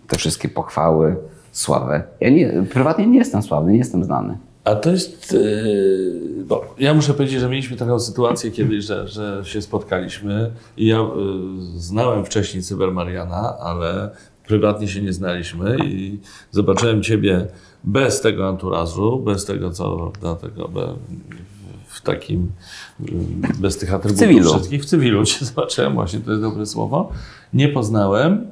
te 0.07 0.17
wszystkie 0.17 0.49
pochwały, 0.49 1.15
sławę. 1.51 2.03
Ja 2.19 2.29
nie, 2.29 2.63
prywatnie 2.69 3.07
nie 3.07 3.17
jestem 3.17 3.43
sławny, 3.43 3.71
nie 3.71 3.77
jestem 3.77 4.03
znany. 4.03 4.37
A 4.63 4.75
to 4.75 4.89
jest. 4.89 5.33
Yy, 5.33 6.43
bo 6.45 6.75
ja 6.79 6.93
muszę 6.93 7.13
powiedzieć, 7.13 7.39
że 7.39 7.49
mieliśmy 7.49 7.77
taką 7.77 7.99
sytuację 7.99 8.51
kiedyś, 8.51 8.85
że, 8.85 9.07
że 9.07 9.41
się 9.45 9.61
spotkaliśmy 9.61 10.51
i 10.77 10.87
ja 10.87 10.97
yy, 10.97 11.09
znałem 11.75 12.25
wcześniej 12.25 12.63
Cybermariana, 12.63 13.57
ale 13.59 14.09
prywatnie 14.47 14.87
się 14.87 15.01
nie 15.01 15.13
znaliśmy 15.13 15.77
i 15.85 16.19
zobaczyłem 16.51 17.03
Ciebie 17.03 17.47
bez 17.83 18.21
tego 18.21 18.47
anturażu, 18.47 19.19
bez 19.19 19.45
tego, 19.45 19.71
co 19.71 20.11
do 20.21 20.35
tego, 20.35 20.69
w 21.93 22.01
takim, 22.01 22.51
yy, 22.99 23.13
bez 23.59 23.77
tych 23.77 23.93
atrybutów 23.93 24.19
cywilu. 24.27 24.49
wszystkich, 24.53 24.81
w 24.81 24.85
cywilu 24.85 25.25
Cię 25.25 25.45
zobaczyłem, 25.45 25.93
właśnie 25.93 26.19
to 26.19 26.31
jest 26.31 26.43
dobre 26.43 26.65
słowo. 26.65 27.11
Nie 27.53 27.69
poznałem. 27.69 28.47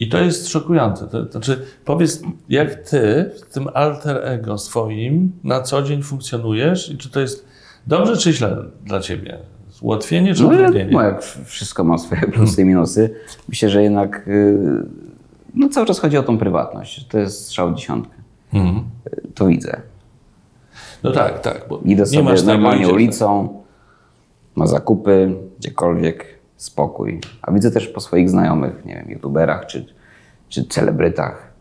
I 0.00 0.08
to 0.08 0.18
jest 0.18 0.48
szokujące. 0.48 1.06
To, 1.06 1.24
to 1.24 1.30
znaczy, 1.32 1.62
powiedz, 1.84 2.22
jak 2.48 2.74
ty 2.74 3.30
w 3.48 3.52
tym 3.54 3.68
alter 3.74 4.20
ego 4.24 4.58
swoim 4.58 5.32
na 5.44 5.60
co 5.62 5.82
dzień 5.82 6.02
funkcjonujesz 6.02 6.90
i 6.90 6.98
czy 6.98 7.10
to 7.10 7.20
jest 7.20 7.46
dobrze 7.86 8.16
czy 8.16 8.32
źle 8.32 8.56
dla 8.86 9.00
ciebie? 9.00 9.38
Ułatwienie 9.80 10.34
czy 10.34 10.42
No, 10.42 10.48
utrudnienie? 10.48 10.90
no 10.92 11.02
jak 11.02 11.22
wszystko 11.44 11.84
ma 11.84 11.98
swoje 11.98 12.20
plusy 12.22 12.62
i 12.62 12.64
minusy. 12.64 13.14
Myślę, 13.48 13.70
że 13.70 13.82
jednak 13.82 14.28
y, 14.28 14.58
no, 15.54 15.68
cały 15.68 15.86
czas 15.86 15.98
chodzi 15.98 16.16
o 16.18 16.22
tą 16.22 16.38
prywatność. 16.38 17.06
To 17.08 17.18
jest 17.18 17.44
strzał 17.44 17.72
w 17.72 17.76
dziesiątkę. 17.76 18.14
Mhm. 18.54 18.76
Y, 19.06 19.32
To 19.34 19.46
widzę. 19.46 19.80
No 21.04 21.12
tak, 21.12 21.40
tak. 21.40 21.64
Idę 21.84 22.02
nie 22.02 22.06
sobie 22.06 22.22
masz 22.22 22.40
tego, 22.40 22.52
normalnie 22.52 22.88
ulicą, 22.88 23.48
na 24.56 24.66
zakupy, 24.66 25.34
gdziekolwiek, 25.58 26.26
spokój. 26.56 27.20
A 27.42 27.52
widzę 27.52 27.70
też 27.70 27.88
po 27.88 28.00
swoich 28.00 28.30
znajomych, 28.30 28.84
nie 28.84 28.94
wiem, 28.94 29.10
youtuberach 29.10 29.66
czy, 29.66 29.86
czy 30.48 30.64
celebrytach. 30.64 31.52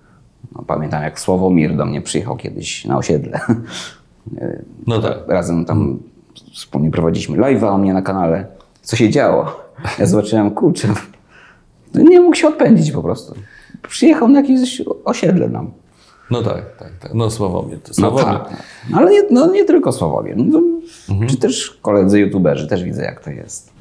No, 0.55 0.63
pamiętam 0.67 1.03
jak 1.03 1.19
Sławomir 1.19 1.75
do 1.75 1.85
mnie 1.85 2.01
przyjechał 2.01 2.37
kiedyś 2.37 2.85
na 2.85 2.97
osiedle. 2.97 3.39
No 4.87 5.01
tak. 5.01 5.17
Razem 5.27 5.65
tam 5.65 5.99
wspólnie 6.53 6.91
prowadziliśmy 6.91 7.37
live'a 7.37 7.75
u 7.75 7.77
mnie 7.77 7.93
na 7.93 8.01
kanale. 8.01 8.45
Co 8.81 8.95
się 8.95 9.09
działo? 9.09 9.59
Ja 9.99 10.05
zobaczyłem, 10.05 10.51
kurczę, 10.51 10.87
nie 11.93 12.21
mógł 12.21 12.35
się 12.35 12.47
odpędzić 12.47 12.91
po 12.91 13.03
prostu. 13.03 13.33
Przyjechał 13.87 14.27
na 14.27 14.41
jakieś 14.41 14.81
osiedle 15.05 15.49
nam. 15.49 15.71
No 16.31 16.41
tak, 16.41 16.77
tak, 16.77 16.97
tak. 16.99 17.13
No 17.13 17.29
Sławomir. 17.31 17.79
To 17.79 17.87
No 17.89 17.93
Sławomir. 17.93 18.25
tak. 18.39 18.63
No, 18.89 18.97
ale 18.97 19.11
nie, 19.11 19.21
no, 19.31 19.51
nie 19.51 19.65
tylko 19.65 19.91
Sławomir. 19.91 20.37
No, 20.37 20.61
czy 21.29 21.37
też 21.37 21.77
koledzy 21.81 22.19
youtuberzy, 22.19 22.67
też 22.67 22.83
widzę 22.83 23.03
jak 23.03 23.23
to 23.23 23.31
jest. 23.31 23.73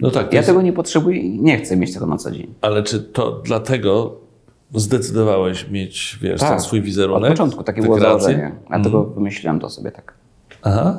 No 0.00 0.10
tak, 0.10 0.32
Ja 0.32 0.36
jest, 0.38 0.48
tego 0.48 0.62
nie 0.62 0.72
potrzebuję 0.72 1.18
i 1.20 1.40
nie 1.40 1.58
chcę 1.58 1.76
mieć 1.76 1.94
tego 1.94 2.06
na 2.06 2.16
co 2.16 2.30
dzień. 2.30 2.54
ale 2.60 2.82
czy 2.82 3.00
to 3.00 3.40
dlatego 3.44 4.14
zdecydowałeś 4.74 5.68
mieć, 5.70 6.18
wiesz, 6.22 6.40
ten 6.40 6.60
swój 6.60 6.82
wizerunek? 6.82 7.22
Tak. 7.22 7.30
Od 7.30 7.36
początku 7.38 7.64
takie 7.64 7.82
było 7.82 8.00
założenie. 8.00 8.52
Dlatego 8.68 9.04
wymyśliłem 9.04 9.60
to 9.60 9.70
sobie 9.70 9.90
tak. 9.92 10.14
Aha. 10.62 10.98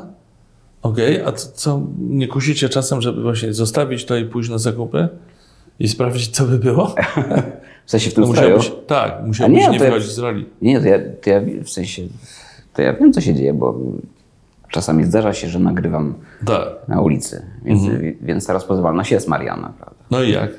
Okej, 0.81 1.21
a 1.21 1.31
co, 1.31 1.51
co, 1.51 1.81
nie 2.09 2.27
kusicie 2.27 2.69
czasem, 2.69 3.01
żeby 3.01 3.21
właśnie 3.21 3.53
zostawić 3.53 4.05
to 4.05 4.15
i 4.17 4.25
pójść 4.25 4.49
na 4.49 4.57
zakupy? 4.57 5.07
I 5.79 5.87
sprawdzić, 5.87 6.29
co 6.29 6.45
by 6.45 6.59
było? 6.59 6.95
W 7.87 7.91
sensie 7.91 8.09
w 8.09 8.13
tym 8.13 8.23
No 8.23 8.31
stroju. 8.33 8.55
musiałbyś, 8.57 8.81
tak, 8.87 9.13
musiałbyś 9.25 9.57
nie, 9.59 9.69
nie, 9.69 9.79
to 9.79 9.85
ja- 9.85 9.99
z 9.99 10.17
roli. 10.19 10.45
Nie, 10.61 10.79
to 10.81 10.87
ja, 10.87 10.99
to 11.21 11.29
ja 11.29 11.41
w 11.63 11.69
sensie, 11.69 12.01
to 12.73 12.81
ja 12.81 12.93
wiem 12.93 13.13
co 13.13 13.21
się 13.21 13.33
dzieje, 13.33 13.53
bo 13.53 13.75
czasami 14.71 15.03
zdarza 15.03 15.33
się, 15.33 15.47
że 15.49 15.59
nagrywam 15.59 16.13
Tak. 16.45 16.67
na 16.87 17.01
ulicy, 17.01 17.45
więc, 17.65 17.83
Mhm. 17.83 18.13
więc 18.21 18.45
ta 18.47 18.53
rozpoznawalność 18.53 19.11
jest 19.11 19.27
Mariana, 19.27 19.73
prawda? 19.77 19.95
No 20.11 20.23
i 20.23 20.31
jak? 20.31 20.51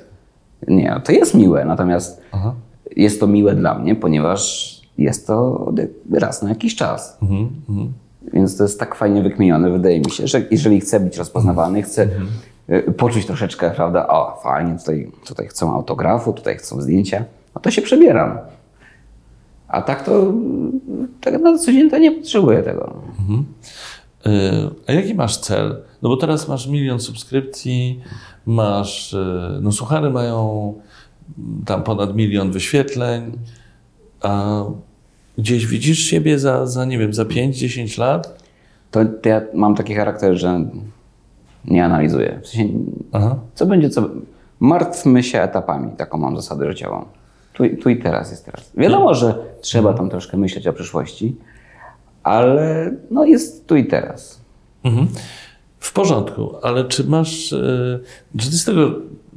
Nie, 0.68 1.00
to 1.04 1.12
jest 1.12 1.34
miłe, 1.34 1.64
natomiast 1.64 2.22
Aha. 2.32 2.54
jest 2.96 3.20
to 3.20 3.26
miłe 3.26 3.54
dla 3.54 3.78
mnie, 3.78 3.94
ponieważ 3.94 4.74
jest 4.98 5.26
to 5.26 5.66
raz 6.12 6.42
na 6.42 6.48
jakiś 6.48 6.76
czas. 6.76 7.18
Mhm, 7.22 7.50
mhm. 7.68 7.92
Więc 8.32 8.56
to 8.56 8.62
jest 8.64 8.80
tak 8.80 8.94
fajnie 8.94 9.22
wykminione, 9.22 9.70
wydaje 9.70 10.00
mi 10.00 10.10
się, 10.10 10.26
że 10.26 10.42
jeżeli 10.50 10.80
chcę 10.80 11.00
być 11.00 11.16
rozpoznawany, 11.16 11.82
chcę 11.82 12.02
Mhm. 12.02 12.28
Y, 12.70 12.92
poczuć 12.92 13.26
troszeczkę, 13.26 13.70
prawda, 13.70 14.08
o 14.08 14.40
fajnie, 14.42 14.78
tutaj, 14.78 15.12
tutaj 15.26 15.48
chcą 15.48 15.74
autografu, 15.74 16.32
tutaj 16.32 16.56
chcą 16.56 16.80
zdjęcia, 16.80 17.24
no 17.54 17.60
to 17.60 17.70
się 17.70 17.82
przebieram. 17.82 18.38
A 19.68 19.82
tak 19.82 20.04
to 20.04 20.32
tak 21.20 21.42
na 21.42 21.58
co 21.58 21.72
dzień 21.72 21.90
to 21.90 21.98
nie 21.98 22.12
potrzebuję 22.12 22.62
tego. 22.62 22.94
Yy, 24.26 24.32
A 24.86 24.92
jaki 24.92 25.14
masz 25.14 25.36
cel? 25.36 25.82
No 26.02 26.08
bo 26.08 26.16
teraz 26.16 26.48
masz 26.48 26.66
milion 26.66 27.00
subskrypcji, 27.00 28.00
masz, 28.46 29.16
no 29.60 29.72
suchary 29.72 30.10
mają 30.10 30.74
mm, 31.38 31.64
tam 31.64 31.82
ponad 31.82 32.16
milion 32.16 32.52
wyświetleń, 32.52 33.32
a 34.22 34.62
gdzieś 35.38 35.66
widzisz 35.66 35.98
siebie 35.98 36.38
za, 36.38 36.66
za 36.66 36.84
nie 36.84 36.98
wiem, 36.98 37.14
za 37.14 37.24
5-10 37.24 37.98
lat? 37.98 38.42
To, 38.90 39.04
to 39.04 39.28
ja 39.28 39.40
mam 39.54 39.74
taki 39.74 39.94
charakter, 39.94 40.36
że 40.36 40.64
nie 41.68 41.84
analizuję. 41.84 42.40
W 42.42 42.48
sensie, 42.48 42.74
Aha. 43.12 43.36
co 43.54 43.66
będzie, 43.66 43.90
co. 43.90 44.08
Martwmy 44.60 45.22
się 45.22 45.40
etapami, 45.40 45.92
taką 45.96 46.18
mam 46.18 46.36
zasadę 46.36 46.66
życiową. 46.72 47.04
Tu, 47.52 47.64
tu 47.82 47.88
i 47.90 47.96
teraz 47.96 48.30
jest 48.30 48.44
teraz. 48.44 48.72
Wiadomo, 48.76 49.14
że 49.14 49.34
trzeba 49.60 49.94
tam 49.94 50.10
troszkę 50.10 50.36
myśleć 50.36 50.66
o 50.66 50.72
przyszłości, 50.72 51.36
ale 52.22 52.90
no 53.10 53.24
jest 53.24 53.66
tu 53.66 53.76
i 53.76 53.86
teraz. 53.86 54.40
Mhm. 54.84 55.06
W 55.78 55.92
porządku, 55.92 56.54
ale 56.62 56.84
czy 56.84 57.04
masz, 57.04 57.52
yy, 57.52 58.00
czy 58.38 58.50
ty 58.50 58.56
z 58.56 58.64
tego 58.64 58.90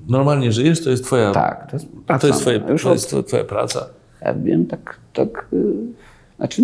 normalnie 0.08 0.52
żyjesz? 0.52 0.84
To 0.84 0.90
jest 0.90 1.04
twoja, 1.04 1.32
Tak, 1.32 1.72
to 1.72 1.76
jest 1.76 1.92
to 1.92 1.98
praca. 2.08 2.28
jest, 2.28 2.42
twoje, 2.42 2.62
Już 2.70 2.84
to 2.84 2.92
jest 2.92 3.16
twoja 3.28 3.44
praca? 3.44 3.86
ja 4.22 4.34
wiem, 4.34 4.66
tak, 4.66 4.98
tak, 5.14 5.48
y, 5.54 5.74
znaczy 6.38 6.64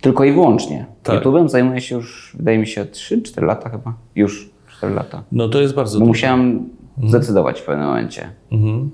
tylko 0.00 0.24
i 0.24 0.32
wyłącznie. 0.32 0.86
Tak. 1.02 1.24
YouTube'em 1.24 1.48
zajmuję 1.48 1.80
się 1.80 1.94
już, 1.96 2.36
wydaje 2.38 2.58
mi 2.58 2.66
się, 2.66 2.84
3-4 2.84 3.42
lata 3.42 3.68
chyba. 3.68 3.94
Już 4.16 4.50
4 4.82 4.94
lata. 4.94 5.22
No 5.32 5.48
to 5.48 5.60
jest 5.60 5.74
bardzo 5.74 5.98
Bo 5.98 6.04
dużo. 6.04 6.08
musiałem 6.08 6.68
zdecydować 7.08 7.60
w 7.60 7.64
pewnym 7.64 7.86
momencie. 7.86 8.28
Mhm. 8.52 8.90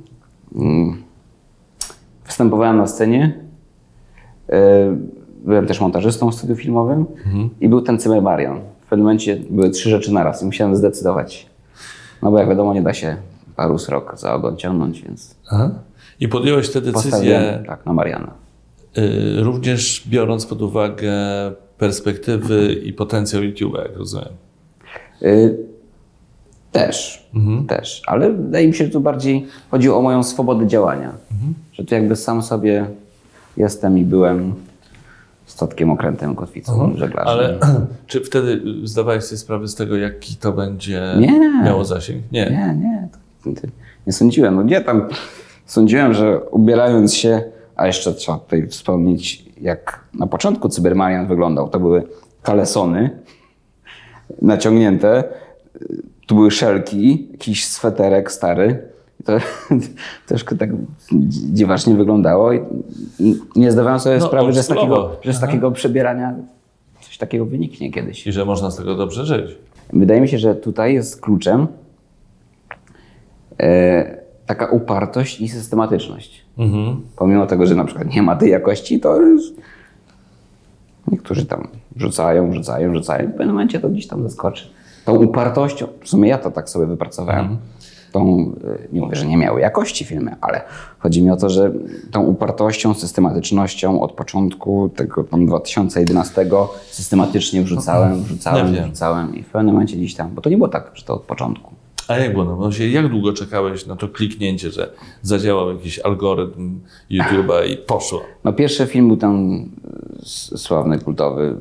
Mm. 0.54 1.02
Występowałem 2.26 2.76
na 2.76 2.86
scenie. 2.86 3.40
y, 4.50 4.54
Byłem 5.44 5.66
też 5.66 5.80
montażystą 5.80 6.30
w 6.30 6.34
studiu 6.34 6.56
filmowym 6.56 7.06
i 7.60 7.68
był 7.68 7.80
ten 7.82 7.98
Cybermarian. 7.98 8.60
W 8.86 8.88
pewnym 8.90 9.04
momencie 9.06 9.36
były 9.50 9.70
trzy 9.70 9.90
rzeczy 9.90 10.12
naraz 10.12 10.42
i 10.42 10.46
musiałem 10.46 10.76
zdecydować. 10.76 11.46
No 12.22 12.30
bo 12.30 12.38
jak 12.38 12.48
wiadomo, 12.48 12.74
nie 12.74 12.82
da 12.82 12.94
się 12.94 13.16
paru 13.56 13.78
srok 13.78 14.18
za 14.18 14.34
ogon 14.34 14.56
ciągnąć, 14.56 15.02
więc 15.02 15.34
Aha. 15.50 15.70
I 16.20 16.28
podjąłeś 16.28 16.70
tę 16.70 16.80
decyzję 16.80 17.62
tak 17.66 17.86
na 17.86 17.92
Mariana. 17.92 18.30
y, 18.98 19.42
również 19.42 20.04
biorąc 20.08 20.46
pod 20.46 20.62
uwagę 20.62 21.12
perspektywy 21.78 22.72
i 22.72 22.92
potencjał 22.92 23.42
YouTube'a, 23.42 23.78
jak 23.78 23.96
rozumiem. 23.96 24.28
Y, 25.22 25.56
Też, 26.72 27.28
też, 27.68 28.02
ale 28.06 28.32
wydaje 28.32 28.68
mi 28.68 28.74
się, 28.74 28.84
że 28.84 28.90
tu 28.90 29.00
bardziej 29.00 29.46
chodzi 29.70 29.90
o 29.90 30.02
moją 30.02 30.22
swobodę 30.22 30.66
działania. 30.66 31.12
Że 31.72 31.84
tu 31.84 31.94
jakby 31.94 32.16
sam 32.16 32.42
sobie 32.42 32.86
jestem 33.56 33.98
i 33.98 34.04
byłem 34.04 34.54
statkiem, 35.46 35.90
okrętem, 35.90 36.34
kotwicą, 36.36 36.92
żeglarzem. 36.96 37.28
Ale 37.38 37.58
czy 38.06 38.20
wtedy 38.20 38.62
zdawałeś 38.84 39.24
sobie 39.24 39.38
sprawę 39.38 39.68
z 39.68 39.74
tego, 39.74 39.96
jaki 39.96 40.36
to 40.36 40.52
będzie 40.52 41.02
Nie. 41.18 41.62
miało 41.64 41.84
zasięg? 41.84 42.22
Nie. 42.32 42.44
Nie, 42.50 42.76
nie, 42.80 43.08
nie 44.06 44.12
sądziłem. 44.12 44.56
No 44.56 44.64
gdzie 44.64 44.80
tam? 44.80 45.08
Sądziłem, 45.66 46.14
że 46.14 46.40
ubierając 46.40 47.14
się, 47.14 47.42
a 47.76 47.86
jeszcze 47.86 48.14
trzeba 48.14 48.38
tutaj 48.38 48.68
wspomnieć, 48.68 49.44
jak 49.60 50.00
na 50.14 50.26
początku 50.26 50.68
Cybermarian 50.68 51.26
wyglądał. 51.26 51.68
To 51.68 51.80
były 51.80 52.02
kalesony 52.42 53.10
naciągnięte, 54.42 55.24
tu 56.28 56.34
były 56.34 56.50
szelki, 56.50 57.28
jakiś 57.32 57.66
sweterek 57.66 58.32
stary. 58.32 58.82
To 59.24 59.32
troszkę 60.28 60.56
tak 60.56 60.70
dziwacznie 61.28 61.94
wyglądało 61.94 62.52
i 62.52 62.60
nie 63.56 63.72
zdawałem 63.72 64.00
sobie 64.00 64.18
No, 64.18 64.26
sprawy, 64.26 64.52
że 64.52 64.62
z, 64.62 64.66
takiego, 64.68 65.16
że 65.22 65.32
z 65.32 65.40
takiego 65.40 65.70
przebierania 65.70 66.34
coś 67.00 67.18
takiego 67.18 67.46
wyniknie 67.46 67.92
kiedyś. 67.92 68.26
I 68.26 68.32
że 68.32 68.44
można 68.44 68.70
z 68.70 68.76
tego 68.76 68.94
dobrze 68.94 69.26
żyć. 69.26 69.58
Wydaje 69.92 70.20
mi 70.20 70.28
się, 70.28 70.38
że 70.38 70.54
tutaj 70.54 70.94
jest 70.94 71.20
kluczem 71.20 71.66
e, 73.60 74.18
taka 74.46 74.66
upartość 74.66 75.40
i 75.40 75.48
systematyczność. 75.48 76.44
Mhm. 76.58 77.00
Pomimo 77.16 77.46
tego, 77.46 77.66
że 77.66 77.74
na 77.74 77.84
przykład 77.84 78.14
nie 78.14 78.22
ma 78.22 78.36
tej 78.36 78.50
jakości, 78.50 79.00
to 79.00 79.16
już 79.16 79.42
niektórzy 81.10 81.46
tam 81.46 81.68
rzucają, 81.96 82.52
rzucają, 82.52 82.94
rzucają. 82.94 83.28
W 83.28 83.32
pewnym 83.32 83.48
momencie 83.48 83.80
to 83.80 83.88
gdzieś 83.88 84.06
tam 84.06 84.22
zaskoczy. 84.22 84.77
Tą 85.08 85.14
upartością, 85.16 85.86
w 86.04 86.08
sumie 86.08 86.28
ja 86.28 86.38
to 86.38 86.50
tak 86.50 86.70
sobie 86.70 86.86
wypracowałem. 86.86 87.56
Tą, 88.12 88.52
e, 88.64 88.92
nie 88.92 89.00
mówię, 89.00 89.16
że 89.16 89.26
nie 89.26 89.36
miały 89.36 89.60
jakości 89.60 90.04
filmy, 90.04 90.36
ale 90.40 90.60
chodzi 90.98 91.22
mi 91.22 91.30
o 91.30 91.36
to, 91.36 91.48
że 91.50 91.72
tą 92.10 92.22
upartością, 92.24 92.94
systematycznością 92.94 94.00
od 94.00 94.12
początku 94.12 94.90
tego 94.96 95.24
tam 95.24 95.46
2011 95.46 96.46
systematycznie 96.90 97.62
wrzucałem, 97.62 98.22
wrzucałem, 98.22 98.74
Ja 98.74 98.82
wrzucałem 98.82 99.34
i 99.36 99.42
w 99.42 99.46
pewnym 99.46 99.74
momencie 99.74 99.96
gdzieś 99.96 100.14
tam, 100.14 100.34
bo 100.34 100.42
to 100.42 100.50
nie 100.50 100.56
było 100.56 100.68
tak, 100.68 100.90
że 100.94 101.04
to 101.04 101.14
od 101.14 101.22
początku. 101.22 101.74
A 102.08 102.16
jak 102.16 102.32
było? 102.32 102.44
No, 102.44 102.56
właśnie, 102.56 102.88
jak 102.88 103.08
długo 103.08 103.32
czekałeś 103.32 103.86
na 103.86 103.96
to 103.96 104.08
kliknięcie, 104.08 104.70
że 104.70 104.90
zadziałał 105.22 105.70
jakiś 105.70 105.98
algorytm 105.98 106.80
YouTube'a 107.10 107.66
i 107.72 107.76
poszło? 107.76 108.20
No 108.44 108.52
pierwszy 108.52 108.86
film 108.86 109.08
był 109.08 109.16
ten 109.16 109.68
s- 110.22 110.52
sławny, 110.62 110.98
kultowy 110.98 111.56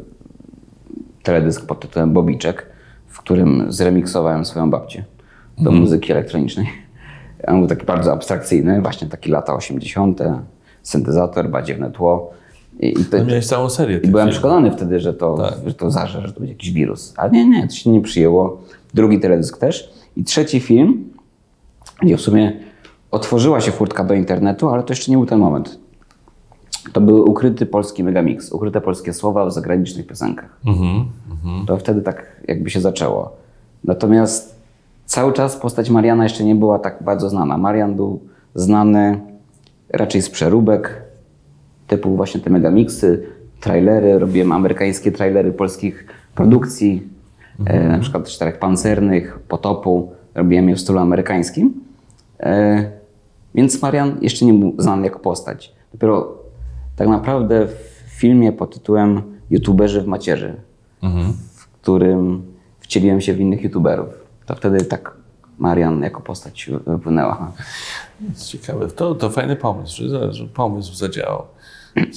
teledysk 1.23 1.65
pod 1.65 1.79
tytułem 1.79 2.13
Bobiczek, 2.13 2.76
którym 3.27 3.65
zremiksowałem 3.69 4.45
swoją 4.45 4.69
babcię 4.69 5.03
do 5.57 5.71
muzyki 5.71 6.11
elektronicznej. 6.11 6.67
On 7.47 7.59
był 7.59 7.67
taki 7.67 7.85
bardzo 7.85 8.13
abstrakcyjny, 8.13 8.81
właśnie 8.81 9.07
taki 9.07 9.31
lata 9.31 9.53
80., 9.55 10.19
syntezator, 10.83 11.49
badziewne 11.49 11.91
tło. 11.91 12.31
I, 12.79 12.87
i 13.01 13.05
to, 13.05 13.17
No, 13.17 13.25
miałeś 13.25 13.47
całą 13.47 13.69
serię 13.69 13.97
i 13.97 13.99
byłem 13.99 14.13
filmów. 14.13 14.31
przekonany 14.31 14.71
wtedy, 14.71 14.99
że 14.99 15.13
to, 15.13 15.37
Tak. 15.37 15.53
że 15.67 15.73
to 15.73 15.91
zarze, 15.91 16.21
że 16.27 16.33
to 16.33 16.39
będzie 16.39 16.53
jakiś 16.53 16.71
wirus. 16.71 17.13
Ale 17.17 17.31
nie, 17.31 17.49
nie, 17.49 17.67
to 17.67 17.73
się 17.75 17.89
nie 17.89 18.01
przyjęło. 18.01 18.61
Drugi 18.93 19.19
teledysk 19.19 19.57
też. 19.57 19.89
I 20.15 20.23
trzeci 20.23 20.59
film, 20.59 21.09
gdzie 22.01 22.17
w 22.17 22.21
sumie 22.21 22.53
otworzyła 23.11 23.61
się 23.61 23.71
furtka 23.71 24.03
do 24.03 24.13
internetu, 24.13 24.69
ale 24.69 24.83
to 24.83 24.91
jeszcze 24.93 25.11
nie 25.11 25.17
był 25.17 25.25
ten 25.25 25.39
moment. 25.39 25.79
To 26.93 27.01
był 27.01 27.29
ukryty 27.29 27.65
polski 27.65 28.03
megamix, 28.03 28.51
ukryte 28.51 28.81
polskie 28.81 29.13
słowa 29.13 29.45
w 29.45 29.53
zagranicznych 29.53 30.07
piosenkach. 30.07 30.59
Mhm. 30.65 31.05
To 31.67 31.77
wtedy 31.77 32.01
tak 32.01 32.41
jakby 32.47 32.69
się 32.69 32.81
zaczęło. 32.81 33.35
Natomiast 33.83 34.55
cały 35.05 35.33
czas 35.33 35.57
postać 35.57 35.89
Mariana 35.89 36.23
jeszcze 36.23 36.43
nie 36.43 36.55
była 36.55 36.79
tak 36.79 37.03
bardzo 37.03 37.29
znana. 37.29 37.57
Marian 37.57 37.95
był 37.95 38.19
znany 38.55 39.19
raczej 39.89 40.21
z 40.21 40.29
przeróbek, 40.29 41.01
typu 41.87 42.15
właśnie 42.15 42.41
te 42.41 42.49
megamixy, 42.49 43.27
trailery. 43.59 44.19
Robiłem 44.19 44.51
amerykańskie 44.51 45.11
trailery 45.11 45.51
polskich 45.51 46.05
produkcji, 46.35 47.09
e, 47.65 47.87
na 47.87 47.99
przykład 47.99 48.27
Czterech 48.27 48.59
Pancernych, 48.59 49.39
Potopu. 49.39 50.11
Robiłem 50.35 50.69
je 50.69 50.75
w 50.75 50.79
stylu 50.79 50.99
amerykańskim. 50.99 51.73
E, 52.39 52.91
więc 53.55 53.81
Marian 53.81 54.17
jeszcze 54.21 54.45
nie 54.45 54.53
był 54.53 54.73
znany 54.77 55.03
jako 55.03 55.19
postać. 55.19 55.73
Dopiero 55.93 56.36
tak 56.97 57.07
naprawdę 57.07 57.67
w 57.67 58.09
filmie 58.09 58.51
pod 58.51 58.73
tytułem 58.73 59.21
YouTuberzy 59.49 60.01
w 60.01 60.07
macierzy, 60.07 60.55
w 61.55 61.67
którym 61.67 62.43
wcieliłem 62.79 63.21
się 63.21 63.33
w 63.33 63.39
innych 63.39 63.63
YouTuberów, 63.63 64.09
to 64.45 64.55
wtedy 64.55 64.85
tak 64.85 65.17
Marian 65.57 66.01
jako 66.01 66.21
postać 66.21 66.69
wypłynęła. 66.87 67.51
Ciekawe. 68.47 68.87
To, 68.87 69.15
to 69.15 69.29
fajny 69.29 69.55
pomysł, 69.55 70.09
że, 70.09 70.33
że 70.33 70.45
pomysł 70.45 70.93
zadziałał. 70.93 71.45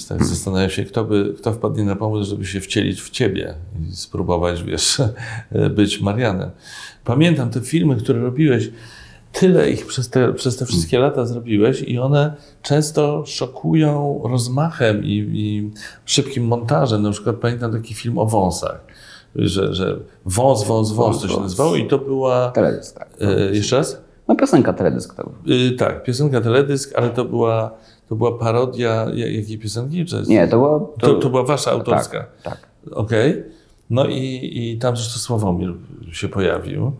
Tak 0.09 0.25
zastanawiam 0.25 0.69
się, 0.69 0.85
kto, 0.85 1.03
by, 1.03 1.35
kto 1.37 1.53
wpadnie 1.53 1.83
na 1.83 1.95
pomysł, 1.95 2.29
żeby 2.29 2.45
się 2.45 2.59
wcielić 2.59 3.01
w 3.01 3.09
ciebie 3.09 3.53
i 3.89 3.95
spróbować, 3.95 4.63
wiesz, 4.63 5.01
być 5.75 6.01
Marianem. 6.01 6.49
Pamiętam 7.03 7.49
te 7.49 7.61
filmy, 7.61 7.95
które 7.95 8.19
robiłeś, 8.21 8.71
tyle 9.31 9.69
ich 9.71 9.85
przez 9.85 10.09
te, 10.09 10.33
przez 10.33 10.57
te 10.57 10.65
wszystkie 10.65 10.99
lata 10.99 11.25
zrobiłeś 11.25 11.81
i 11.81 11.99
one 11.99 12.35
często 12.61 13.23
szokują 13.25 14.21
rozmachem 14.23 15.03
i, 15.03 15.27
i 15.33 15.71
szybkim 16.05 16.45
montażem. 16.47 17.01
Na 17.01 17.11
przykład 17.11 17.35
pamiętam 17.35 17.71
taki 17.71 17.93
film 17.93 18.17
o 18.17 18.25
wąsach, 18.25 18.85
że, 19.35 19.73
że 19.73 19.97
wąs, 20.25 20.63
wąs, 20.63 20.91
wąs 20.91 21.21
to 21.21 21.27
się 21.27 21.39
nazywało 21.39 21.75
i 21.75 21.87
to 21.87 21.97
była... 21.97 22.51
Teledysk, 22.51 22.97
tak. 22.99 23.09
E, 23.21 23.55
jeszcze 23.55 23.77
raz? 23.77 24.01
No 24.27 24.35
piosenka 24.35 24.73
teledysk 24.73 25.15
to. 25.15 25.31
Y, 25.49 25.71
tak, 25.71 26.03
piosenka 26.03 26.41
teledysk, 26.41 26.93
ale 26.97 27.09
to 27.09 27.25
była, 27.25 27.71
to 28.09 28.15
była 28.15 28.37
parodia 28.37 29.07
ja- 29.13 29.27
jakiej 29.27 29.57
piosenki? 29.57 30.05
Czy 30.05 30.23
Nie, 30.27 30.47
to 30.47 30.57
było... 30.57 30.95
to, 30.99 31.13
to 31.13 31.29
była 31.29 31.43
wasza 31.43 31.71
autorska. 31.71 32.19
Tak, 32.43 32.43
tak. 32.43 32.57
Okej. 32.91 33.43
No 33.91 34.05
i, 34.07 34.49
i 34.53 34.77
tam 34.77 34.95
zresztą 34.97 35.19
Sławomir 35.19 35.73
się 36.11 36.29
pojawił. 36.29 36.91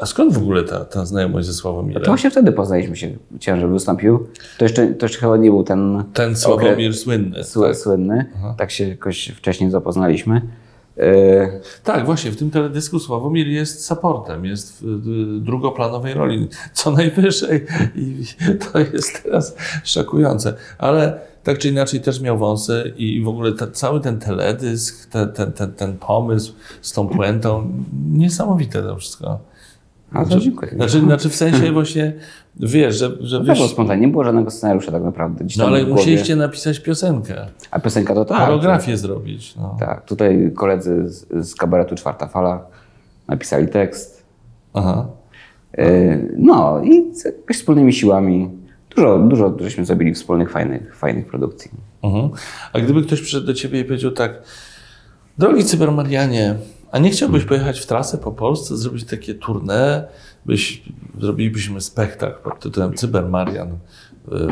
A 0.00 0.06
skąd 0.06 0.32
w 0.34 0.38
ogóle 0.38 0.64
ta, 0.64 0.84
ta 0.84 1.06
znajomość 1.06 1.46
ze 1.46 1.52
Sławomirem? 1.52 2.02
To 2.02 2.10
właśnie 2.10 2.30
wtedy 2.30 2.52
poznaliśmy 2.52 2.96
się. 2.96 3.16
Chciałem, 3.36 3.60
żeby 3.60 3.72
wystąpił. 3.72 4.26
To 4.58 4.64
jeszcze, 4.64 4.86
to 4.86 5.04
jeszcze 5.06 5.18
chyba 5.20 5.36
nie 5.36 5.50
był 5.50 5.64
ten 5.64 6.04
Ten 6.12 6.36
Sławomir 6.36 6.96
słynny. 6.96 7.44
sły, 7.44 7.66
Tak. 7.68 7.76
słynny. 7.76 8.24
Tak 8.58 8.70
się 8.70 8.88
jakoś 8.88 9.28
wcześniej 9.28 9.70
zapoznaliśmy. 9.70 10.42
E, 10.98 11.60
tak, 11.84 12.06
właśnie, 12.06 12.30
w 12.30 12.36
tym 12.36 12.50
teledysku 12.50 12.98
Sławomir 12.98 13.46
jest 13.46 13.86
supportem, 13.86 14.44
jest 14.44 14.78
w 14.82 15.40
drugoplanowej 15.40 16.14
roli, 16.14 16.48
co 16.72 16.90
najwyżej 16.90 17.66
i 17.94 18.24
to 18.72 18.78
jest 18.78 19.22
teraz 19.22 19.56
szokujące. 19.84 20.54
Ale 20.78 21.20
tak 21.42 21.58
czy 21.58 21.68
inaczej 21.68 22.00
też 22.00 22.20
miał 22.20 22.38
wąsy 22.38 22.94
i 22.96 23.22
w 23.22 23.28
ogóle 23.28 23.52
cały 23.72 24.00
ten 24.00 24.18
teledysk, 24.18 25.10
te, 25.10 25.26
ten, 25.26 25.52
ten, 25.52 25.72
ten 25.72 25.98
pomysł 25.98 26.52
z 26.82 26.92
tą 26.92 27.08
puentą, 27.08 27.72
niesamowite 28.12 28.82
to 28.82 28.96
wszystko. 28.96 29.40
A 30.12 30.24
to 30.24 30.40
dziękuję. 30.40 30.72
Znaczy, 30.74 31.00
znaczy 31.00 31.28
w 31.28 31.34
sensie 31.34 31.72
właśnie, 31.72 32.12
wiesz, 32.60 32.98
że, 32.98 33.16
że 33.20 33.40
było 33.40 33.54
wiesz, 33.56 33.70
spontanicznie, 33.70 34.06
nie 34.06 34.12
było 34.12 34.24
żadnego 34.24 34.50
scenariusza 34.50 34.92
tak 34.92 35.02
naprawdę. 35.02 35.44
Gdzieś 35.44 35.56
no 35.56 35.66
ale 35.66 35.84
musieliście 35.84 36.36
napisać 36.36 36.80
piosenkę, 36.80 37.46
A 37.70 37.80
piosenka 37.80 38.14
to 38.14 38.24
tak. 38.24 38.38
choreografię 38.38 38.96
zrobić. 38.96 39.56
No. 39.56 39.76
Tak, 39.80 40.04
tutaj 40.04 40.52
koledzy 40.54 41.08
z, 41.08 41.48
z 41.48 41.54
kabaretu 41.54 41.94
Czwarta 41.94 42.26
Fala 42.26 42.66
napisali 43.28 43.68
tekst. 43.68 44.24
Aha. 44.74 45.06
E, 45.78 46.18
No 46.36 46.82
i 46.84 47.14
z 47.14 47.24
jakoś 47.24 47.56
wspólnymi 47.56 47.92
siłami 47.92 48.50
dużo, 48.96 49.18
dużo 49.18 49.56
żeśmy 49.60 49.84
zrobili 49.84 50.14
wspólnych, 50.14 50.50
fajnych, 50.50 50.96
fajnych 50.96 51.26
produkcji. 51.26 51.70
Mhm. 52.02 52.30
A 52.72 52.80
gdyby 52.80 53.02
ktoś 53.02 53.20
przyszedł 53.20 53.46
do 53.46 53.54
ciebie 53.54 53.80
i 53.80 53.84
powiedział 53.84 54.10
tak, 54.10 54.42
drogi 55.38 55.64
Cybermarianie, 55.64 56.54
a 56.92 56.98
nie 56.98 57.10
chciałbyś 57.10 57.44
pojechać 57.44 57.80
w 57.80 57.86
trasę 57.86 58.18
po 58.18 58.32
Polsce, 58.32 58.76
zrobić 58.76 59.04
takie 59.04 59.34
tournée, 59.34 60.02
byś, 60.46 60.82
zrobilibyśmy 61.20 61.80
spektakl 61.80 62.42
pod 62.42 62.60
tytułem 62.60 62.94
Cybermarian 62.94 63.68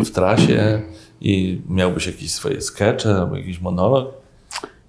y, 0.00 0.04
w 0.04 0.10
trasie 0.10 0.82
i 1.20 1.60
miałbyś 1.68 2.06
jakieś 2.06 2.30
swoje 2.32 2.60
skecze 2.60 3.14
albo 3.16 3.36
jakiś 3.36 3.60
monolog? 3.60 4.08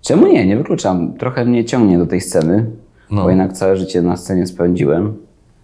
Czemu 0.02 0.28
nie? 0.28 0.46
Nie 0.46 0.58
wykluczam. 0.58 1.14
Trochę 1.18 1.46
mnie 1.46 1.66
ciągnie 1.66 1.98
do 1.98 2.06
tej 2.06 2.22
sceny, 2.22 2.66
No. 3.12 3.24
bo 3.24 3.30
jednak 3.30 3.54
całe 3.54 3.78
życie 3.78 4.02
na 4.02 4.18
scenie 4.18 4.48
spędziłem. 4.48 5.18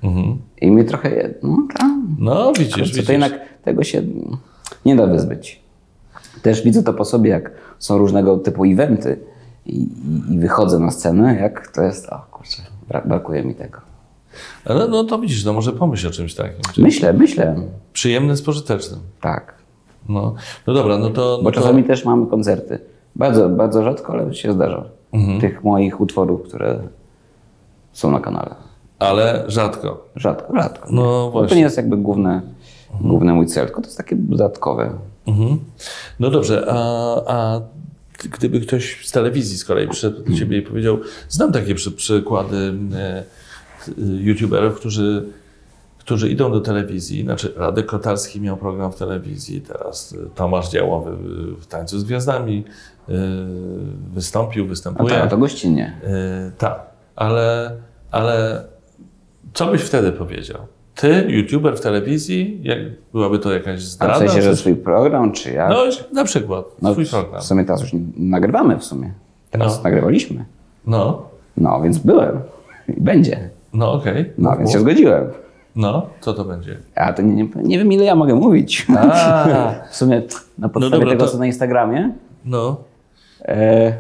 Mhm. 0.04 0.38
I 0.62 0.72
mnie 0.72 0.84
trochę, 0.84 1.34
no 1.44 1.58
tam, 1.80 2.16
No 2.20 2.54
widzisz, 2.60 2.74
co 2.76 2.84
widzisz. 2.84 3.06
to 3.06 3.12
jednak 3.12 3.34
tego 3.64 3.84
się 3.84 4.02
nie 4.86 4.96
da 4.96 5.08
wyzbyć. 5.08 5.62
Też 6.42 6.64
widzę 6.64 6.84
to 6.84 6.94
po 6.94 7.06
sobie, 7.06 7.30
jak 7.30 7.52
są 7.80 7.98
różnego 7.98 8.38
typu 8.38 8.64
eventy 8.66 9.20
i, 9.66 9.90
i, 10.30 10.40
wychodzę 10.40 10.80
na 10.80 10.92
scenę, 10.92 11.36
jak 11.36 11.68
to 11.68 11.82
jest, 11.82 12.10
o 12.10 12.22
kurczę, 12.32 12.62
bra- 12.90 13.08
brakuje 13.08 13.44
mi 13.44 13.56
tego. 13.56 13.80
Ale 14.66 14.88
no 14.88 15.04
to 15.04 15.20
widzisz, 15.20 15.46
no 15.46 15.54
może 15.54 15.72
pomyśl 15.74 16.08
o 16.08 16.12
czymś 16.12 16.36
takim. 16.36 16.62
Czyli 16.74 16.84
Myślę, 16.86 17.14
myślę, 17.14 17.56
przyjemne 17.94 18.36
z 18.38 18.42
pożytecznym. 18.42 19.00
tak. 19.22 19.54
No, 20.10 20.34
no 20.68 20.74
dobra, 20.74 20.98
no 20.98 21.10
to... 21.10 21.38
Bo 21.38 21.44
no 21.44 21.52
to... 21.52 21.62
czasami 21.62 21.84
też 21.84 22.06
mamy 22.06 22.26
koncerty. 22.28 22.80
Bardzo, 23.16 23.50
bardzo 23.50 23.84
rzadko, 23.84 24.14
ale 24.14 24.34
się 24.34 24.54
zdarza. 24.54 24.84
Mhm. 25.14 25.42
Tych 25.42 25.64
moich 25.64 26.02
utworów, 26.02 26.44
które 26.44 26.80
są 27.94 28.12
na 28.12 28.20
kanale. 28.20 28.56
Ale 29.00 29.44
rzadko. 29.48 30.06
Rzadko, 30.16 30.54
rzadko. 30.56 30.88
No 30.92 31.02
Bo 31.04 31.26
to 31.26 31.32
właśnie. 31.32 31.58
nie 31.58 31.64
jest 31.64 31.78
jakby 31.78 31.98
główne, 31.98 32.42
główny 33.02 33.34
mój 33.34 33.46
cel, 33.46 33.66
tylko 33.66 33.82
to 33.82 33.88
jest 33.88 33.98
takie 33.98 34.16
dodatkowe. 34.16 34.90
Mhm. 35.28 35.60
No 36.20 36.30
dobrze, 36.30 36.66
a, 36.70 36.76
a 37.28 37.62
gdyby 38.30 38.62
ktoś 38.62 39.08
z 39.08 39.12
telewizji 39.12 39.58
z 39.58 39.66
kolei 39.66 39.88
przyszedł 39.88 40.24
do 40.24 40.38
ciebie 40.38 40.58
i 40.58 40.62
powiedział, 40.62 41.00
znam 41.30 41.52
takie 41.52 41.76
przy, 41.76 41.92
przykłady 41.92 42.74
e, 42.96 43.24
youtuberów, 44.20 44.76
którzy, 44.80 45.26
którzy 46.00 46.30
idą 46.30 46.52
do 46.52 46.62
telewizji, 46.62 47.24
znaczy 47.24 47.54
Radek 47.56 47.86
Kotarski 47.86 48.42
miał 48.42 48.58
program 48.58 48.92
w 48.92 48.96
telewizji, 48.96 49.62
teraz 49.62 50.14
e, 50.14 50.30
Tomasz 50.36 50.70
Działowy 50.70 51.12
w 51.62 51.66
Tańcu 51.68 52.00
z 52.00 52.04
Gwiazdami 52.04 52.64
e, 53.10 53.14
wystąpił, 54.14 54.64
No 54.64 54.70
występuje. 54.70 55.10
tak, 55.16 55.30
to 55.30 55.38
gościnnie. 55.38 56.02
Tak, 56.58 56.80
ale, 57.16 57.76
ale 58.12 58.64
co 59.54 59.68
byś 59.68 59.82
wtedy 59.82 60.12
powiedział? 60.12 60.58
Ty, 60.96 61.26
youtuber 61.30 61.78
w 61.78 61.82
telewizji, 61.82 62.60
jak 62.64 62.78
byłaby 63.14 63.40
to 63.40 63.54
jakaś 63.54 63.76
A 63.76 63.78
zdrada? 63.82 64.14
w 64.16 64.18
sensie, 64.18 64.42
że 64.42 64.56
swój 64.56 64.76
program, 64.76 65.32
czy 65.32 65.52
jak? 65.52 65.70
no, 65.70 65.78
na 66.14 66.24
przykład, 66.24 66.66
No, 66.82 66.92
twój 66.92 67.06
program. 67.06 67.42
W 67.42 67.44
sumie 67.44 67.66
teraz 67.66 67.82
już 67.82 67.92
nagrywamy 68.18 68.78
w 68.80 68.84
sumie. 68.84 69.12
Teraz 69.52 69.78
No. 69.78 69.84
nagrywaliśmy. 69.84 70.46
No, 70.88 71.22
No, 71.58 71.82
więc 71.82 71.98
byłem. 71.98 72.40
I 72.98 73.02
będzie. 73.02 73.50
no 73.74 73.92
okej. 73.94 74.32
No, 74.38 74.58
więc 74.58 74.72
się 74.72 74.80
zgodziłem. 74.80 75.28
No, 75.76 76.06
co 76.22 76.34
to 76.34 76.46
będzie? 76.46 76.78
A 76.96 77.14
to 77.14 77.22
nie, 77.22 77.34
nie, 77.36 77.48
nie 77.64 77.78
wiem, 77.78 77.92
ile 77.92 78.04
ja 78.06 78.16
mogę 78.16 78.36
mówić. 78.36 78.88
A, 78.98 79.74
W 79.92 79.96
sumie 79.96 80.22
na 80.58 80.70
podstawie 80.70 80.92
dobra, 81.00 81.10
tego, 81.10 81.26
to- 81.26 81.32
co 81.32 81.38
na 81.38 81.46
Instagramie. 81.46 82.12
no. 82.46 82.78
E, 83.46 83.94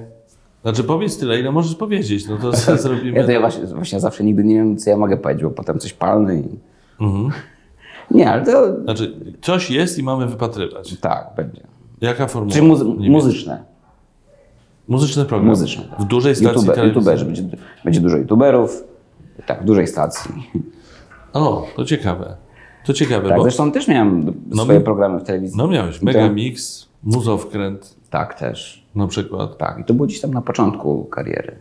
Znaczy 0.61 0.83
powiedz 0.83 1.17
tyle, 1.17 1.39
ile 1.39 1.51
możesz 1.51 1.75
powiedzieć, 1.75 2.27
no 2.27 2.37
to 2.37 2.51
zrobimy. 2.77 3.17
ja 3.19 3.25
to 3.25 3.31
ja 3.31 3.39
właśnie, 3.39 3.65
właśnie 3.65 3.99
zawsze 3.99 4.23
nigdy 4.23 4.43
nie 4.43 4.55
wiem, 4.55 4.77
co 4.77 4.89
ja 4.89 4.97
mogę 4.97 5.17
powiedzieć, 5.17 5.43
bo 5.43 5.49
potem 5.49 5.79
coś 5.79 5.93
palny 5.93 6.39
i... 6.39 6.70
Mhm. 7.01 7.31
Nie, 8.11 8.31
ale 8.31 8.45
to 8.45 8.81
Znaczy, 8.83 9.13
coś 9.41 9.71
jest 9.71 9.99
i 9.99 10.03
mamy 10.03 10.27
wypatrywać. 10.27 10.97
tak, 10.99 11.27
będzie. 11.37 11.61
Jaka 12.01 12.27
formuła? 12.27 12.53
Czyli 12.55 12.67
muzy- 12.67 13.09
muzyczne. 13.09 13.63
Muzyczny 14.87 15.25
program. 15.25 15.49
Muzyczne, 15.49 15.83
tak. 15.89 15.99
W 15.99 16.05
dużej 16.05 16.35
stacji 16.35 16.67
YouTube, 16.67 16.75
telewizyjnej. 16.75 17.25
Będzie, 17.25 17.57
będzie 17.83 18.01
dużo 18.01 18.17
YouTuberów. 18.17 18.83
Tak, 19.45 19.61
w 19.61 19.65
dużej 19.65 19.87
stacji. 19.87 20.31
O, 21.33 21.67
to 21.75 21.85
ciekawe. 21.85 22.35
To 22.85 22.93
ciekawe, 22.93 23.27
Tak, 23.29 23.37
bo 23.37 23.43
zresztą 23.43 23.71
też 23.71 23.87
miałem 23.87 24.33
No 24.49 24.63
swoje 24.63 24.81
programy 24.81 25.19
w 25.19 25.23
telewizji. 25.23 25.57
no 25.57 25.67
miałeś 25.67 26.01
Megamix, 26.01 26.87
Muzowkręt 27.03 27.95
Tak, 28.09 28.33
też. 28.33 28.85
na 28.95 29.07
przykład. 29.07 29.57
Tak, 29.57 29.79
i 29.79 29.83
to 29.83 29.93
było 29.93 30.07
gdzieś 30.07 30.21
tam 30.21 30.33
na 30.33 30.41
początku 30.41 31.05
kariery. 31.05 31.55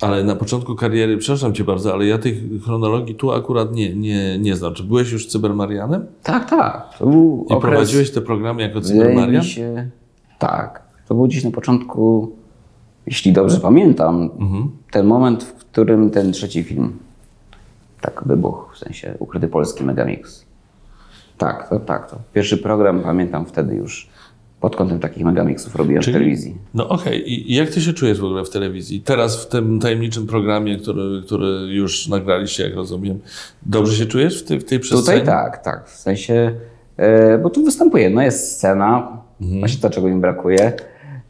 Ale 0.00 0.24
na 0.24 0.36
początku 0.36 0.74
kariery, 0.74 1.16
przepraszam 1.18 1.54
Cię 1.54 1.64
bardzo, 1.64 1.92
ale 1.92 2.06
ja 2.06 2.18
tej 2.18 2.50
chronologii 2.64 3.14
tu 3.14 3.32
akurat 3.32 3.72
nie, 3.74 3.94
nie, 3.94 4.38
nie 4.38 4.56
znam. 4.56 4.74
Czy 4.74 4.82
byłeś 4.84 5.12
już 5.12 5.26
cybermarianem? 5.26 6.06
Tak, 6.22 6.50
tak. 6.50 6.98
To 6.98 7.06
był 7.06 7.46
I 7.50 7.52
okres, 7.52 7.70
prowadziłeś 7.70 8.10
te 8.10 8.20
programy 8.20 8.62
jako 8.62 8.80
cybermarian? 8.80 9.42
się, 9.44 9.90
tak. 10.38 10.82
To 11.08 11.14
był 11.14 11.26
gdzieś 11.26 11.44
na 11.44 11.50
początku, 11.50 12.32
jeśli 13.06 13.32
dobrze 13.32 13.60
pamiętam, 13.60 14.30
Mhm. 14.38 14.70
ten 14.90 15.06
moment, 15.06 15.44
w 15.44 15.54
którym 15.54 16.10
ten 16.10 16.32
trzeci 16.32 16.62
film 16.62 16.98
tak 18.00 18.22
wybuchł, 18.26 18.74
w 18.74 18.78
sensie 18.78 19.14
Ukryty 19.18 19.48
Polski 19.48 19.84
Megamix. 19.84 20.44
Tak, 21.38 21.68
to, 21.68 21.80
tak. 21.80 22.10
To. 22.10 22.16
Pierwszy 22.32 22.58
program 22.58 23.00
pamiętam 23.00 23.46
wtedy 23.46 23.74
już 23.74 24.08
pod 24.64 24.76
kątem 24.76 25.00
takich 25.00 25.24
megamixów 25.24 25.76
robiłem 25.76 26.02
Czyli- 26.02 26.14
w 26.16 26.18
telewizji. 26.18 26.56
No 26.74 26.88
okej, 26.88 27.32
I 27.32 27.52
i 27.52 27.54
jak 27.54 27.70
Ty 27.70 27.80
się 27.80 27.92
czujesz 27.92 28.20
w 28.20 28.24
ogóle 28.24 28.44
w 28.44 28.50
telewizji? 28.50 29.00
Teraz 29.00 29.44
w 29.44 29.48
tym 29.48 29.80
tajemniczym 29.80 30.26
programie, 30.26 30.76
który, 30.76 31.22
który 31.26 31.46
już 31.74 32.08
nagraliście, 32.08 32.64
jak 32.64 32.74
rozumiem. 32.74 33.18
Dobrze 33.62 33.96
się 33.96 34.06
czujesz 34.06 34.42
w 34.42 34.46
tej, 34.46 34.60
w 34.60 34.64
tej 34.64 34.80
przestrzeni? 34.80 35.20
Tutaj 35.20 35.34
tak, 35.34 35.64
tak. 35.64 35.88
W 35.88 35.96
sensie, 35.96 36.54
e, 36.96 37.38
bo 37.38 37.50
tu 37.50 37.64
występuje, 37.64 38.10
no 38.10 38.22
jest 38.22 38.52
scena, 38.56 39.18
Mhm. 39.40 39.58
właśnie 39.60 39.80
to, 39.82 39.90
czego 39.90 40.08
im 40.08 40.20
brakuje. 40.20 40.72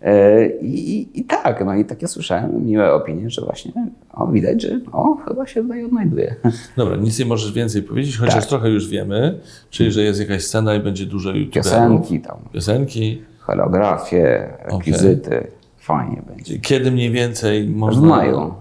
E, 0.05 0.47
i, 0.49 1.09
i, 1.21 1.25
tak, 1.25 1.65
no 1.67 1.75
i 1.75 1.85
takie 1.85 2.09
słyszałem 2.09 2.67
miłe 2.67 2.93
opinie, 2.93 3.31
że 3.31 3.43
właśnie, 3.43 3.73
o 4.13 4.27
widać, 4.27 4.63
że 4.63 4.81
o, 4.93 5.15
chyba 5.29 5.47
się 5.47 5.63
tutaj 5.63 5.85
odnajduje. 5.85 6.35
Dobra, 6.77 6.97
nic 6.97 7.19
nie 7.19 7.25
możesz 7.27 7.53
więcej 7.53 7.83
powiedzieć, 7.83 8.17
chociaż 8.19 8.35
Tak. 8.35 8.47
trochę 8.47 8.69
już 8.69 8.89
wiemy, 8.89 9.39
czyli 9.71 9.93
że 9.93 10.03
jest 10.03 10.21
jakaś 10.21 10.45
scena 10.45 10.75
i 10.75 10.81
będzie 10.81 11.07
dużo 11.07 11.31
youtuberów. 11.31 11.55
Piosenki 11.73 12.21
tam, 12.21 12.37
Piosenki. 12.53 13.23
choreografie, 13.41 14.49
rekwizyty, 14.65 15.47
fajnie 15.79 16.23
będzie. 16.27 16.59
Kiedy 16.59 16.91
mniej 16.91 17.11
więcej 17.11 17.67
W 17.67 17.77
można... 17.77 18.09
maju. 18.09 18.55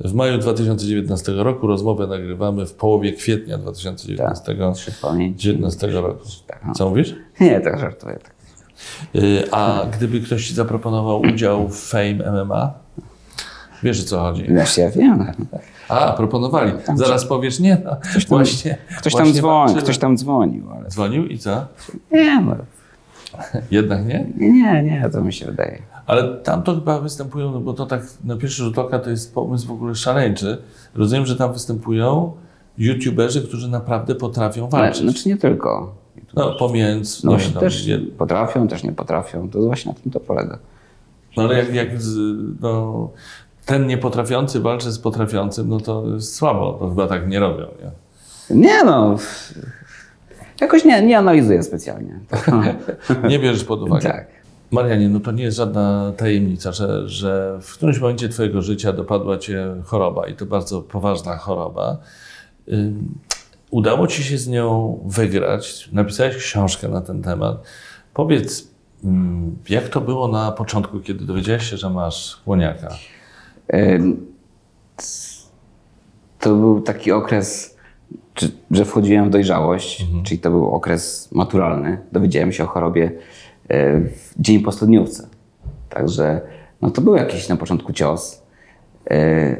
W 0.00 0.14
maju 0.14 0.38
2019 0.38 1.32
roku 1.32 1.66
rozmowę 1.66 2.06
nagrywamy 2.06 2.66
w 2.66 2.74
połowie 2.74 3.12
kwietnia 3.12 3.58
2019 3.58 4.54
Trzy 4.74 4.92
w 4.92 5.00
pamięci. 5.00 5.38
19 5.44 5.86
roku. 5.86 6.24
Tak, 6.46 6.60
no. 6.66 6.74
Co 6.74 6.88
mówisz? 6.88 7.14
Nie, 7.40 7.60
tak 7.60 7.78
żartuję. 7.78 8.14
Tak. 8.22 8.41
Y, 9.14 9.44
A 9.52 9.82
gdyby 9.96 10.20
ktoś 10.20 10.48
ci 10.48 10.54
zaproponował 10.54 11.20
udział 11.20 11.68
w 11.68 11.76
Fame 11.90 12.44
MMA? 12.44 12.72
Wiesz 13.82 14.00
o 14.02 14.04
co 14.04 14.20
chodzi? 14.20 14.44
Wiesz, 14.48 14.78
ja 14.78 14.90
wiem. 14.90 15.32
A, 15.88 16.12
proponowali. 16.12 16.72
Zaraz 16.94 17.24
powiesz 17.26 17.60
nie. 17.60 17.78
No, 17.84 17.96
właśnie, 18.28 18.78
Ktoś 18.98 19.12
tam 19.12 19.22
właśnie 19.22 19.40
dzwoni, 19.40 19.74
ktoś 19.76 19.98
tam 19.98 20.16
dzwonił, 20.16 20.70
ale 20.76 20.88
Dzwonił 20.88 21.26
i 21.26 21.38
co? 21.38 21.66
nie, 22.12 22.40
no, 22.40 22.56
Jednak 23.70 24.06
nie? 24.06 24.26
nie, 24.36 24.82
nie, 24.82 25.08
to 25.12 25.20
mi 25.20 25.32
się 25.32 25.46
wydaje. 25.46 25.82
Ale 26.06 26.36
tam 26.36 26.62
to 26.62 26.74
chyba 26.74 27.00
występują, 27.00 27.52
no 27.52 27.60
bo 27.60 27.72
to 27.72 27.86
tak 27.86 28.02
na 28.24 28.36
pierwszy 28.36 28.62
rzut 28.62 28.78
oka 28.78 28.98
to 28.98 29.10
jest 29.10 29.34
pomysł 29.34 29.66
w 29.66 29.70
ogóle 29.70 29.94
szaleńczy. 29.94 30.62
Rozumiem, 30.94 31.26
że 31.26 31.36
tam 31.36 31.52
występują 31.52 32.32
youtuberzy, 32.78 33.42
którzy 33.42 33.68
naprawdę 33.68 34.14
potrafią 34.14 34.68
Ale, 34.72 34.82
walczyć. 34.82 35.02
znaczy 35.02 35.28
nie 35.28 35.36
tylko. 35.36 35.94
No 36.34 36.56
No 37.24 37.30
nie 37.32 37.36
właśnie 37.38 37.52
wiem, 37.54 37.60
też 37.60 37.86
nie- 37.86 37.98
potrafią, 37.98 38.68
też 38.68 38.82
nie 38.82 38.92
potrafią. 38.92 39.50
To 39.50 39.60
właśnie 39.60 39.92
na 39.92 39.98
tym 39.98 40.12
to 40.12 40.20
polega. 40.20 40.58
no 41.36 41.42
ale 41.42 41.58
jak, 41.58 41.74
jak 41.74 42.02
z, 42.02 42.16
no, 42.60 43.10
ten 43.66 43.86
niepotrafiący 43.86 44.60
walczy 44.60 44.92
z 44.92 44.98
potrafiącym, 44.98 45.68
no 45.68 45.80
to 45.80 46.04
jest 46.14 46.34
słabo. 46.34 46.72
To 46.72 46.88
chyba 46.88 47.06
tak 47.06 47.28
nie 47.28 47.40
robią. 47.40 47.66
Nie? 47.82 48.56
Nie 48.56 48.84
no, 48.84 49.16
jakoś 50.60 50.84
nie, 50.84 51.02
nie 51.02 51.18
analizuję 51.18 51.62
specjalnie. 51.62 52.20
Nie 53.28 53.38
bierzesz 53.38 53.64
pod 53.64 53.82
uwagę. 53.82 54.02
tak. 54.08 54.26
Marianie, 54.70 55.08
no 55.08 55.20
to 55.20 55.32
nie 55.32 55.42
jest 55.44 55.56
żadna 55.56 56.12
tajemnica, 56.16 56.72
że, 56.72 57.08
że 57.08 57.58
w 57.62 57.74
którymś 57.74 57.98
momencie 58.00 58.28
Twojego 58.28 58.62
życia 58.62 58.92
dopadła 58.92 59.38
Cię 59.38 59.66
choroba 59.84 60.26
i 60.28 60.34
to 60.34 60.46
bardzo 60.46 60.82
poważna 60.82 61.36
choroba. 61.36 61.96
Udało 63.72 64.06
Ci 64.06 64.24
się 64.24 64.38
z 64.38 64.48
nią 64.48 64.98
wygrać, 65.06 65.88
napisałeś 65.92 66.36
książkę 66.36 66.88
na 66.88 67.00
ten 67.00 67.22
temat. 67.22 67.64
Powiedz, 68.14 68.68
ym, 69.04 69.56
jak 69.68 69.88
to 69.88 70.00
było 70.00 70.28
na 70.28 70.52
początku, 70.52 71.00
kiedy 71.00 71.24
dowiedziałeś 71.24 71.70
się, 71.70 71.76
że 71.76 71.90
masz 71.90 72.40
chłoniaka? 72.44 72.88
To 76.38 76.54
był 76.54 76.80
taki 76.80 77.12
okres, 77.12 77.76
że 78.70 78.84
wchodziłem 78.84 79.28
w 79.28 79.30
dojrzałość, 79.30 80.06
czyli 80.24 80.40
to 80.40 80.50
był 80.50 80.70
okres 80.70 81.28
maturalny. 81.32 81.98
Dowiedziałem 82.12 82.52
się 82.52 82.64
o 82.64 82.66
chorobie 82.66 83.12
e, 83.68 84.00
w 84.00 84.34
dzień 84.38 84.60
po 84.60 84.72
studniówce. 84.72 85.28
Także 85.88 86.40
no 86.82 86.90
to 86.90 87.00
był 87.00 87.16
jakiś 87.16 87.48
na 87.48 87.56
początku 87.56 87.92
cios. 87.92 88.41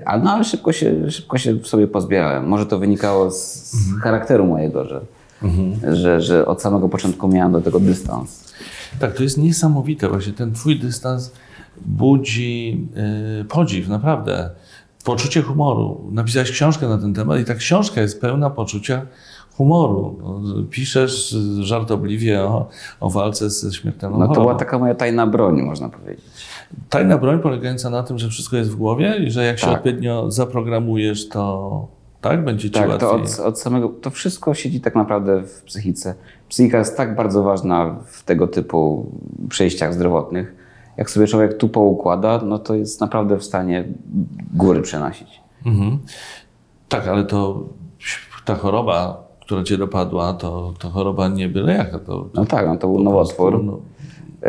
Ale, 0.05 0.23
no, 0.23 0.33
ale 0.33 0.45
szybko, 0.45 0.73
się, 0.73 1.11
szybko 1.11 1.39
się 1.39 1.55
w 1.55 1.67
sobie 1.67 1.87
pozbierałem. 1.87 2.47
Może 2.47 2.67
to 2.67 2.79
wynikało 2.79 3.31
z, 3.31 3.55
z 3.73 4.01
charakteru 4.01 4.47
mojego, 4.47 4.85
że, 4.85 5.01
że, 5.93 6.21
że 6.21 6.47
od 6.47 6.63
samego 6.63 6.89
początku 6.89 7.29
miałem 7.29 7.53
do 7.53 7.61
tego 7.61 7.81
dystans. 7.81 8.55
Tak, 8.99 9.17
to 9.17 9.23
jest 9.23 9.39
niesamowite. 9.39 10.09
Właśnie 10.09 10.33
ten 10.33 10.53
Twój 10.53 10.79
dystans 10.79 11.33
budzi 11.87 12.81
yy, 13.39 13.45
podziw, 13.45 13.89
naprawdę. 13.89 14.51
Poczucie 15.05 15.43
humoru. 15.43 16.09
Napisałeś 16.13 16.51
książkę 16.51 16.89
na 16.89 16.99
ten 16.99 17.15
temat 17.15 17.41
i 17.41 17.45
ta 17.45 17.55
książka 17.55 18.01
jest 18.01 18.21
pełna 18.21 18.51
poczucia 18.51 19.07
humoru. 19.57 20.19
No, 20.23 20.41
Piszesz 20.71 21.37
żartobliwie 21.61 22.43
o, 22.43 22.69
o 23.01 23.11
walce 23.11 23.51
ze 23.51 23.73
śmiertelną 23.73 24.19
No 24.19 24.23
to 24.25 24.29
chorobą. 24.29 24.47
była 24.47 24.59
taka 24.59 24.79
moja 24.79 24.95
tajna 24.95 25.27
broń, 25.27 25.63
można 25.63 25.89
powiedzieć. 25.89 26.25
Tajna 26.89 27.19
broń 27.19 27.39
polegająca 27.41 27.91
na 27.91 28.03
tym, 28.03 28.19
że 28.19 28.29
wszystko 28.29 28.57
jest 28.57 28.71
w 28.71 28.77
głowie 28.77 29.17
i 29.27 29.31
że 29.31 29.45
jak 29.45 29.59
się 29.59 29.67
Tak. 29.67 29.75
odpowiednio 29.75 30.31
zaprogramujesz, 30.31 31.29
to 31.29 31.87
tak 32.21 32.45
będzie 32.45 32.71
ci 32.71 32.75
Tak, 32.81 32.89
łatwiej. 32.89 33.09
to 33.09 33.15
od, 33.15 33.39
od 33.41 33.61
samego, 33.61 33.89
to 33.89 34.11
wszystko 34.11 34.55
siedzi 34.55 34.81
tak 34.81 34.95
naprawdę 34.95 35.43
w 35.43 35.63
psychice. 35.63 36.15
Psychika 36.49 36.79
jest 36.79 36.97
tak 36.97 37.17
bardzo 37.17 37.43
ważna 37.43 37.97
w 38.07 38.23
tego 38.25 38.47
typu 38.47 39.07
przejściach 39.49 39.95
zdrowotnych. 39.95 40.55
Jak 40.97 41.11
sobie 41.11 41.27
człowiek 41.27 41.57
tu 41.57 41.69
poukłada, 41.69 42.41
no 42.45 42.59
to 42.59 42.75
jest 42.75 43.01
naprawdę 43.01 43.39
w 43.39 43.45
stanie 43.45 43.85
góry 44.55 44.83
przenosić. 44.83 45.41
Mhm. 45.67 45.99
Tak, 46.89 47.09
ale 47.09 47.25
to 47.25 47.63
ta 48.45 48.55
choroba, 48.55 49.22
która 49.53 49.65
cię 49.65 49.79
dopadła, 49.79 50.33
to, 50.33 50.73
to 50.79 50.91
choroba 50.91 51.29
nie 51.29 51.49
byle 51.49 51.73
jaka. 51.75 51.99
To, 51.99 52.29
No 52.35 52.45
tak, 52.47 52.67
no 52.67 52.77
to 52.77 52.89
był 52.89 53.03
nowotwór. 53.03 53.51
prostu, 53.51 53.67
no, 53.67 53.79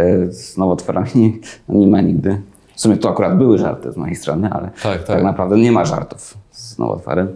E, 0.01 0.31
Z 0.31 0.57
nowotworami 0.57 1.09
nie, 1.15 1.31
no 1.69 1.75
nie 1.79 1.87
ma 1.87 2.01
nigdy. 2.01 2.41
W 2.75 2.81
sumie 2.81 2.97
to 2.97 3.09
akurat 3.09 3.37
były 3.37 3.57
żarty 3.57 3.91
z 3.91 3.97
mojej 3.97 4.15
strony, 4.15 4.49
ale 4.51 4.67
Tak, 4.67 4.81
tak, 4.83 5.05
tak. 5.05 5.23
naprawdę 5.23 5.57
nie 5.57 5.71
ma 5.71 5.85
żartów 5.85 6.37
z 6.51 6.79
nowotworem. 6.79 7.27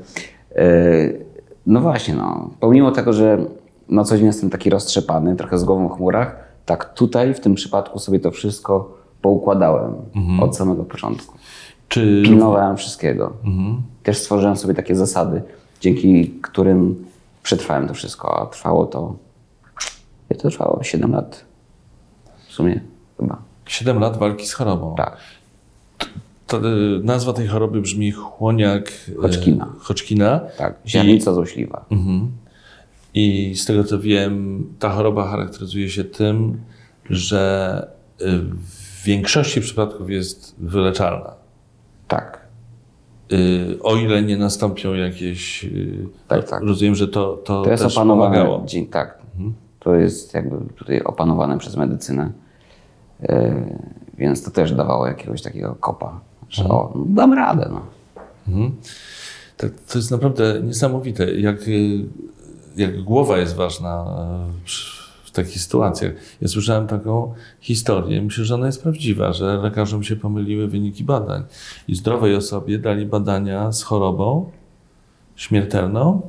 E, 0.56 0.64
No 1.66 1.82
właśnie, 1.82 2.16
no. 2.16 2.50
Pomimo 2.60 2.92
tego, 2.92 3.14
że 3.14 3.38
na 3.90 4.04
co 4.04 4.18
dzień 4.18 4.26
jestem 4.26 4.50
taki 4.50 4.70
roztrzepany, 4.70 5.36
trochę 5.36 5.58
z 5.58 5.64
głową 5.64 5.90
w 5.90 5.92
chmurach, 5.98 6.36
tak 6.66 6.94
tutaj 6.94 7.34
w 7.34 7.40
tym 7.40 7.56
przypadku 7.56 8.00
sobie 8.00 8.20
to 8.20 8.32
wszystko 8.32 8.94
poukładałem 9.22 9.94
Mhm. 10.16 10.40
od 10.40 10.56
samego 10.58 10.84
początku. 10.84 11.36
Czy 11.88 12.22
Pilnowałem 12.26 12.78
wszystkiego. 12.78 13.34
Mhm. 13.46 13.82
Też 14.04 14.18
stworzyłem 14.18 14.56
sobie 14.58 14.74
takie 14.74 14.96
zasady, 14.96 15.42
dzięki 15.82 16.30
którym 16.42 17.07
przetrwałem 17.48 17.88
to 17.88 17.94
wszystko, 17.94 18.40
a 18.42 18.46
trwało 18.46 18.86
to, 18.86 19.16
ile 20.30 20.40
to 20.40 20.50
trwało? 20.50 20.84
7 20.84 21.12
lat 21.12 21.46
w 22.48 22.52
sumie 22.52 22.82
chyba. 23.20 23.42
7 23.66 24.00
lat 24.00 24.18
walki 24.18 24.48
z 24.48 24.54
chorobą. 24.54 24.96
Tak. 24.98 25.18
To, 26.48 26.58
y, 26.58 27.00
nazwa 27.04 27.34
tej 27.34 27.48
choroby 27.48 27.82
brzmi 27.82 28.12
chłoniak 28.12 28.92
y, 29.10 29.16
Hodgkina. 29.16 29.74
Hodgkina. 29.80 30.40
Tak, 30.58 30.80
ziarnica 30.88 31.34
złośliwa. 31.34 31.86
Mhm. 31.92 32.32
I 33.14 33.56
z 33.56 33.66
tego 33.66 33.84
co 33.84 34.00
wiem, 34.00 34.64
ta 34.80 34.90
choroba 34.90 35.28
charakteryzuje 35.28 35.90
się 35.90 36.04
tym, 36.04 36.62
że 37.10 37.92
y, 38.22 38.26
w 38.42 39.04
większości 39.04 39.62
przypadków 39.62 40.10
jest 40.10 40.56
wyleczalna. 40.60 41.34
Y, 43.34 43.78
O 43.84 43.96
ile 43.96 44.22
nie 44.22 44.38
nastąpią 44.38 44.94
jakieś. 44.94 45.64
y, 45.64 46.08
Tak, 46.28 46.50
tak. 46.50 46.64
Rozumiem, 46.64 46.96
że 46.96 47.08
to, 47.08 47.38
to, 47.46 47.64
To 47.64 47.70
jest 47.72 47.84
też 47.84 47.98
opanowane. 47.98 48.36
pomagało. 48.38 48.66
Dzień, 48.66 48.88
tak. 48.88 49.18
To 49.80 49.96
jest 49.96 50.34
jakby 50.34 50.74
tutaj 50.76 51.02
opanowane 51.02 51.58
przez 51.58 51.76
medycynę. 51.76 52.32
E, 53.24 53.56
więc 54.18 54.44
to 54.44 54.52
też 54.52 54.74
dawało 54.74 55.08
jakiegoś 55.08 55.42
takiego 55.42 55.76
kopa, 55.80 56.20
że 56.50 56.64
o, 56.64 56.92
no, 56.96 57.06
dam 57.08 57.34
radę. 57.34 57.70
No. 57.72 57.82
Mhm. 58.48 58.76
Tak, 59.58 59.72
to 59.92 59.98
jest 60.00 60.12
naprawdę 60.12 60.62
niesamowite, 60.64 61.32
jak, 61.34 61.68
y, 61.68 62.06
jak 62.78 63.04
głowa 63.04 63.38
jest 63.38 63.56
ważna 63.56 64.06
y, 64.64 64.68
takich 65.46 65.62
sytuacjach. 65.62 66.12
Ja 66.42 66.48
słyszałem 66.48 66.88
taką 66.88 67.34
historię, 67.60 68.22
myślę, 68.22 68.46
że 68.46 68.56
ona 68.56 68.66
jest 68.66 68.84
prawdziwa, 68.84 69.34
że 69.34 69.58
lekarzom 69.58 70.04
się 70.04 70.16
pomyliły 70.16 70.68
wyniki 70.68 71.04
badań 71.04 71.44
i 71.88 71.96
zdrowej 71.96 72.36
osobie 72.36 72.80
dali 72.80 73.06
badania 73.06 73.72
z 73.72 73.84
chorobą 73.84 74.52
śmiertelną, 75.36 76.22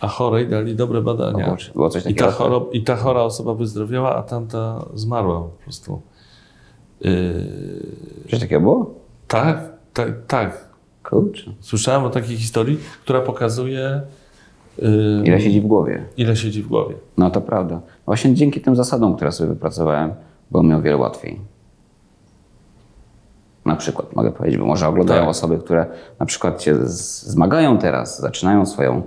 a 0.00 0.08
chorej 0.08 0.48
dali 0.48 0.76
dobre 0.76 1.02
badania. 1.02 1.44
Było, 1.44 1.56
było 1.74 1.88
coś 1.90 2.06
I 2.06 2.14
ta, 2.14 2.30
chorob, 2.30 2.74
I 2.74 2.82
ta 2.82 2.96
chora 2.96 3.22
osoba 3.22 3.54
wyzdrowiała, 3.54 4.16
a 4.16 4.22
tamta 4.22 4.84
zmarła 4.94 5.40
po 5.40 5.62
prostu. 5.64 6.02
Yy, 7.00 7.12
Coś 8.30 8.40
takiego 8.40 8.60
było? 8.60 8.94
tak, 9.28 9.72
tak, 9.92 10.26
tak. 10.26 10.66
Kurczę. 11.02 11.52
Słyszałem 11.60 12.04
o 12.04 12.10
takiej 12.10 12.36
historii, 12.36 12.78
która 13.02 13.20
pokazuje, 13.20 14.00
Ile 15.24 15.40
siedzi 15.40 15.60
w 15.60 15.66
głowie? 15.66 16.04
ile 16.16 16.36
siedzi 16.36 16.62
w 16.62 16.68
głowie. 16.68 16.94
No 17.16 17.30
to 17.30 17.40
prawda. 17.40 17.80
Właśnie 18.06 18.34
dzięki 18.34 18.60
tym 18.60 18.76
zasadom, 18.76 19.16
które 19.16 19.32
sobie 19.32 19.48
wypracowałem, 19.48 20.14
było 20.50 20.62
mi 20.62 20.74
o 20.74 20.82
wiele 20.82 20.96
łatwiej. 20.96 21.40
Na 23.64 23.76
przykład 23.76 24.16
mogę 24.16 24.32
powiedzieć, 24.32 24.58
bo 24.60 24.66
może 24.66 24.88
oglądają 24.88 25.20
Tak. 25.20 25.30
osoby, 25.30 25.58
które 25.58 25.86
na 26.20 26.26
przykład 26.26 26.62
się 26.62 26.76
zmagają 26.86 27.78
teraz, 27.78 28.20
zaczynają 28.20 28.66
swoją, 28.66 29.02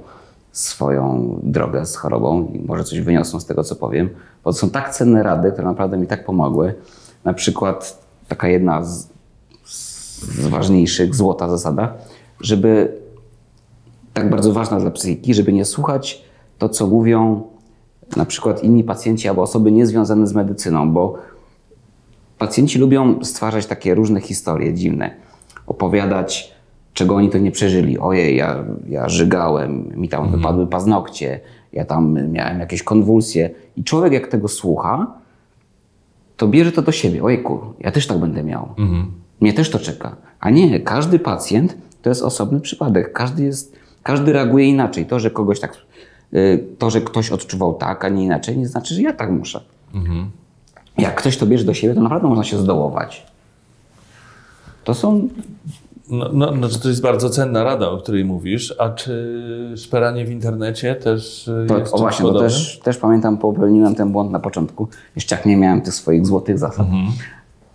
swoją 0.51 1.35
drogę 1.43 1.85
z 1.85 1.95
chorobą 1.95 2.51
i 2.53 2.59
może 2.59 2.83
coś 2.83 2.99
wyniosą 3.01 3.39
z 3.39 3.45
tego, 3.45 3.63
co 3.63 3.75
powiem, 3.75 4.09
bo 4.43 4.51
to 4.53 4.57
są 4.57 4.69
tak 4.69 4.89
cenne 4.89 5.23
rady, 5.23 5.51
które 5.51 5.67
naprawdę 5.67 5.97
mi 5.97 6.07
tak 6.07 6.25
pomogły. 6.25 6.73
Na 7.23 7.33
przykład 7.33 8.03
taka 8.27 8.47
jedna 8.47 8.83
z, 8.83 9.09
z 9.65 10.47
ważniejszych, 10.47 11.15
złota 11.15 11.49
zasada, 11.49 11.93
żeby 12.41 12.97
tak 14.19 14.29
bardzo 14.29 14.53
ważna 14.53 14.79
dla 14.79 14.91
psychiki, 14.91 15.33
żeby 15.33 15.53
nie 15.53 15.65
słuchać 15.65 16.23
to, 16.57 16.69
co 16.69 16.87
mówią 16.87 17.41
na 18.15 18.25
przykład 18.25 18.63
inni 18.63 18.83
pacjenci 18.83 19.29
albo 19.29 19.41
osoby 19.41 19.71
niezwiązane 19.71 20.27
z 20.27 20.33
medycyną, 20.33 20.93
bo 20.93 21.15
pacjenci 22.37 22.79
lubią 22.79 23.23
stwarzać 23.23 23.65
takie 23.65 23.95
różne 23.95 24.21
historie 24.21 24.73
dziwne, 24.73 25.11
opowiadać, 25.67 26.53
czego 26.93 27.15
oni 27.15 27.29
to 27.29 27.37
nie 27.37 27.51
przeżyli. 27.51 27.99
Ojej, 27.99 28.35
ja, 28.35 28.63
ja 28.89 29.09
żygałem, 29.09 29.91
mi 29.95 30.09
tam 30.09 30.31
wypadły 30.31 30.67
paznokcie, 30.67 31.39
ja 31.73 31.85
tam 31.85 32.31
miałem 32.31 32.59
jakieś 32.59 32.83
konwulsje. 32.83 33.49
I 33.77 33.83
człowiek 33.83 34.13
jak 34.13 34.27
tego 34.27 34.47
słucha, 34.47 35.07
to 36.37 36.47
bierze 36.47 36.71
to 36.71 36.81
do 36.81 36.91
siebie. 36.91 37.23
Ojku, 37.23 37.59
ja 37.79 37.91
też 37.91 38.07
tak 38.07 38.17
będę 38.17 38.43
miał. 38.43 38.69
Mnie 39.41 39.53
też 39.53 39.69
to 39.69 39.79
czeka. 39.79 40.15
A 40.39 40.49
nie, 40.49 40.79
każdy 40.79 41.19
pacjent 41.19 41.77
to 42.01 42.09
jest 42.09 42.21
osobny 42.21 42.59
przypadek. 42.59 43.13
Każdy, 43.13 43.43
jest, 43.43 43.75
każdy 44.03 44.33
reaguje 44.33 44.65
inaczej. 44.65 45.05
To, 45.05 45.19
że 45.19 45.31
kogoś 45.31 45.59
tak, 45.59 45.77
y, 46.33 46.65
to, 46.77 46.89
że 46.89 47.01
ktoś 47.01 47.31
odczuwał 47.31 47.73
tak, 47.73 48.05
a 48.05 48.09
nie 48.09 48.23
inaczej, 48.23 48.57
nie 48.57 48.67
znaczy, 48.67 48.95
że 48.95 49.01
ja 49.01 49.13
tak 49.13 49.31
muszę. 49.31 49.61
jak 50.97 51.15
ktoś 51.15 51.37
to 51.37 51.45
bierze 51.45 51.63
do 51.65 51.73
siebie, 51.73 51.93
to 51.95 52.01
naprawdę 52.01 52.27
można 52.27 52.43
się 52.43 52.57
zdołować. 52.57 53.25
To 54.83 54.93
są 54.93 55.27
No, 56.11 56.29
no, 56.33 56.51
no, 56.51 56.67
to 56.69 56.89
jest 56.89 57.01
bardzo 57.01 57.29
cenna 57.29 57.63
rada, 57.63 57.89
o 57.89 57.97
której 57.97 58.25
mówisz. 58.25 58.75
A 58.79 58.89
czy 58.89 59.13
szperanie 59.77 60.25
w 60.25 60.31
internecie 60.31 60.95
też 60.95 61.47
y, 61.47 61.65
To, 61.67 61.77
jest 61.77 61.93
o 61.93 61.97
właśnie, 61.97 62.23
podobnym? 62.25 62.49
też, 62.49 62.79
też 62.83 62.97
pamiętam, 62.97 63.37
popełniłem 63.37 63.95
ten 63.95 64.11
błąd 64.11 64.31
na 64.31 64.39
początku, 64.39 64.87
jeszcze 65.15 65.35
jak 65.35 65.45
nie 65.45 65.57
miałem 65.57 65.81
tych 65.81 65.93
swoich 65.93 66.25
złotych 66.25 66.59
zasad. 66.59 66.87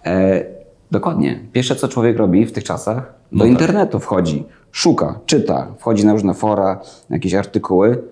E, 0.04 0.44
dokładnie. 0.90 1.40
Pierwsze, 1.52 1.76
co 1.76 1.88
człowiek 1.88 2.16
robi 2.18 2.46
w 2.46 2.52
tych 2.52 2.64
czasach, 2.64 3.14
do 3.32 3.44
internetu 3.44 3.98
wchodzi, 3.98 4.44
szuka, 4.74 5.20
czyta, 5.26 5.74
wchodzi 5.78 6.06
na 6.06 6.12
różne 6.12 6.34
fora, 6.34 6.80
jakieś 7.10 7.34
artykuły, 7.34 8.02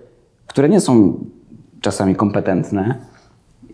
które 0.47 0.69
nie 0.69 0.81
są 0.81 1.25
czasami 1.81 2.15
kompetentne, 2.15 2.95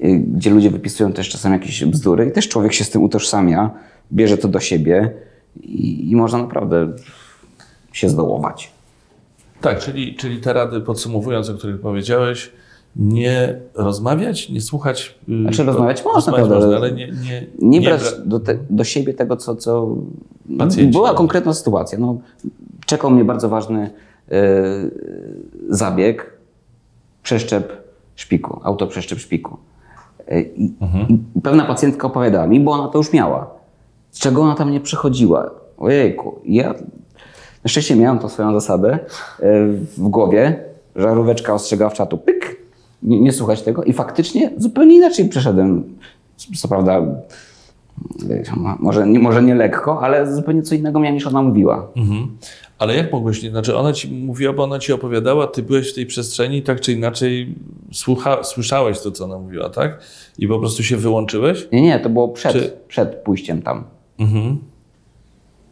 y, 0.03 0.19
gdzie 0.19 0.49
ludzie 0.49 0.69
wypisują 0.69 1.13
też 1.13 1.29
czasami 1.29 1.53
jakieś 1.53 1.85
bzdury 1.85 2.25
i 2.25 2.31
też 2.31 2.47
człowiek 2.47 2.73
się 2.73 2.83
z 2.83 2.89
tym 2.89 3.03
utożsamia, 3.03 3.71
bierze 4.13 4.37
to 4.37 4.47
do 4.47 4.59
siebie 4.59 5.13
i, 5.61 6.11
i 6.11 6.15
można 6.15 6.37
naprawdę 6.37 6.87
się 7.91 8.09
zdołować. 8.09 8.71
Tak, 9.61 9.79
czyli, 9.79 10.15
czyli 10.15 10.41
te 10.41 10.53
rady 10.53 10.81
podsumowując, 10.81 11.49
o 11.49 11.53
których 11.53 11.81
powiedziałeś, 11.81 12.51
nie 12.95 13.59
rozmawiać, 13.75 14.49
nie 14.49 14.61
słuchać. 14.61 15.15
y, 15.29 15.41
Znaczy 15.41 15.63
rozmawiać 15.63 16.03
można, 16.03 16.15
rozmawiać 16.15 16.47
prawda, 16.47 16.55
można, 16.55 16.77
ale 16.77 16.77
ale 16.77 16.91
nie, 16.91 17.07
nie, 17.07 17.47
nie 17.59 17.81
brać 17.81 18.01
bra- 18.01 18.25
do, 18.25 18.39
te, 18.39 18.57
do 18.69 18.83
siebie 18.83 19.13
tego, 19.13 19.37
co. 19.37 19.55
co 19.55 19.95
Pacjenci, 20.57 20.91
była 20.91 21.09
no. 21.09 21.15
konkretna 21.15 21.53
sytuacja. 21.53 21.97
No, 21.97 22.17
czekał 22.89 23.11
mnie 23.11 23.25
bardzo 23.25 23.49
ważny 23.49 23.89
e, 24.31 24.41
zabieg 25.69 26.33
przeszczep 27.23 27.89
szpiku, 28.15 28.59
autoprzeszczep 28.63 29.19
szpiku. 29.19 29.57
E, 30.27 30.41
I, 30.41 30.65
I 31.09 31.41
pewna 31.43 31.65
pacjentka 31.65 32.07
opowiadała 32.07 32.47
mi, 32.47 32.59
bo 32.59 32.71
ona 32.71 32.87
to 32.87 32.97
już 32.97 33.13
miała. 33.13 33.47
Z 34.11 34.19
czego 34.19 34.41
ona 34.41 34.55
tam 34.55 34.71
nie 34.71 34.79
przychodziła? 34.79 35.51
Ojejku. 35.77 36.39
Ja 36.45 36.73
na 37.63 37.67
szczęście 37.67 37.95
miałem 37.95 38.19
tą 38.19 38.29
swoją 38.29 38.53
zasadę 38.53 38.93
e, 38.93 38.99
w 39.97 40.09
głowie, 40.09 40.63
żaróweczka 40.95 41.53
ostrzegawcza 41.53 42.05
tu 42.05 42.17
pyk, 42.17 42.55
nie, 43.03 43.19
nie 43.21 43.31
słuchać 43.31 43.61
tego 43.61 43.83
i 43.83 43.93
faktycznie 43.93 44.51
zupełnie 44.57 44.95
inaczej 44.95 45.29
przeszedłem. 45.29 45.83
Co 46.57 46.67
prawda 46.67 47.01
może 48.79 49.07
nie, 49.07 49.19
może 49.19 49.43
nie 49.43 49.55
lekko, 49.55 50.01
ale 50.01 50.33
zupełnie 50.33 50.61
co 50.61 50.75
innego 50.75 50.99
miałem 50.99 51.15
niż 51.15 51.27
ona 51.27 51.41
mówiła. 51.41 51.87
Mhm. 51.95 52.27
Ale 52.79 52.95
jak 52.95 53.11
mogłeś, 53.13 53.43
nie- 53.43 53.49
znaczy 53.49 53.77
ona 53.77 53.93
ci 53.93 54.11
mówiła, 54.11 54.53
bo 54.53 54.63
ona 54.63 54.79
ci 54.79 54.93
opowiadała, 54.93 55.47
ty 55.47 55.63
byłeś 55.63 55.91
w 55.91 55.95
tej 55.95 56.05
przestrzeni, 56.05 56.61
tak 56.61 56.81
czy 56.81 56.93
inaczej 56.93 57.55
słucha, 57.91 58.43
słyszałeś 58.43 58.99
to, 58.99 59.11
co 59.11 59.25
ona 59.25 59.37
mówiła, 59.39 59.69
tak? 59.69 59.99
I 60.37 60.47
po 60.47 60.59
prostu 60.59 60.83
się 60.83 60.97
wyłączyłeś? 60.97 61.67
Nie, 61.71 61.81
nie, 61.81 61.99
to 61.99 62.09
było 62.09 62.27
przed, 62.27 62.53
Czy- 62.53 62.71
przed 62.87 63.15
pójściem 63.15 63.61
tam. 63.61 63.83
Mhm. 64.19 64.57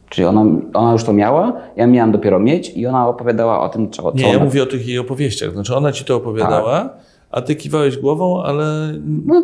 Czyli 0.09 0.25
ona, 0.27 0.45
ona 0.73 0.91
już 0.93 1.03
to 1.03 1.13
miała, 1.13 1.53
ja 1.75 1.87
miałem 1.87 2.11
dopiero 2.11 2.39
mieć 2.39 2.69
i 2.69 2.85
ona 2.87 3.07
opowiadała 3.09 3.61
o 3.61 3.69
tym, 3.69 3.91
co, 3.91 4.03
co 4.03 4.11
Nie, 4.17 4.23
ja 4.29 4.35
ona... 4.35 4.45
mówię 4.45 4.63
o 4.63 4.65
tych 4.65 4.87
jej 4.87 4.99
opowieściach. 4.99 5.51
Znaczy 5.53 5.75
ona 5.75 5.91
ci 5.91 6.05
to 6.05 6.15
opowiadała, 6.15 6.89
a 7.31 7.41
ty 7.41 7.55
kiwałeś 7.55 7.97
głową, 7.97 8.43
ale 8.43 8.93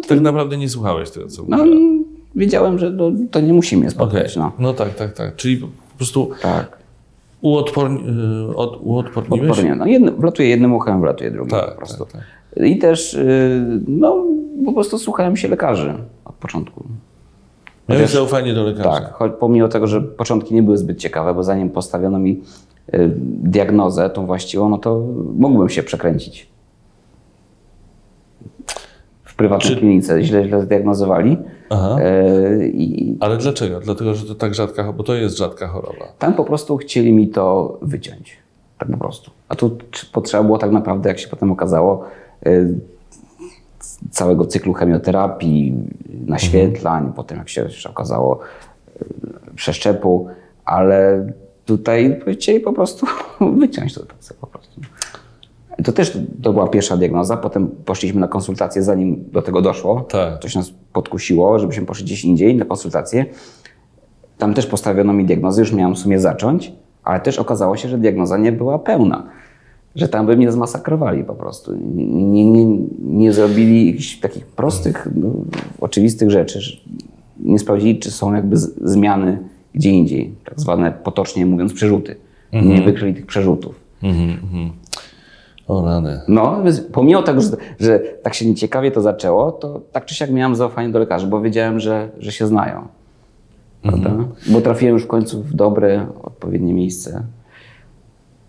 tak 0.08 0.22
naprawdę 0.22 0.58
nie 0.58 0.70
słuchałeś 0.70 1.10
tego, 1.12 1.28
co 1.28 1.44
No, 1.48 1.58
mówiła. 1.58 1.78
wiedziałem, 2.36 2.80
że 2.80 2.92
to, 2.92 3.12
to 3.32 3.40
nie 3.42 3.54
musi 3.54 3.78
mnie 3.78 3.86
Okej. 3.88 3.96
spotkać. 3.96 4.36
No. 4.36 4.52
No 4.60 4.74
tak, 4.74 4.96
tak, 4.96 5.14
tak. 5.14 5.36
Czyli 5.36 5.58
po 5.58 5.68
prostu 5.98 6.30
Tak. 6.42 6.83
Uodporni, 7.44 8.04
y, 8.52 8.56
od, 8.56 8.80
uodporniłeś? 8.82 9.50
Odpornie. 9.50 9.76
No, 9.76 9.86
jedno, 9.86 10.12
wlatuje 10.12 10.50
jednym 10.50 10.74
uchem, 10.74 11.02
wlatuje 11.02 11.32
drugim 11.32 11.52
Tak, 11.52 11.70
po 11.72 11.78
prostu. 11.78 12.06
tak, 12.06 12.14
tak. 12.56 12.66
I 12.68 12.78
też, 12.78 13.14
y, 13.14 13.82
no, 13.88 14.24
po 14.66 14.74
prostu 14.74 14.98
słuchałem 14.98 15.38
się 15.38 15.48
lekarzy 15.48 15.94
od 16.26 16.36
początku. 16.36 16.84
Miałeś 17.90 18.02
Chociaż- 18.04 18.14
zaufanie 18.16 18.54
do 18.54 18.64
lekarza. 18.64 18.92
Tak, 18.92 19.14
choć 19.14 19.32
pomimo 19.40 19.68
tego, 19.68 19.88
że 19.88 20.02
początki 20.02 20.56
nie 20.56 20.64
były 20.64 20.78
zbyt 20.78 20.98
ciekawe, 21.00 21.34
bo 21.34 21.44
zanim 21.44 21.70
postawiono 21.70 22.20
mi 22.20 22.42
y, 22.94 23.12
diagnozę 23.44 24.10
tą 24.10 24.26
właściwą, 24.26 24.70
no 24.70 24.78
to 24.78 25.00
mógłbym 25.38 25.70
się 25.70 25.84
przekręcić. 25.84 26.50
W 29.24 29.36
prywatnej 29.36 29.74
Czy- 29.74 29.80
klinice 29.80 30.24
źle, 30.24 30.48
źle 30.48 30.62
zdiagnozowali. 30.62 31.38
Aha. 31.70 31.98
y, 32.02 32.72
I 32.74 33.18
Ale 33.20 33.38
dlaczego? 33.38 33.80
Dlatego, 33.80 34.14
że 34.16 34.26
to 34.26 34.36
tak 34.36 34.54
rzadka, 34.56 34.94
bo 34.94 35.04
to 35.04 35.16
jest 35.16 35.38
rzadka 35.38 35.68
choroba. 35.68 36.06
tam 36.20 36.34
po 36.34 36.44
prostu 36.44 36.78
chcieli 36.78 37.14
mi 37.14 37.28
to 37.28 37.78
wyciąć. 37.82 38.38
Tak 38.80 38.90
po 38.92 38.98
prostu. 38.98 39.32
A 39.50 39.56
tu 39.56 39.70
tr- 39.70 40.12
potrzeba 40.12 40.44
było 40.44 40.58
tak 40.58 40.72
naprawdę, 40.72 41.10
jak 41.10 41.20
się 41.20 41.28
potem 41.28 41.52
okazało, 41.52 42.06
y, 42.48 42.74
całego 44.12 44.46
cyklu 44.46 44.74
chemioterapii, 44.74 45.74
naświetlań, 46.26 47.14
potem 47.16 47.38
jak 47.38 47.50
się 47.50 47.68
okazało 47.90 48.40
y, 49.02 49.06
przeszczepu, 49.56 50.28
ale 50.66 51.28
tutaj 51.66 52.20
chcieli 52.34 52.60
po 52.60 52.74
prostu 52.74 53.06
wyciąć 53.60 53.94
to 53.94 54.00
tak 54.06 54.38
po 54.42 54.48
prostu. 54.48 54.82
I 55.84 55.86
To 55.86 55.92
też 55.92 56.18
to 56.42 56.54
była 56.54 56.68
pierwsza 56.68 56.98
diagnoza, 56.98 57.38
potem 57.38 57.68
poszliśmy 57.86 58.22
na 58.22 58.28
konsultację, 58.28 58.84
zanim 58.84 59.24
do 59.32 59.42
tego 59.42 59.62
doszło. 59.62 60.02
Tak. 60.02 60.40
Coś 60.40 60.56
nas 60.56 60.74
podkusiło, 60.94 61.60
żebyśmy 61.60 61.86
poszli 61.86 62.06
gdzieś 62.06 62.26
indziej 62.26 62.56
na 62.56 62.66
konsultację. 62.66 63.26
Tam 64.38 64.54
też 64.54 64.66
postawiono 64.66 65.14
mi 65.14 65.26
diagnozę, 65.26 65.62
już 65.62 65.74
miałem 65.74 65.96
w 65.96 66.00
sumie 66.00 66.20
zacząć, 66.20 66.72
ale 67.04 67.20
też 67.20 67.40
okazało 67.40 67.78
się, 67.78 67.90
że 67.90 67.98
diagnoza 67.98 68.38
nie 68.38 68.52
była 68.52 68.80
pełna. 68.80 69.30
Że 69.96 70.08
tam 70.08 70.26
by 70.26 70.38
mnie 70.38 70.52
zmasakrowali 70.52 71.24
po 71.24 71.34
prostu. 71.34 71.76
Nie, 71.96 72.46
nie, 72.46 72.66
nie, 73.00 73.34
zrobili 73.34 73.88
jakichś 73.88 74.20
takich 74.20 74.46
prostych, 74.46 75.08
no, 75.16 75.30
oczywistych 75.82 76.32
rzeczy. 76.32 76.60
Nie 77.40 77.60
sprawdzili, 77.60 78.00
czy 78.00 78.12
są 78.12 78.34
jakby 78.34 78.58
zmiany 78.82 79.40
gdzie 79.76 79.90
indziej, 79.90 80.36
tak 80.46 80.60
zwane 80.60 80.92
potocznie 80.92 81.46
mówiąc 81.46 81.74
przerzuty. 81.74 82.16
Nie 82.54 82.82
wykryli 82.82 83.14
tych 83.14 83.26
przerzutów. 83.26 83.80
Mhm, 84.04 84.30
mhm. 84.30 84.72
O 85.68 85.86
rany. 85.86 86.22
No, 86.28 86.64
pomimo 86.92 87.24
tego, 87.24 87.42
że, 87.42 87.50
że 87.80 88.00
tak 88.00 88.34
się 88.34 88.46
nieciekawie 88.46 88.92
to 88.92 89.02
zaczęło, 89.02 89.52
to 89.52 89.82
tak 89.92 90.06
czy 90.06 90.16
siak 90.16 90.32
miałem 90.32 90.56
zaufanie 90.56 90.90
do 90.90 91.00
lekarzy, 91.00 91.28
bo 91.28 91.42
wiedziałem, 91.42 91.80
że, 91.80 92.10
że 92.18 92.32
się 92.32 92.48
znają. 92.48 92.88
Prawda? 93.82 94.16
Bo 94.48 94.62
trafiłem 94.62 94.94
już 94.94 95.04
w 95.04 95.08
końcu 95.08 95.44
w 95.44 95.54
dobre, 95.54 96.08
odpowiednie 96.24 96.74
miejsce. 96.74 97.24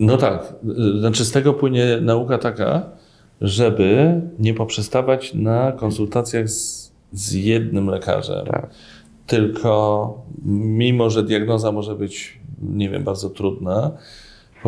No 0.01 0.17
tak. 0.17 0.55
Y, 0.97 1.01
Znaczy 1.01 1.25
z 1.25 1.33
tego 1.33 1.55
płynie 1.55 1.99
nauka 2.03 2.39
taka, 2.39 2.83
żeby 3.41 4.21
nie 4.39 4.55
poprzestawać 4.55 5.35
na 5.35 5.73
konsultacjach 5.73 6.49
z, 6.51 6.93
z 7.13 7.33
jednym 7.33 7.87
lekarzem. 7.87 8.47
Tak. 8.47 8.71
Tylko 9.27 10.15
mimo, 10.45 11.11
że 11.11 11.23
diagnoza 11.23 11.73
może 11.73 11.95
być, 11.95 12.41
nie 12.63 12.91
wiem, 12.91 13.05
bardzo 13.05 13.31
trudna, 13.31 13.91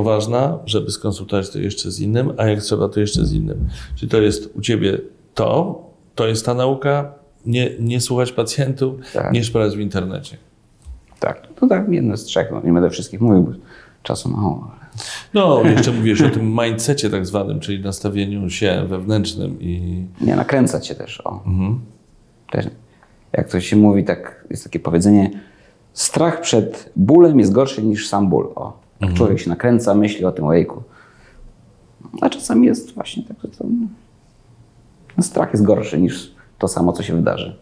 poważna, 0.01 0.59
żeby 0.67 0.91
skonsultować 0.91 1.51
to 1.51 1.59
jeszcze 1.59 1.91
z 1.91 2.01
innym, 2.01 2.33
a 2.37 2.47
jak 2.47 2.61
trzeba, 2.61 2.89
to 2.89 3.01
jeszcze 3.01 3.25
z 3.25 3.33
innym. 3.33 3.69
Czyli 3.95 4.11
to 4.11 4.21
jest 4.21 4.51
u 4.57 4.61
Ciebie 4.61 4.99
to, 5.35 5.81
to 6.15 6.27
jest 6.27 6.47
ta 6.47 6.55
nauka, 6.55 7.13
nie, 7.47 7.71
nie 7.81 8.01
słuchać 8.01 8.33
pacjentów, 8.33 8.95
Tak. 9.13 9.33
nie 9.33 9.45
szperać 9.45 9.77
w 9.77 9.81
internecie. 9.81 10.37
Tak, 11.21 11.47
to 11.61 11.67
tak, 11.67 11.89
jedno 11.89 12.17
z 12.17 12.25
trzech. 12.25 12.49
No, 12.53 12.61
nie 12.65 12.73
będę 12.73 12.91
wszystkich 12.91 13.21
mówił, 13.21 13.43
bo 13.43 13.53
czasu 14.03 14.29
mało. 14.29 14.71
ale- 14.71 14.87
No, 15.35 15.63
jeszcze 15.71 15.93
mówisz 15.93 16.21
o 16.23 16.31
tym 16.31 16.57
mindsetie 16.61 17.11
tak 17.11 17.27
zwanym, 17.27 17.61
czyli 17.61 17.83
nastawieniu 17.83 18.51
się 18.51 18.85
wewnętrznym 18.89 19.61
i... 19.61 20.05
Nie, 20.21 20.37
nakręcać 20.37 20.87
się 20.87 20.95
też. 20.95 21.21
O. 21.25 21.43
też. 22.51 22.67
Jak 23.33 23.51
to 23.51 23.61
się 23.61 23.77
mówi, 23.77 24.05
tak 24.05 24.45
jest 24.51 24.65
takie 24.65 24.81
powiedzenie, 24.81 25.31
strach 25.93 26.41
przed 26.41 26.93
bólem 26.97 27.39
jest 27.39 27.53
gorszy 27.53 27.83
niż 27.83 28.09
sam 28.09 28.29
ból. 28.29 28.53
O. 28.55 28.86
Jak 29.01 29.15
człowiek 29.15 29.39
się 29.41 29.51
nakręca, 29.51 29.95
myśli 29.95 30.25
o 30.25 30.33
tym 30.33 30.45
ojejku. 30.45 30.83
A 32.21 32.29
czasami 32.31 32.67
jest 32.67 32.95
właśnie 32.95 33.23
tak, 33.23 33.37
że 33.43 33.49
to, 33.49 33.65
no, 35.17 35.23
strach 35.23 35.53
jest 35.53 35.65
gorszy 35.65 36.01
niż 36.01 36.35
to 36.59 36.69
samo, 36.69 36.93
co 36.93 37.03
się 37.03 37.15
wydarzy. 37.17 37.57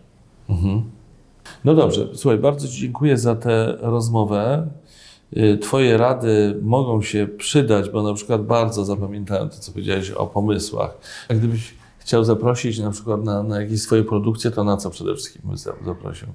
No 1.64 1.74
dobrze, 1.74 2.08
słuchaj, 2.14 2.38
bardzo 2.38 2.68
Ci 2.68 2.80
dziękuję 2.80 3.18
za 3.18 3.34
tę 3.36 3.76
rozmowę. 3.80 4.68
Y, 5.36 5.58
Twoje 5.58 5.96
rady 5.96 6.58
mogą 6.62 7.02
się 7.02 7.28
przydać, 7.38 7.90
bo 7.90 8.02
na 8.02 8.14
przykład 8.14 8.42
bardzo 8.46 8.84
zapamiętałem 8.84 9.48
to, 9.48 9.56
co 9.56 9.72
powiedziałeś 9.72 10.10
o 10.10 10.26
pomysłach. 10.26 10.98
A 11.30 11.34
gdybyś 11.34 11.74
chciał 11.98 12.24
zaprosić 12.24 12.78
na 12.78 12.90
przykład 12.90 13.24
na, 13.24 13.42
na 13.42 13.60
jakieś 13.60 13.82
swoje 13.82 14.04
produkcje, 14.04 14.50
to 14.50 14.64
na 14.64 14.76
co 14.76 14.90
przede 14.90 15.14
wszystkim 15.14 15.42
byś 15.44 15.60
za- 15.60 15.72
zaprosił? 15.84 16.28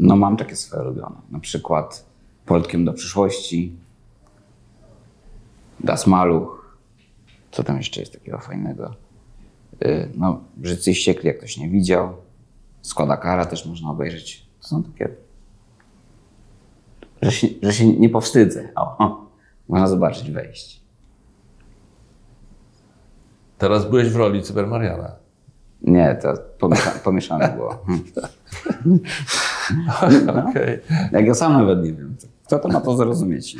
No 0.00 0.16
mam 0.16 0.36
takie 0.36 0.56
swoje 0.56 0.82
ulubione. 0.82 1.16
Na 1.30 1.40
przykład 1.40 2.04
Poltkiem 2.46 2.84
do 2.84 2.92
przyszłości, 2.92 3.72
Das 5.84 6.06
Maluch. 6.06 6.76
Co 7.50 7.62
tam 7.64 7.76
jeszcze 7.76 8.00
jest 8.00 8.12
takiego 8.12 8.38
fajnego? 8.38 8.94
Yy, 9.80 10.10
No, 10.14 10.40
Życy 10.62 10.90
i 10.90 10.94
Ściekli, 10.94 11.26
jak 11.26 11.38
ktoś 11.38 11.56
nie 11.56 11.68
widział. 11.68 12.16
Składa 12.82 13.16
Kara 13.16 13.46
też 13.46 13.66
można 13.66 13.90
obejrzeć. 13.90 14.46
To 14.62 14.68
są 14.68 14.82
takie... 14.82 15.08
Że 17.22 17.32
się, 17.32 17.48
że 17.62 17.72
się 17.72 17.86
nie 17.86 18.08
powstydzę. 18.08 18.68
O, 18.76 18.98
o. 18.98 19.26
Można 19.68 19.86
zobaczyć, 19.86 20.30
wejść. 20.30 20.80
Teraz 23.58 23.90
byłeś 23.90 24.08
w 24.08 24.16
roli 24.16 24.42
Cybermariana. 24.42 25.12
Nie, 25.82 26.18
to 26.22 26.34
pomiesza, 26.58 26.90
pomieszane 26.90 27.48
było. 27.48 27.84
Hmm. 27.86 28.04
Okej. 30.48 30.78
Jak 31.12 31.26
ja 31.26 31.34
sam 31.34 31.52
nawet 31.52 31.84
nie 31.84 31.92
wiem, 31.92 32.16
kto 32.46 32.58
to 32.58 32.68
ma 32.68 32.80
to 32.80 32.96
zrozumieć 32.96 33.56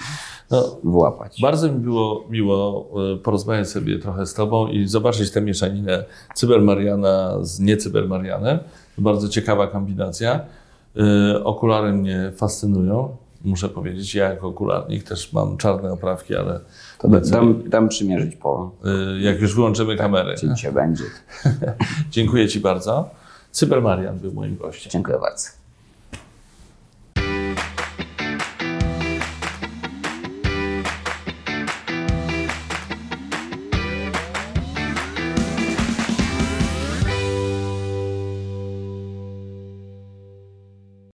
No, 0.50 0.76
wyłapać. 0.84 1.40
Bardzo 1.42 1.72
mi 1.72 1.78
było 1.78 2.24
miło 2.30 2.86
e, 3.14 3.16
porozmawiać 3.16 3.68
sobie 3.70 3.98
trochę 3.98 4.26
z 4.26 4.34
Tobą 4.34 4.68
i 4.68 4.86
zobaczyć 4.88 5.30
tę 5.30 5.40
mieszaninę 5.40 6.04
cybermariana 6.34 7.38
z 7.40 7.60
niecybermarianem. 7.60 8.58
Bardzo 8.98 9.28
ciekawa 9.28 9.66
kombinacja. 9.66 10.40
E, 11.34 11.44
Okulary 11.44 11.92
mnie 11.92 12.32
fascynują, 12.36 13.16
muszę 13.44 13.68
powiedzieć. 13.68 14.14
Ja 14.14 14.30
jako 14.30 14.48
okularnik 14.48 15.04
też 15.04 15.32
mam 15.32 15.56
czarne 15.56 15.92
oprawki, 15.92 16.36
ale 16.36 16.60
To 16.98 17.08
da- 17.08 17.20
dam, 17.20 17.68
dam 17.70 17.88
przymierzyć 17.88 18.36
po 18.36 18.70
e, 18.84 19.20
jak 19.20 19.40
już 19.40 19.54
wyłączymy 19.54 19.96
kamery. 19.96 20.34
cięcie 20.34 20.72
będzie. 20.72 21.04
Dziękuję 22.10 22.48
Ci 22.48 22.60
bardzo. 22.60 23.10
Cybermarian 23.50 24.18
był 24.18 24.32
moim 24.32 24.56
gościem. 24.56 24.90
Dziękuję 24.92 25.18
bardzo. 25.18 25.63